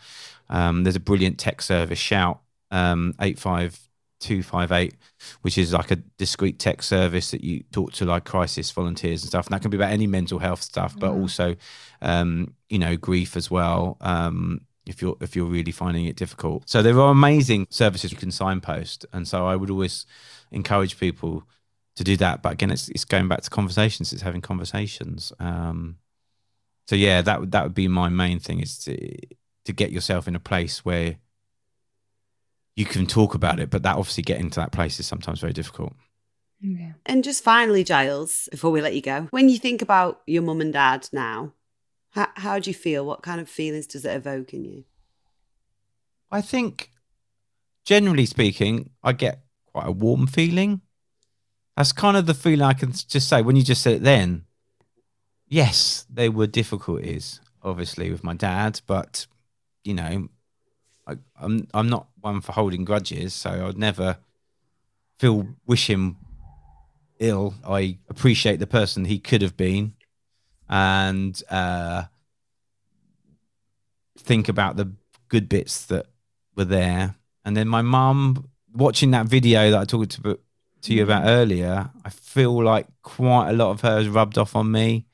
Um, 0.48 0.84
there's 0.84 0.94
a 0.94 1.00
brilliant 1.00 1.36
tech 1.36 1.62
service, 1.62 1.98
Shout 1.98 2.40
um, 2.70 3.14
eight 3.20 3.38
five 3.38 3.78
two 4.20 4.42
five 4.42 4.72
eight, 4.72 4.94
which 5.42 5.58
is 5.58 5.72
like 5.72 5.90
a 5.90 5.96
discreet 5.96 6.58
tech 6.58 6.82
service 6.82 7.30
that 7.30 7.42
you 7.42 7.62
talk 7.72 7.92
to 7.92 8.04
like 8.04 8.24
crisis 8.24 8.70
volunteers 8.70 9.22
and 9.22 9.28
stuff. 9.28 9.46
And 9.46 9.54
that 9.54 9.62
can 9.62 9.70
be 9.70 9.76
about 9.76 9.92
any 9.92 10.06
mental 10.06 10.38
health 10.38 10.62
stuff, 10.62 10.98
but 10.98 11.10
also, 11.10 11.56
um, 12.02 12.54
you 12.68 12.78
know, 12.78 12.96
grief 12.96 13.36
as 13.36 13.50
well. 13.50 13.96
Um, 14.00 14.62
if 14.86 15.02
you're 15.02 15.16
if 15.20 15.36
you're 15.36 15.46
really 15.46 15.72
finding 15.72 16.06
it 16.06 16.16
difficult, 16.16 16.68
so 16.68 16.82
there 16.82 16.98
are 16.98 17.10
amazing 17.10 17.66
services 17.70 18.10
you 18.10 18.18
can 18.18 18.30
signpost, 18.30 19.04
and 19.12 19.28
so 19.28 19.46
I 19.46 19.54
would 19.54 19.70
always 19.70 20.06
encourage 20.50 20.98
people 20.98 21.44
to 21.96 22.04
do 22.04 22.16
that. 22.16 22.42
But 22.42 22.54
again, 22.54 22.70
it's 22.70 22.88
it's 22.88 23.04
going 23.04 23.28
back 23.28 23.42
to 23.42 23.50
conversations. 23.50 24.12
It's 24.12 24.22
having 24.22 24.40
conversations. 24.40 25.32
Um, 25.38 25.98
so 26.86 26.96
yeah, 26.96 27.20
that 27.20 27.40
would 27.40 27.52
that 27.52 27.64
would 27.64 27.74
be 27.74 27.86
my 27.86 28.08
main 28.08 28.38
thing 28.38 28.60
is 28.60 28.78
to 28.84 28.96
to 29.66 29.72
get 29.74 29.92
yourself 29.92 30.26
in 30.26 30.34
a 30.34 30.40
place 30.40 30.84
where 30.84 31.16
you 32.78 32.84
can 32.84 33.06
talk 33.06 33.34
about 33.34 33.58
it. 33.58 33.70
But 33.70 33.82
that 33.82 33.96
obviously 33.96 34.22
getting 34.22 34.50
to 34.50 34.60
that 34.60 34.70
place 34.70 35.00
is 35.00 35.06
sometimes 35.06 35.40
very 35.40 35.52
difficult. 35.52 35.94
Yeah. 36.60 36.92
And 37.04 37.24
just 37.24 37.42
finally, 37.42 37.82
Giles, 37.82 38.48
before 38.52 38.70
we 38.70 38.80
let 38.80 38.94
you 38.94 39.02
go, 39.02 39.26
when 39.30 39.48
you 39.48 39.58
think 39.58 39.82
about 39.82 40.20
your 40.26 40.42
mum 40.42 40.60
and 40.60 40.72
dad 40.72 41.08
now, 41.12 41.54
how, 42.10 42.28
how 42.36 42.58
do 42.60 42.70
you 42.70 42.74
feel? 42.74 43.04
What 43.04 43.22
kind 43.22 43.40
of 43.40 43.48
feelings 43.48 43.88
does 43.88 44.04
it 44.04 44.14
evoke 44.14 44.54
in 44.54 44.64
you? 44.64 44.84
I 46.30 46.40
think, 46.40 46.92
generally 47.84 48.26
speaking, 48.26 48.90
I 49.02 49.12
get 49.12 49.40
quite 49.72 49.88
a 49.88 49.92
warm 49.92 50.28
feeling. 50.28 50.80
That's 51.76 51.92
kind 51.92 52.16
of 52.16 52.26
the 52.26 52.34
feeling 52.34 52.62
I 52.62 52.74
can 52.74 52.92
just 52.92 53.28
say 53.28 53.42
when 53.42 53.56
you 53.56 53.64
just 53.64 53.82
said 53.82 53.94
it 53.94 54.02
then. 54.02 54.44
Yes, 55.48 56.06
there 56.08 56.30
were 56.30 56.46
difficulties, 56.46 57.40
obviously, 57.62 58.10
with 58.10 58.22
my 58.22 58.34
dad, 58.34 58.80
but 58.86 59.26
you 59.82 59.94
know, 59.94 60.28
I, 61.08 61.16
I'm 61.40 61.66
I'm 61.72 61.88
not 61.88 62.08
one 62.20 62.40
for 62.40 62.52
holding 62.52 62.84
grudges, 62.84 63.34
so 63.34 63.66
I'd 63.66 63.78
never 63.78 64.18
feel 65.18 65.48
wish 65.66 65.88
him 65.88 66.16
ill. 67.18 67.54
I 67.66 67.98
appreciate 68.08 68.58
the 68.58 68.66
person 68.66 69.06
he 69.06 69.18
could 69.18 69.42
have 69.42 69.56
been, 69.56 69.94
and 70.68 71.40
uh, 71.50 72.04
think 74.18 74.48
about 74.48 74.76
the 74.76 74.92
good 75.28 75.48
bits 75.48 75.86
that 75.86 76.06
were 76.54 76.64
there. 76.64 77.14
And 77.44 77.56
then 77.56 77.68
my 77.68 77.82
mum, 77.82 78.50
watching 78.72 79.10
that 79.12 79.26
video 79.26 79.70
that 79.70 79.80
I 79.80 79.84
talked 79.84 80.22
to, 80.22 80.38
to 80.82 80.94
you 80.94 81.02
about 81.02 81.22
earlier, 81.26 81.90
I 82.04 82.10
feel 82.10 82.62
like 82.62 82.86
quite 83.02 83.50
a 83.50 83.54
lot 83.54 83.70
of 83.70 83.80
her 83.80 83.96
has 83.96 84.08
rubbed 84.08 84.36
off 84.36 84.54
on 84.54 84.70
me 84.70 85.06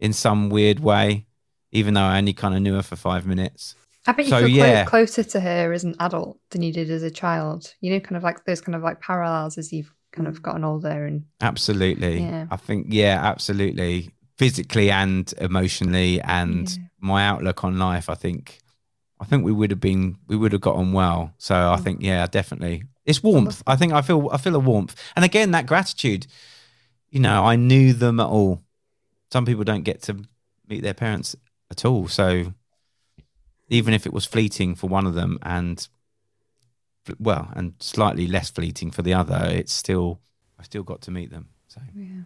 in 0.00 0.12
some 0.12 0.50
weird 0.50 0.80
way, 0.80 1.26
even 1.70 1.94
though 1.94 2.02
I 2.02 2.18
only 2.18 2.32
kind 2.32 2.54
of 2.54 2.62
knew 2.62 2.74
her 2.74 2.82
for 2.82 2.96
five 2.96 3.26
minutes. 3.26 3.76
I 4.08 4.12
bet 4.12 4.24
you 4.24 4.30
So, 4.30 4.38
feel 4.40 4.48
yeah. 4.48 4.84
clo- 4.84 4.90
closer 4.90 5.22
to 5.22 5.40
her 5.40 5.72
as 5.72 5.84
an 5.84 5.94
adult 6.00 6.38
than 6.50 6.62
you 6.62 6.72
did 6.72 6.90
as 6.90 7.02
a 7.02 7.10
child. 7.10 7.74
You 7.80 7.92
know, 7.92 8.00
kind 8.00 8.16
of 8.16 8.22
like 8.22 8.44
those 8.44 8.60
kind 8.60 8.74
of 8.74 8.82
like 8.82 9.00
parallels 9.00 9.58
as 9.58 9.72
you've 9.72 9.92
kind 10.12 10.26
of 10.26 10.42
gotten 10.42 10.64
older 10.64 11.04
and 11.06 11.24
Absolutely. 11.40 12.20
Yeah. 12.22 12.46
I 12.50 12.56
think, 12.56 12.86
yeah, 12.90 13.20
absolutely. 13.22 14.10
Physically 14.38 14.90
and 14.90 15.32
emotionally, 15.38 16.20
and 16.22 16.68
Yeah. 16.70 16.76
my 17.00 17.26
outlook 17.26 17.64
on 17.64 17.78
life, 17.78 18.08
I 18.08 18.14
think, 18.14 18.60
I 19.20 19.24
think 19.24 19.44
we 19.44 19.52
would 19.52 19.70
have 19.70 19.80
been, 19.80 20.16
we 20.26 20.36
would 20.36 20.52
have 20.52 20.60
got 20.60 20.76
on 20.76 20.92
well. 20.92 21.32
So 21.38 21.54
Mm. 21.54 21.72
I 21.74 21.76
think, 21.76 22.02
yeah, 22.02 22.26
definitely. 22.26 22.84
It's 23.04 23.22
warmth. 23.22 23.62
I 23.66 23.76
think 23.76 23.92
I 23.92 24.00
feel, 24.02 24.28
I 24.32 24.36
feel 24.38 24.54
a 24.56 24.58
warmth. 24.60 24.94
And 25.16 25.24
again, 25.24 25.50
that 25.52 25.66
gratitude, 25.66 26.26
you 27.10 27.20
know, 27.20 27.44
I 27.44 27.56
knew 27.56 27.92
them 27.92 28.20
at 28.20 28.26
all. 28.26 28.62
Some 29.32 29.44
people 29.44 29.64
don't 29.64 29.82
get 29.82 30.02
to 30.02 30.22
meet 30.68 30.82
their 30.82 30.94
parents 30.94 31.34
at 31.70 31.84
all. 31.84 32.06
So 32.08 32.54
even 33.68 33.94
if 33.94 34.06
it 34.06 34.12
was 34.12 34.24
fleeting 34.24 34.74
for 34.74 34.88
one 34.88 35.06
of 35.06 35.14
them 35.14 35.38
and, 35.42 35.88
well, 37.18 37.52
and 37.54 37.74
slightly 37.80 38.26
less 38.26 38.50
fleeting 38.50 38.90
for 38.90 39.02
the 39.02 39.14
other, 39.14 39.48
it's 39.50 39.72
still, 39.72 40.20
I 40.58 40.62
still 40.62 40.82
got 40.82 41.02
to 41.02 41.10
meet 41.10 41.30
them. 41.30 41.48
So. 41.68 41.80
yeah 41.94 42.22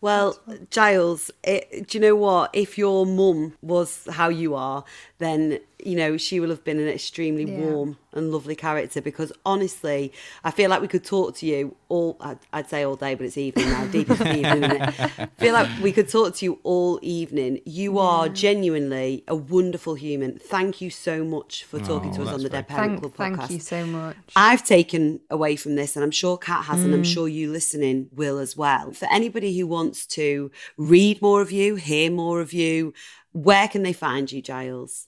Well, 0.00 0.38
Giles, 0.70 1.30
it, 1.42 1.88
do 1.88 1.98
you 1.98 2.02
know 2.02 2.16
what? 2.16 2.50
If 2.52 2.76
your 2.78 3.06
mum 3.06 3.54
was 3.62 4.06
how 4.10 4.28
you 4.28 4.54
are, 4.54 4.84
then 5.18 5.58
you 5.84 5.94
know 5.96 6.16
she 6.16 6.40
will 6.40 6.50
have 6.50 6.64
been 6.64 6.78
an 6.78 6.88
extremely 6.88 7.44
Yeah. 7.44 7.58
warm 7.58 7.98
and 8.12 8.32
lovely 8.32 8.54
character. 8.56 9.00
Because 9.00 9.32
honestly, 9.44 10.12
I 10.44 10.50
feel 10.50 10.70
like 10.70 10.80
we 10.80 10.88
could 10.88 11.04
talk 11.04 11.36
to 11.36 11.46
you 11.46 11.76
all. 11.88 12.16
I'd, 12.20 12.38
I'd 12.52 12.68
say 12.70 12.82
all 12.84 12.96
day, 12.96 13.14
but 13.14 13.26
it's 13.26 13.36
evening 13.38 13.70
now, 13.70 13.86
deep 13.86 14.08
into 14.08 14.24
the 14.24 14.36
evening. 14.40 14.62
Isn't 14.64 14.82
it? 14.82 15.00
I 15.20 15.28
feel 15.38 15.52
like 15.52 15.68
we 15.82 15.92
could 15.92 16.08
talk 16.08 16.34
to 16.36 16.44
you 16.44 16.58
all 16.62 16.98
evening. 17.02 17.60
You 17.64 17.98
are 17.98 18.28
genuinely 18.28 19.22
a 19.28 19.36
wonderful 19.36 19.94
human. 19.94 20.38
Thank 20.38 20.80
you 20.80 20.90
so 20.90 21.24
much 21.24 21.64
for 21.64 21.78
talking 21.78 22.12
to 22.14 22.22
Oh, 22.22 22.26
us 22.28 22.32
on 22.34 22.42
the 22.42 22.48
Dead 22.48 22.68
Parent 22.68 23.00
thank, 23.00 23.00
Club 23.14 23.36
thank 23.38 23.50
you 23.50 23.60
so 23.60 23.84
much. 23.86 24.16
I've 24.34 24.64
taken 24.64 25.20
away 25.30 25.56
from 25.56 25.74
this, 25.76 25.94
and 25.94 26.02
I'm 26.02 26.10
sure 26.10 26.38
Kat 26.38 26.64
has, 26.64 26.84
and 26.84 26.94
I'm 26.94 27.02
Mm. 27.02 27.12
sure 27.12 27.28
you 27.28 27.50
listening 27.52 28.08
will 28.12 28.38
as 28.38 28.56
well. 28.56 28.92
For 28.92 29.06
anybody 29.10 29.56
who 29.58 29.66
wants 29.66 30.06
to 30.08 30.50
read 30.78 31.20
more 31.20 31.42
of 31.42 31.52
you, 31.52 31.74
hear 31.76 32.10
more 32.10 32.40
of 32.40 32.52
you, 32.52 32.94
where 33.32 33.68
can 33.68 33.82
they 33.82 33.92
find 33.92 34.32
you, 34.32 34.40
Giles? 34.40 35.06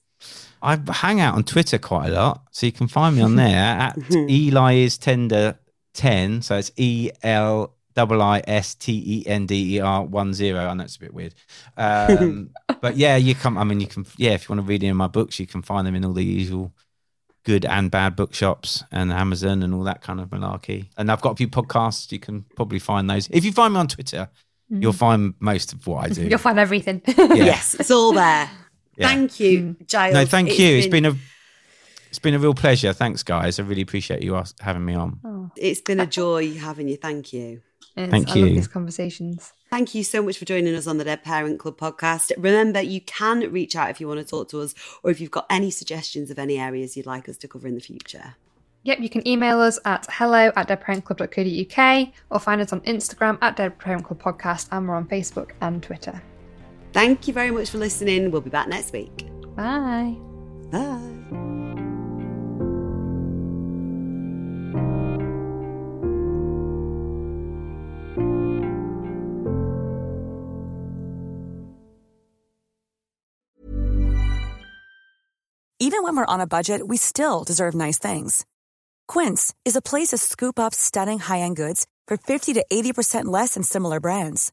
I 0.63 0.79
hang 0.93 1.21
out 1.21 1.35
on 1.35 1.45
Twitter 1.45 1.79
quite 1.79 2.09
a 2.11 2.15
lot, 2.15 2.43
so 2.51 2.67
you 2.67 2.73
can 2.73 2.89
find 2.89 3.17
me 3.17 3.23
on 3.23 3.37
there 3.37 3.57
at 3.57 3.97
Eli 4.13 4.75
is 4.75 4.99
tender 4.99 5.59
ten. 5.95 6.43
So 6.43 6.57
it's 6.57 6.73
E 6.77 7.11
L 7.23 7.75
double 7.95 8.23
I 8.23 8.43
S 8.47 8.75
T 8.75 9.03
E 9.05 9.27
N 9.27 9.47
D 9.47 9.77
E 9.77 9.81
R 9.81 10.05
one 10.05 10.35
zero. 10.35 10.67
I 10.67 10.75
know 10.75 10.85
it's 10.85 10.97
a 10.97 11.01
bit 11.01 11.15
weird, 11.15 11.35
um, 11.77 12.51
but 12.81 12.97
yeah, 12.97 13.17
you 13.17 13.35
come. 13.35 13.57
I 13.59 13.65
mean, 13.65 13.81
you 13.81 13.87
can. 13.87 14.07
Yeah, 14.17 14.33
if 14.33 14.49
you 14.49 14.55
want 14.55 14.67
to 14.67 14.69
read 14.69 14.83
any 14.83 14.91
of 14.91 14.97
my 14.97 15.07
books, 15.07 15.39
you 15.39 15.47
can 15.47 15.63
find 15.63 15.87
them 15.87 15.95
in 15.95 16.05
all 16.05 16.13
the 16.13 16.25
usual 16.25 16.73
good 17.45 17.65
and 17.65 17.91
bad 17.91 18.15
bookshops 18.15 18.85
and 18.93 19.13
Amazon 19.13 19.63
and 19.63 19.73
all 19.73 19.83
that 19.85 20.03
kind 20.03 20.21
of 20.21 20.29
malarkey. 20.29 20.89
And 20.99 21.11
I've 21.11 21.21
got 21.21 21.33
a 21.33 21.37
few 21.37 21.49
podcasts. 21.49 22.13
You 22.13 22.19
can 22.19 22.45
probably 22.57 22.79
find 22.79 23.09
those. 23.09 23.29
If 23.31 23.45
you 23.45 23.53
find 23.53 23.75
me 23.75 23.81
on 23.81 23.89
Twitter, 23.89 24.29
you'll 24.69 24.93
find 24.93 25.35
most 25.41 25.73
of 25.73 25.87
what 25.87 26.05
I 26.05 26.09
do. 26.09 26.23
You'll 26.29 26.39
find 26.39 26.59
everything. 26.59 27.01
Yeah. 27.07 27.35
Yes, 27.35 27.75
it's 27.79 27.91
all 27.91 28.13
there. 28.13 28.51
Yeah. 28.99 29.09
Thank 29.09 29.41
you, 29.41 29.61
mm. 29.61 29.87
Giles. 29.87 30.15
No, 30.15 30.27
thank 30.27 30.59
you. 30.59 30.77
It's 30.77 30.89
been 30.89 31.07
a 31.07 31.17
it's 32.09 32.19
been 32.19 32.35
a 32.35 32.39
real 32.39 32.55
pleasure. 32.55 32.93
Thanks, 32.93 33.23
guys. 33.23 33.59
I 33.59 33.63
really 33.63 33.83
appreciate 33.83 34.23
you 34.23 34.43
having 34.61 34.85
me 34.85 34.95
on. 34.95 35.21
Oh. 35.25 35.51
it's 35.57 35.81
been 35.81 36.01
a 36.01 36.07
joy 36.07 36.55
having 36.55 36.89
you. 36.89 36.97
Thank 36.97 37.33
you. 37.33 37.63
Yes, 37.97 38.11
Thank 38.11 38.29
I 38.29 38.35
love 38.35 38.49
you. 38.49 38.55
these 38.55 38.69
conversations. 38.69 39.53
Thank 39.71 39.95
you 39.95 40.05
so 40.05 40.23
much 40.23 40.39
for 40.39 40.45
joining 40.45 40.75
us 40.75 40.87
on 40.87 40.99
the 40.99 41.05
Dead 41.05 41.25
Parent 41.25 41.59
Club 41.59 41.77
podcast. 41.77 42.31
Remember, 42.39 42.81
you 42.81 43.01
can 43.01 43.41
reach 43.53 43.75
out 43.77 43.91
if 43.91 44.01
you 44.01 44.07
want 44.07 44.21
to 44.21 44.27
talk 44.27 44.49
to 44.51 44.61
us 44.61 44.75
or 45.03 45.11
if 45.11 45.21
you've 45.21 45.33
got 45.33 45.47
any 45.51 45.71
suggestions 45.71 46.31
of 46.31 46.39
any 46.39 46.59
areas 46.59 46.97
you'd 46.97 47.07
like 47.07 47.29
us 47.29 47.37
to 47.39 47.49
cover 47.49 47.67
in 47.67 47.75
the 47.75 47.81
future. 47.81 48.37
Yep, 48.85 49.01
you 49.01 49.09
can 49.09 49.27
email 49.27 49.61
us 49.61 49.79
at 49.85 50.07
hello 50.11 50.53
at 50.55 50.69
deadparentclub.co.uk 50.69 52.09
or 52.31 52.39
find 52.39 52.61
us 52.61 52.73
on 52.73 52.81
Instagram 52.83 53.37
at 53.43 53.57
Dead 53.57 53.79
Parent 53.79 54.05
Club 54.05 54.23
Podcast 54.23 54.69
and 54.71 54.89
we're 54.89 54.95
on 54.95 55.07
Facebook 55.07 55.51
and 55.61 55.83
Twitter. 55.83 56.23
Thank 56.93 57.29
you 57.29 57.35
very 57.35 57.51
much 57.51 57.71
for 57.71 57.79
listening. 57.79 58.31
We'll 58.31 58.41
be 58.41 58.51
back 58.51 58.69
next 58.69 58.93
week. 58.93 59.27
Bye. 59.55 60.17
Bye. 60.71 61.19
Even 75.81 76.03
when 76.03 76.17
we're 76.17 76.27
on 76.27 76.41
a 76.41 76.47
budget, 76.47 76.87
we 76.87 76.97
still 76.97 77.45
deserve 77.45 77.75
nice 77.75 77.99
things. 77.99 78.45
Quince 79.07 79.55
is 79.65 79.75
a 79.75 79.81
place 79.81 80.09
to 80.09 80.19
scoop 80.19 80.59
up 80.59 80.75
stunning 80.75 81.19
high-end 81.19 81.57
goods 81.57 81.87
for 82.07 82.17
50 82.17 82.53
to 82.55 82.65
80% 82.71 83.27
less 83.27 83.55
than 83.55 83.63
similar 83.63 84.01
brands. 84.01 84.53